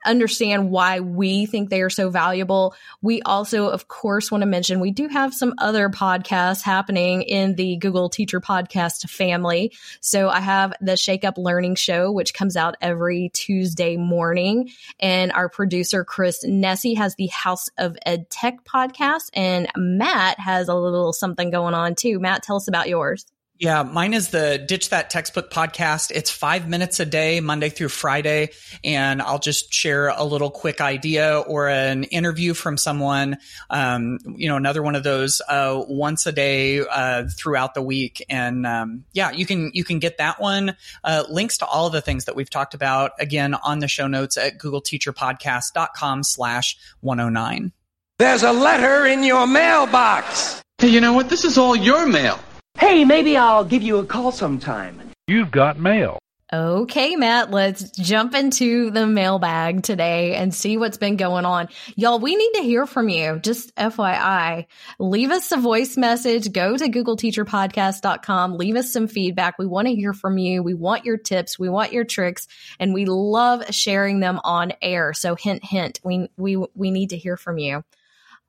understand 0.05 0.69
why 0.71 0.99
we 0.99 1.45
think 1.45 1.69
they 1.69 1.81
are 1.81 1.89
so 1.89 2.09
valuable. 2.09 2.75
We 3.01 3.21
also, 3.21 3.67
of 3.69 3.87
course, 3.87 4.31
want 4.31 4.41
to 4.41 4.45
mention 4.45 4.79
we 4.79 4.91
do 4.91 5.07
have 5.07 5.33
some 5.33 5.53
other 5.57 5.89
podcasts 5.89 6.61
happening 6.61 7.23
in 7.23 7.55
the 7.55 7.77
Google 7.77 8.09
Teacher 8.09 8.39
Podcast 8.39 9.09
family. 9.09 9.73
So 10.01 10.29
I 10.29 10.39
have 10.39 10.73
the 10.81 10.97
Shake 10.97 11.23
Up 11.23 11.37
Learning 11.37 11.75
Show, 11.75 12.11
which 12.11 12.33
comes 12.33 12.55
out 12.55 12.75
every 12.81 13.29
Tuesday 13.33 13.97
morning. 13.97 14.69
And 14.99 15.31
our 15.31 15.49
producer, 15.49 16.03
Chris 16.03 16.43
Nesi, 16.45 16.95
has 16.97 17.15
the 17.15 17.27
House 17.27 17.69
of 17.77 17.97
Ed 18.05 18.29
Tech 18.29 18.63
podcast. 18.63 19.29
And 19.33 19.67
Matt 19.75 20.39
has 20.39 20.67
a 20.67 20.75
little 20.75 21.13
something 21.13 21.49
going 21.51 21.73
on 21.73 21.95
too. 21.95 22.19
Matt, 22.19 22.43
tell 22.43 22.57
us 22.57 22.67
about 22.67 22.89
yours. 22.89 23.25
Yeah, 23.59 23.81
mine 23.81 24.13
is 24.13 24.29
the 24.29 24.59
Ditch 24.59 24.89
That 24.89 25.09
Textbook 25.09 25.49
podcast. 25.49 26.11
It's 26.11 26.29
five 26.29 26.69
minutes 26.69 26.99
a 26.99 27.05
day, 27.05 27.39
Monday 27.39 27.69
through 27.69 27.89
Friday. 27.89 28.51
And 28.83 29.19
I'll 29.19 29.39
just 29.39 29.73
share 29.73 30.09
a 30.09 30.23
little 30.23 30.51
quick 30.51 30.79
idea 30.79 31.39
or 31.39 31.67
an 31.67 32.03
interview 32.03 32.53
from 32.53 32.77
someone, 32.77 33.37
um, 33.71 34.19
you 34.35 34.47
know, 34.47 34.57
another 34.57 34.83
one 34.83 34.93
of 34.93 35.03
those 35.03 35.41
uh, 35.49 35.83
once 35.87 36.27
a 36.27 36.31
day 36.31 36.81
uh, 36.81 37.23
throughout 37.35 37.73
the 37.73 37.81
week. 37.81 38.23
And 38.29 38.67
um, 38.67 39.05
yeah, 39.13 39.31
you 39.31 39.47
can 39.47 39.71
you 39.73 39.83
can 39.83 39.97
get 39.97 40.19
that 40.19 40.39
one. 40.39 40.75
Uh, 41.03 41.23
links 41.27 41.57
to 41.57 41.65
all 41.65 41.87
of 41.87 41.93
the 41.93 42.01
things 42.01 42.25
that 42.25 42.35
we've 42.35 42.51
talked 42.51 42.75
about, 42.75 43.13
again, 43.19 43.55
on 43.55 43.79
the 43.79 43.87
show 43.87 44.05
notes 44.05 44.37
at 44.37 44.59
googleteacherpodcast.com 44.59 46.23
slash 46.23 46.77
109. 47.01 47.71
There's 48.19 48.43
a 48.43 48.51
letter 48.51 49.07
in 49.07 49.23
your 49.23 49.47
mailbox. 49.47 50.61
Hey, 50.77 50.89
you 50.89 51.01
know 51.01 51.13
what? 51.13 51.29
This 51.29 51.43
is 51.43 51.57
all 51.57 51.75
your 51.75 52.05
mail. 52.05 52.39
Hey, 52.77 53.05
maybe 53.05 53.35
I'll 53.35 53.65
give 53.65 53.81
you 53.81 53.97
a 53.97 54.05
call 54.05 54.31
sometime. 54.31 55.01
You've 55.27 55.49
got 55.49 55.79
mail. 55.79 56.19
Okay, 56.53 57.17
Matt, 57.17 57.51
let's 57.51 57.89
jump 57.91 58.33
into 58.33 58.89
the 58.91 59.05
mailbag 59.05 59.83
today 59.83 60.35
and 60.35 60.53
see 60.53 60.77
what's 60.77 60.97
been 60.97 61.17
going 61.17 61.43
on. 61.43 61.67
Y'all, 61.97 62.19
we 62.19 62.37
need 62.37 62.51
to 62.53 62.61
hear 62.61 62.85
from 62.85 63.09
you. 63.09 63.39
Just 63.39 63.75
FYI, 63.75 64.67
leave 64.97 65.31
us 65.31 65.51
a 65.51 65.57
voice 65.57 65.97
message. 65.97 66.53
Go 66.53 66.77
to 66.77 66.87
googleteacherpodcast.com. 66.87 68.57
Leave 68.57 68.75
us 68.77 68.93
some 68.93 69.09
feedback. 69.09 69.57
We 69.57 69.65
want 69.65 69.89
to 69.89 69.95
hear 69.95 70.13
from 70.13 70.37
you. 70.37 70.63
We 70.63 70.73
want 70.73 71.03
your 71.03 71.17
tips. 71.17 71.59
We 71.59 71.67
want 71.67 71.91
your 71.91 72.05
tricks 72.05 72.47
and 72.79 72.93
we 72.93 73.05
love 73.05 73.65
sharing 73.75 74.21
them 74.21 74.39
on 74.43 74.71
air. 74.81 75.13
So 75.13 75.35
hint, 75.35 75.65
hint, 75.65 75.99
we, 76.03 76.29
we, 76.37 76.55
we 76.75 76.91
need 76.91 77.09
to 77.09 77.17
hear 77.17 77.35
from 77.35 77.57
you. 77.57 77.83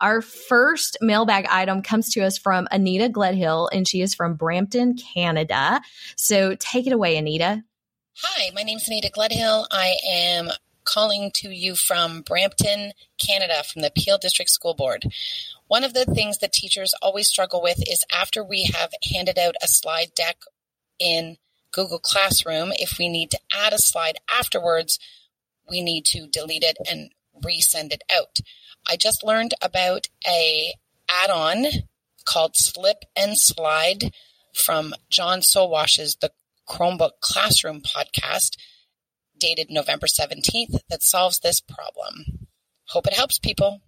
Our 0.01 0.23
first 0.23 0.97
mailbag 1.01 1.47
item 1.47 1.83
comes 1.83 2.11
to 2.11 2.21
us 2.21 2.39
from 2.39 2.69
Anita 2.71 3.09
Gledhill, 3.09 3.69
and 3.73 3.87
she 3.87 4.01
is 4.01 4.15
from 4.15 4.35
Brampton, 4.35 4.97
Canada. 4.97 5.81
So 6.17 6.55
take 6.55 6.87
it 6.87 6.93
away, 6.93 7.17
Anita. 7.17 7.65
Hi, 8.19 8.51
my 8.55 8.63
name 8.63 8.79
is 8.79 8.87
Anita 8.87 9.11
Gledhill. 9.11 9.67
I 9.71 9.97
am 10.09 10.51
calling 10.85 11.31
to 11.35 11.51
you 11.51 11.75
from 11.75 12.23
Brampton, 12.23 12.93
Canada, 13.19 13.63
from 13.65 13.83
the 13.83 13.91
Peel 13.91 14.19
District 14.19 14.51
School 14.51 14.75
Board. 14.75 15.05
One 15.67 15.85
of 15.85 15.95
the 15.95 16.07
things 16.07 16.39
that 16.39 16.53
teachers 16.53 16.95
always 17.03 17.29
struggle 17.29 17.61
with 17.61 17.79
is 17.89 18.05
after 18.13 18.43
we 18.43 18.71
have 18.75 18.93
handed 19.13 19.39
out 19.39 19.57
a 19.63 19.69
slide 19.69 20.13
deck 20.15 20.39
in 20.99 21.37
Google 21.73 21.99
Classroom, 21.99 22.71
if 22.73 22.99
we 22.99 23.09
need 23.09 23.31
to 23.33 23.41
add 23.53 23.73
a 23.73 23.79
slide 23.79 24.19
afterwards, 24.33 24.99
we 25.69 25.83
need 25.83 26.05
to 26.07 26.27
delete 26.27 26.63
it 26.63 26.79
and 26.91 27.11
resend 27.39 27.93
it 27.93 28.03
out. 28.15 28.39
I 28.87 28.97
just 28.97 29.25
learned 29.25 29.55
about 29.63 30.07
a 30.27 30.75
add-on 31.11 31.67
called 32.25 32.57
Slip 32.57 33.05
and 33.17 33.39
Slide 33.39 34.13
from 34.55 34.95
John 35.11 35.41
Sowash's 35.41 36.17
The 36.21 36.31
Chromebook 36.69 37.21
Classroom 37.21 37.81
podcast, 37.81 38.57
dated 39.39 39.71
November 39.71 40.07
17th, 40.07 40.81
that 40.91 41.03
solves 41.03 41.39
this 41.39 41.61
problem. 41.61 42.47
Hope 42.89 43.07
it 43.07 43.15
helps 43.15 43.39
people. 43.39 43.81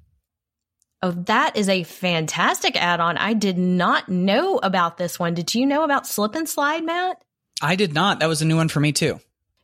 Oh, 1.03 1.13
that 1.13 1.57
is 1.57 1.69
a 1.69 1.83
fantastic 1.83 2.77
add 2.77 3.01
on. 3.01 3.17
I 3.17 3.33
did 3.33 3.57
not 3.57 4.09
know 4.09 4.59
about 4.59 4.99
this 4.99 5.19
one. 5.19 5.35
Did 5.35 5.55
you 5.55 5.65
know 5.65 5.83
about 5.83 6.07
Slip 6.07 6.35
and 6.35 6.49
Slide, 6.49 6.85
Matt? 6.85 7.23
I 7.63 7.75
did 7.75 7.95
not. 7.95 8.21
That 8.21 8.29
was 8.29 8.43
a 8.43 8.47
new 8.47 8.57
one 8.57 8.69
for 8.69 8.81
me, 8.81 8.93
too. 8.93 9.21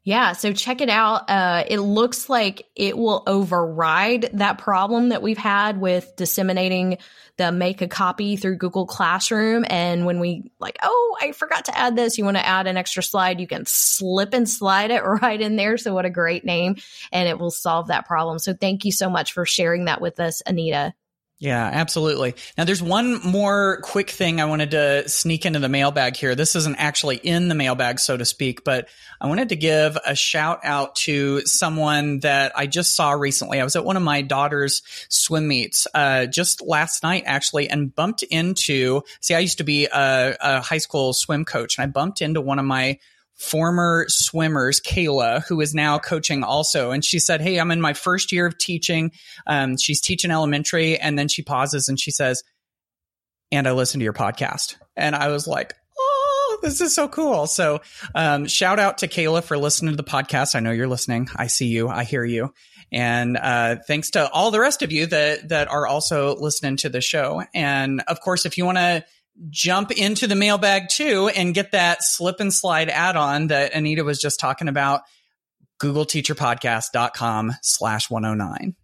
Yeah, 0.06 0.34
so 0.34 0.52
check 0.52 0.80
it 0.82 0.88
out. 0.88 1.28
Uh, 1.28 1.64
it 1.66 1.80
looks 1.80 2.28
like 2.30 2.68
it 2.76 2.96
will 2.96 3.24
override 3.26 4.30
that 4.34 4.58
problem 4.58 5.08
that 5.08 5.20
we've 5.20 5.36
had 5.36 5.80
with 5.80 6.14
disseminating 6.14 6.98
the 7.38 7.50
make 7.50 7.82
a 7.82 7.88
copy 7.88 8.36
through 8.36 8.58
Google 8.58 8.86
Classroom. 8.86 9.64
And 9.68 10.06
when 10.06 10.20
we 10.20 10.52
like, 10.60 10.78
oh, 10.80 11.16
I 11.20 11.32
forgot 11.32 11.64
to 11.64 11.76
add 11.76 11.96
this, 11.96 12.18
you 12.18 12.24
want 12.24 12.36
to 12.36 12.46
add 12.46 12.68
an 12.68 12.76
extra 12.76 13.02
slide, 13.02 13.40
you 13.40 13.48
can 13.48 13.64
slip 13.66 14.32
and 14.32 14.48
slide 14.48 14.92
it 14.92 15.00
right 15.04 15.40
in 15.40 15.56
there. 15.56 15.76
So 15.76 15.92
what 15.92 16.04
a 16.04 16.10
great 16.10 16.44
name. 16.44 16.76
And 17.10 17.28
it 17.28 17.40
will 17.40 17.50
solve 17.50 17.88
that 17.88 18.06
problem. 18.06 18.38
So 18.38 18.54
thank 18.54 18.84
you 18.84 18.92
so 18.92 19.10
much 19.10 19.32
for 19.32 19.44
sharing 19.44 19.86
that 19.86 20.00
with 20.00 20.20
us, 20.20 20.40
Anita. 20.46 20.94
Yeah, 21.38 21.68
absolutely. 21.70 22.34
Now, 22.56 22.64
there's 22.64 22.82
one 22.82 23.20
more 23.22 23.80
quick 23.82 24.08
thing 24.08 24.40
I 24.40 24.46
wanted 24.46 24.70
to 24.70 25.06
sneak 25.06 25.44
into 25.44 25.58
the 25.58 25.68
mailbag 25.68 26.16
here. 26.16 26.34
This 26.34 26.56
isn't 26.56 26.76
actually 26.76 27.16
in 27.16 27.48
the 27.48 27.54
mailbag, 27.54 28.00
so 28.00 28.16
to 28.16 28.24
speak, 28.24 28.64
but 28.64 28.88
I 29.20 29.26
wanted 29.26 29.50
to 29.50 29.56
give 29.56 29.98
a 30.06 30.14
shout 30.14 30.60
out 30.64 30.96
to 30.96 31.42
someone 31.42 32.20
that 32.20 32.52
I 32.56 32.66
just 32.66 32.96
saw 32.96 33.10
recently. 33.10 33.60
I 33.60 33.64
was 33.64 33.76
at 33.76 33.84
one 33.84 33.98
of 33.98 34.02
my 34.02 34.22
daughter's 34.22 34.80
swim 35.10 35.46
meets 35.46 35.86
uh, 35.92 36.24
just 36.24 36.62
last 36.62 37.02
night, 37.02 37.24
actually, 37.26 37.68
and 37.68 37.94
bumped 37.94 38.22
into. 38.22 39.02
See, 39.20 39.34
I 39.34 39.40
used 39.40 39.58
to 39.58 39.64
be 39.64 39.88
a, 39.92 40.36
a 40.40 40.60
high 40.62 40.78
school 40.78 41.12
swim 41.12 41.44
coach, 41.44 41.76
and 41.76 41.82
I 41.82 41.86
bumped 41.86 42.22
into 42.22 42.40
one 42.40 42.58
of 42.58 42.64
my 42.64 42.98
former 43.36 44.06
swimmers, 44.08 44.80
Kayla, 44.80 45.44
who 45.46 45.60
is 45.60 45.74
now 45.74 45.98
coaching 45.98 46.42
also. 46.42 46.90
And 46.90 47.04
she 47.04 47.18
said, 47.18 47.40
Hey, 47.40 47.58
I'm 47.58 47.70
in 47.70 47.80
my 47.80 47.92
first 47.92 48.32
year 48.32 48.46
of 48.46 48.58
teaching. 48.58 49.12
Um, 49.46 49.76
she's 49.76 50.00
teaching 50.00 50.30
elementary. 50.30 50.98
And 50.98 51.18
then 51.18 51.28
she 51.28 51.42
pauses 51.42 51.88
and 51.88 52.00
she 52.00 52.10
says, 52.10 52.42
And 53.52 53.68
I 53.68 53.72
listened 53.72 54.00
to 54.00 54.04
your 54.04 54.12
podcast. 54.12 54.76
And 54.96 55.14
I 55.14 55.28
was 55.28 55.46
like, 55.46 55.74
Oh, 55.98 56.58
this 56.62 56.80
is 56.80 56.94
so 56.94 57.08
cool. 57.08 57.46
So, 57.46 57.80
um, 58.14 58.46
shout 58.46 58.78
out 58.78 58.98
to 58.98 59.08
Kayla 59.08 59.42
for 59.42 59.58
listening 59.58 59.92
to 59.92 59.96
the 59.96 60.08
podcast. 60.08 60.54
I 60.54 60.60
know 60.60 60.70
you're 60.70 60.88
listening. 60.88 61.28
I 61.36 61.46
see 61.46 61.66
you. 61.66 61.88
I 61.88 62.04
hear 62.04 62.24
you. 62.24 62.52
And 62.92 63.36
uh, 63.36 63.76
thanks 63.86 64.10
to 64.10 64.30
all 64.30 64.50
the 64.50 64.60
rest 64.60 64.82
of 64.82 64.92
you 64.92 65.06
that 65.06 65.48
that 65.48 65.68
are 65.68 65.86
also 65.86 66.36
listening 66.36 66.76
to 66.78 66.88
the 66.88 67.00
show. 67.00 67.42
And 67.54 68.02
of 68.06 68.20
course, 68.20 68.46
if 68.46 68.56
you 68.56 68.64
want 68.64 68.78
to 68.78 69.04
jump 69.50 69.90
into 69.90 70.26
the 70.26 70.34
mailbag 70.34 70.88
too 70.88 71.28
and 71.28 71.54
get 71.54 71.72
that 71.72 72.02
slip 72.02 72.40
and 72.40 72.52
slide 72.52 72.88
add-on 72.88 73.48
that 73.48 73.74
Anita 73.74 74.04
was 74.04 74.20
just 74.20 74.40
talking 74.40 74.68
about. 74.68 75.02
GoogleTeacherPodcast.com 75.80 77.52
slash 77.62 78.10
109. 78.10 78.74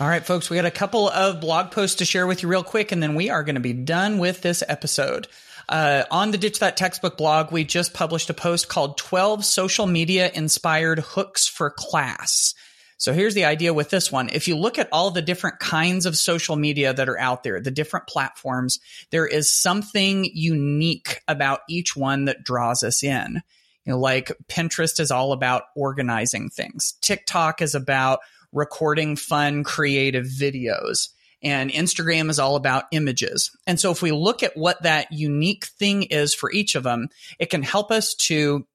All 0.00 0.08
right, 0.08 0.26
folks, 0.26 0.50
we 0.50 0.56
got 0.56 0.64
a 0.64 0.72
couple 0.72 1.08
of 1.08 1.40
blog 1.40 1.70
posts 1.70 1.96
to 1.96 2.04
share 2.04 2.26
with 2.26 2.42
you 2.42 2.48
real 2.48 2.64
quick, 2.64 2.90
and 2.90 3.00
then 3.00 3.14
we 3.14 3.30
are 3.30 3.44
going 3.44 3.54
to 3.54 3.60
be 3.60 3.72
done 3.72 4.18
with 4.18 4.42
this 4.42 4.62
episode. 4.68 5.28
Uh, 5.68 6.02
on 6.10 6.32
the 6.32 6.38
Ditch 6.38 6.58
That 6.58 6.76
Textbook 6.76 7.16
blog, 7.16 7.52
we 7.52 7.64
just 7.64 7.94
published 7.94 8.28
a 8.28 8.34
post 8.34 8.68
called 8.68 8.98
12 8.98 9.44
Social 9.44 9.86
Media 9.86 10.30
Inspired 10.34 10.98
Hooks 10.98 11.46
for 11.46 11.70
Class. 11.70 12.54
So 13.04 13.12
here's 13.12 13.34
the 13.34 13.44
idea 13.44 13.74
with 13.74 13.90
this 13.90 14.10
one. 14.10 14.30
If 14.30 14.48
you 14.48 14.56
look 14.56 14.78
at 14.78 14.88
all 14.90 15.10
the 15.10 15.20
different 15.20 15.58
kinds 15.58 16.06
of 16.06 16.16
social 16.16 16.56
media 16.56 16.94
that 16.94 17.06
are 17.06 17.18
out 17.18 17.42
there, 17.42 17.60
the 17.60 17.70
different 17.70 18.06
platforms, 18.06 18.80
there 19.10 19.26
is 19.26 19.52
something 19.52 20.24
unique 20.32 21.20
about 21.28 21.60
each 21.68 21.94
one 21.94 22.24
that 22.24 22.44
draws 22.44 22.82
us 22.82 23.02
in. 23.02 23.42
You 23.84 23.92
know, 23.92 23.98
like 23.98 24.32
Pinterest 24.48 25.00
is 25.00 25.10
all 25.10 25.32
about 25.32 25.64
organizing 25.76 26.48
things. 26.48 26.94
TikTok 27.02 27.60
is 27.60 27.74
about 27.74 28.20
recording 28.52 29.16
fun, 29.16 29.64
creative 29.64 30.24
videos. 30.24 31.10
And 31.42 31.70
Instagram 31.70 32.30
is 32.30 32.38
all 32.38 32.56
about 32.56 32.84
images. 32.90 33.54
And 33.66 33.78
so 33.78 33.90
if 33.90 34.00
we 34.00 34.12
look 34.12 34.42
at 34.42 34.56
what 34.56 34.82
that 34.84 35.12
unique 35.12 35.66
thing 35.66 36.04
is 36.04 36.34
for 36.34 36.50
each 36.50 36.74
of 36.74 36.84
them, 36.84 37.10
it 37.38 37.50
can 37.50 37.62
help 37.62 37.90
us 37.90 38.14
to 38.14 38.66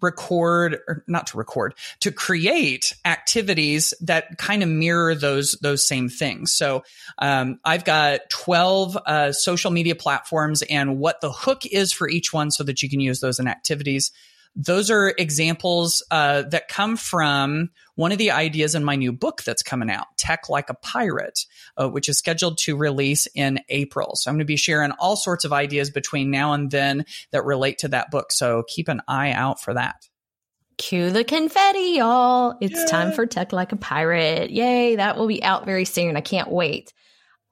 record 0.00 0.78
or 0.88 1.04
not 1.06 1.28
to 1.28 1.38
record 1.38 1.74
to 2.00 2.10
create 2.10 2.94
activities 3.04 3.94
that 4.00 4.38
kind 4.38 4.62
of 4.62 4.68
mirror 4.68 5.14
those 5.14 5.52
those 5.62 5.86
same 5.86 6.08
things. 6.08 6.52
So 6.52 6.82
um, 7.18 7.60
i've 7.64 7.84
got 7.84 8.20
12 8.30 8.96
uh, 8.96 9.32
social 9.32 9.70
media 9.70 9.94
platforms 9.94 10.62
and 10.62 10.98
what 10.98 11.20
the 11.20 11.32
hook 11.32 11.66
is 11.66 11.92
for 11.92 12.08
each 12.08 12.32
one 12.32 12.50
so 12.50 12.64
that 12.64 12.82
you 12.82 12.88
can 12.88 13.00
use 13.00 13.20
those 13.20 13.38
in 13.38 13.48
activities 13.48 14.12
those 14.56 14.90
are 14.90 15.14
examples 15.16 16.02
uh, 16.10 16.42
that 16.42 16.68
come 16.68 16.96
from 16.96 17.70
one 17.94 18.12
of 18.12 18.18
the 18.18 18.32
ideas 18.32 18.74
in 18.74 18.84
my 18.84 18.96
new 18.96 19.12
book 19.12 19.42
that's 19.42 19.62
coming 19.62 19.90
out, 19.90 20.06
Tech 20.16 20.48
Like 20.48 20.70
a 20.70 20.74
Pirate, 20.74 21.46
uh, 21.76 21.88
which 21.88 22.08
is 22.08 22.18
scheduled 22.18 22.58
to 22.58 22.76
release 22.76 23.26
in 23.34 23.60
April. 23.68 24.16
So 24.16 24.30
I'm 24.30 24.34
going 24.34 24.40
to 24.40 24.44
be 24.44 24.56
sharing 24.56 24.90
all 24.92 25.16
sorts 25.16 25.44
of 25.44 25.52
ideas 25.52 25.90
between 25.90 26.30
now 26.30 26.52
and 26.52 26.70
then 26.70 27.04
that 27.30 27.44
relate 27.44 27.78
to 27.78 27.88
that 27.88 28.10
book. 28.10 28.32
So 28.32 28.64
keep 28.66 28.88
an 28.88 29.02
eye 29.06 29.32
out 29.32 29.60
for 29.60 29.74
that. 29.74 30.08
Cue 30.78 31.10
the 31.10 31.24
confetti, 31.24 31.96
y'all. 31.98 32.56
It's 32.60 32.78
yeah. 32.78 32.86
time 32.86 33.12
for 33.12 33.26
Tech 33.26 33.52
Like 33.52 33.72
a 33.72 33.76
Pirate. 33.76 34.50
Yay, 34.50 34.96
that 34.96 35.16
will 35.16 35.26
be 35.26 35.42
out 35.42 35.66
very 35.66 35.84
soon. 35.84 36.16
I 36.16 36.22
can't 36.22 36.50
wait. 36.50 36.92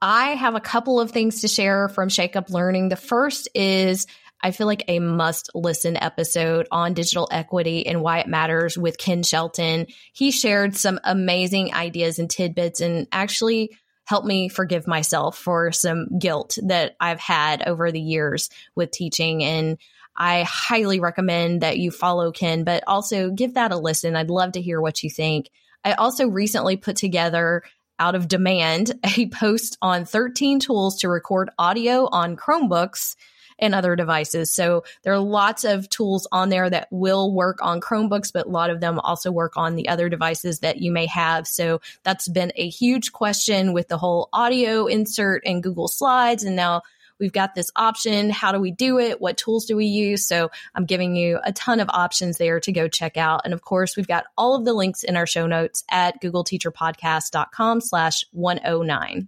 I 0.01 0.29
have 0.31 0.55
a 0.55 0.61
couple 0.61 0.99
of 0.99 1.11
things 1.11 1.41
to 1.41 1.47
share 1.47 1.89
from 1.89 2.09
Shake 2.09 2.35
Up 2.35 2.49
Learning. 2.49 2.89
The 2.89 2.95
first 2.95 3.49
is 3.53 4.07
I 4.41 4.51
feel 4.51 4.67
like 4.67 4.85
a 4.87 4.99
must 4.99 5.49
listen 5.53 5.97
episode 5.97 6.67
on 6.71 6.93
digital 6.93 7.27
equity 7.31 7.85
and 7.85 8.01
why 8.01 8.19
it 8.19 8.27
matters 8.27 8.77
with 8.77 8.97
Ken 8.97 9.23
Shelton. 9.23 9.87
He 10.13 10.31
shared 10.31 10.75
some 10.75 10.99
amazing 11.03 11.73
ideas 11.73 12.19
and 12.19 12.29
tidbits 12.29 12.79
and 12.79 13.07
actually 13.11 13.77
helped 14.05 14.25
me 14.25 14.49
forgive 14.49 14.87
myself 14.87 15.37
for 15.37 15.71
some 15.71 16.17
guilt 16.17 16.57
that 16.63 16.95
I've 16.99 17.19
had 17.19 17.67
over 17.67 17.91
the 17.91 18.01
years 18.01 18.49
with 18.75 18.91
teaching. 18.91 19.43
And 19.43 19.77
I 20.15 20.43
highly 20.43 20.99
recommend 20.99 21.61
that 21.61 21.77
you 21.77 21.91
follow 21.91 22.31
Ken, 22.31 22.63
but 22.63 22.83
also 22.87 23.29
give 23.29 23.53
that 23.53 23.71
a 23.71 23.77
listen. 23.77 24.15
I'd 24.15 24.29
love 24.29 24.53
to 24.53 24.61
hear 24.61 24.81
what 24.81 25.03
you 25.03 25.09
think. 25.09 25.49
I 25.83 25.93
also 25.93 26.27
recently 26.27 26.75
put 26.75 26.95
together 26.95 27.63
out 27.99 28.15
of 28.15 28.27
demand 28.27 28.93
a 29.17 29.27
post 29.27 29.77
on 29.81 30.05
13 30.05 30.59
tools 30.59 30.99
to 31.01 31.09
record 31.09 31.49
audio 31.59 32.07
on 32.11 32.35
Chromebooks 32.35 33.15
and 33.59 33.75
other 33.75 33.95
devices. 33.95 34.51
So 34.53 34.83
there 35.03 35.13
are 35.13 35.19
lots 35.19 35.63
of 35.63 35.89
tools 35.89 36.27
on 36.31 36.49
there 36.49 36.69
that 36.69 36.87
will 36.91 37.33
work 37.33 37.59
on 37.61 37.81
Chromebooks, 37.81 38.33
but 38.33 38.47
a 38.47 38.49
lot 38.49 38.69
of 38.69 38.79
them 38.79 38.99
also 38.99 39.31
work 39.31 39.57
on 39.57 39.75
the 39.75 39.89
other 39.89 40.09
devices 40.09 40.59
that 40.59 40.77
you 40.77 40.91
may 40.91 41.05
have. 41.07 41.47
So 41.47 41.81
that's 42.03 42.27
been 42.27 42.51
a 42.55 42.69
huge 42.69 43.11
question 43.11 43.73
with 43.73 43.87
the 43.87 43.97
whole 43.97 44.29
audio 44.33 44.87
insert 44.87 45.43
in 45.45 45.61
Google 45.61 45.87
Slides. 45.87 46.43
And 46.43 46.55
now 46.55 46.81
we've 47.19 47.33
got 47.33 47.53
this 47.53 47.71
option. 47.75 48.29
How 48.29 48.51
do 48.51 48.59
we 48.59 48.71
do 48.71 48.99
it? 48.99 49.21
What 49.21 49.37
tools 49.37 49.65
do 49.65 49.75
we 49.75 49.85
use? 49.85 50.25
So 50.25 50.49
I'm 50.73 50.85
giving 50.85 51.15
you 51.15 51.39
a 51.43 51.51
ton 51.51 51.79
of 51.79 51.89
options 51.89 52.37
there 52.37 52.59
to 52.61 52.71
go 52.71 52.87
check 52.87 53.17
out. 53.17 53.41
And 53.45 53.53
of 53.53 53.61
course, 53.61 53.95
we've 53.95 54.07
got 54.07 54.25
all 54.37 54.55
of 54.55 54.65
the 54.65 54.73
links 54.73 55.03
in 55.03 55.17
our 55.17 55.27
show 55.27 55.45
notes 55.47 55.83
at 55.89 56.21
googleteacherpodcast.com 56.21 57.81
slash 57.81 58.25
109. 58.31 59.27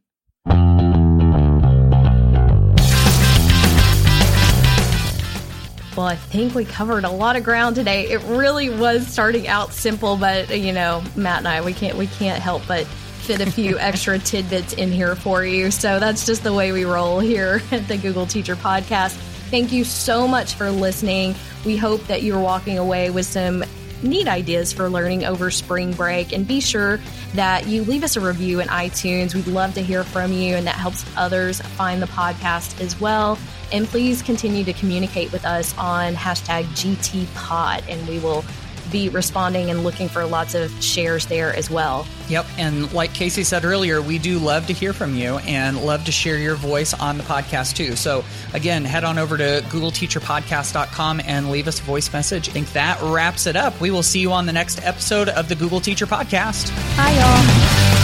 Well, 5.95 6.05
I 6.05 6.15
think 6.15 6.55
we 6.55 6.63
covered 6.63 7.03
a 7.03 7.09
lot 7.09 7.35
of 7.35 7.43
ground 7.43 7.75
today. 7.75 8.09
It 8.09 8.21
really 8.23 8.69
was 8.69 9.05
starting 9.05 9.47
out 9.47 9.73
simple, 9.73 10.15
but 10.15 10.57
you 10.57 10.71
know, 10.71 11.03
Matt 11.15 11.39
and 11.39 11.47
I, 11.47 11.61
we 11.61 11.73
can't 11.73 11.97
we 11.97 12.07
can't 12.07 12.41
help 12.41 12.65
but 12.67 12.87
fit 12.87 13.41
a 13.41 13.51
few 13.51 13.77
extra 13.79 14.17
tidbits 14.17 14.73
in 14.73 14.91
here 14.91 15.15
for 15.15 15.45
you. 15.45 15.69
So 15.69 15.99
that's 15.99 16.25
just 16.25 16.43
the 16.43 16.53
way 16.53 16.71
we 16.71 16.85
roll 16.85 17.19
here 17.19 17.61
at 17.71 17.87
the 17.87 17.97
Google 17.97 18.25
Teacher 18.25 18.55
Podcast. 18.55 19.15
Thank 19.49 19.73
you 19.73 19.83
so 19.83 20.27
much 20.29 20.53
for 20.53 20.71
listening. 20.71 21.35
We 21.65 21.75
hope 21.75 22.01
that 22.07 22.23
you're 22.23 22.39
walking 22.39 22.77
away 22.77 23.09
with 23.09 23.25
some 23.25 23.65
neat 24.03 24.27
ideas 24.27 24.73
for 24.73 24.89
learning 24.89 25.25
over 25.25 25.51
spring 25.51 25.93
break. 25.93 26.31
And 26.33 26.47
be 26.47 26.59
sure 26.59 26.99
that 27.33 27.67
you 27.67 27.83
leave 27.83 28.03
us 28.03 28.15
a 28.15 28.21
review 28.21 28.59
in 28.59 28.67
iTunes. 28.67 29.33
We'd 29.33 29.47
love 29.47 29.73
to 29.75 29.81
hear 29.81 30.03
from 30.03 30.31
you, 30.31 30.55
and 30.55 30.65
that 30.67 30.75
helps 30.75 31.05
others 31.15 31.61
find 31.61 32.01
the 32.01 32.07
podcast 32.07 32.81
as 32.81 32.99
well. 32.99 33.37
And 33.71 33.87
please 33.87 34.21
continue 34.21 34.63
to 34.65 34.73
communicate 34.73 35.31
with 35.31 35.45
us 35.45 35.77
on 35.77 36.13
hashtag 36.13 36.65
GTPod, 36.65 37.83
and 37.87 38.07
we 38.07 38.19
will 38.19 38.43
be 38.91 39.09
responding 39.09 39.69
and 39.69 39.83
looking 39.83 40.09
for 40.09 40.25
lots 40.25 40.53
of 40.53 40.71
shares 40.83 41.25
there 41.27 41.55
as 41.55 41.69
well. 41.69 42.05
Yep. 42.27 42.45
And 42.57 42.93
like 42.93 43.11
Kasey 43.11 43.45
said 43.45 43.65
earlier, 43.65 44.01
we 44.01 44.17
do 44.17 44.39
love 44.39 44.67
to 44.67 44.73
hear 44.73 44.93
from 44.93 45.15
you 45.15 45.37
and 45.39 45.81
love 45.83 46.05
to 46.05 46.11
share 46.11 46.37
your 46.37 46.55
voice 46.55 46.93
on 46.93 47.17
the 47.17 47.23
podcast 47.23 47.75
too. 47.75 47.95
So 47.95 48.23
again, 48.53 48.85
head 48.85 49.03
on 49.03 49.17
over 49.17 49.37
to 49.37 49.63
googleteacherpodcast.com 49.67 51.21
and 51.25 51.49
leave 51.51 51.67
us 51.67 51.79
a 51.79 51.83
voice 51.83 52.11
message. 52.13 52.49
I 52.49 52.51
think 52.51 52.71
that 52.73 53.01
wraps 53.01 53.47
it 53.47 53.55
up. 53.55 53.79
We 53.81 53.91
will 53.91 54.03
see 54.03 54.19
you 54.19 54.31
on 54.31 54.45
the 54.45 54.53
next 54.53 54.83
episode 54.83 55.29
of 55.29 55.49
the 55.49 55.55
Google 55.55 55.79
Teacher 55.79 56.05
Podcast. 56.05 56.75
Bye, 56.97 57.11
y'all. 57.11 58.01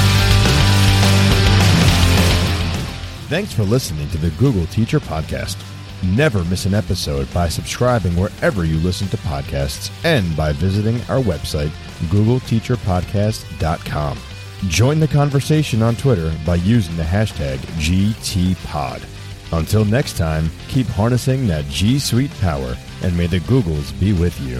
Thanks 3.27 3.51
for 3.51 3.63
listening 3.63 4.09
to 4.11 4.17
the 4.17 4.29
Google 4.31 4.65
Teacher 4.67 5.01
Podcast. 5.01 5.57
Never 6.03 6.43
miss 6.45 6.65
an 6.65 6.73
episode 6.73 7.31
by 7.33 7.49
subscribing 7.49 8.15
wherever 8.15 8.63
you 8.65 8.77
listen 8.77 9.07
to 9.09 9.17
podcasts 9.17 9.91
and 10.03 10.35
by 10.37 10.53
visiting 10.53 10.95
our 11.09 11.21
website, 11.21 11.71
googleteacherpodcast.com. 12.09 14.17
Join 14.67 14.99
the 14.99 15.07
conversation 15.07 15.81
on 15.81 15.95
Twitter 15.95 16.31
by 16.45 16.55
using 16.55 16.97
the 16.97 17.03
hashtag 17.03 17.57
GTPod. 17.79 19.03
Until 19.51 19.85
next 19.85 20.17
time, 20.17 20.49
keep 20.67 20.87
harnessing 20.87 21.47
that 21.47 21.65
G 21.65 21.99
Suite 21.99 22.31
power 22.39 22.75
and 23.01 23.15
may 23.15 23.27
the 23.27 23.39
Googles 23.39 23.97
be 23.99 24.13
with 24.13 24.39
you. 24.41 24.59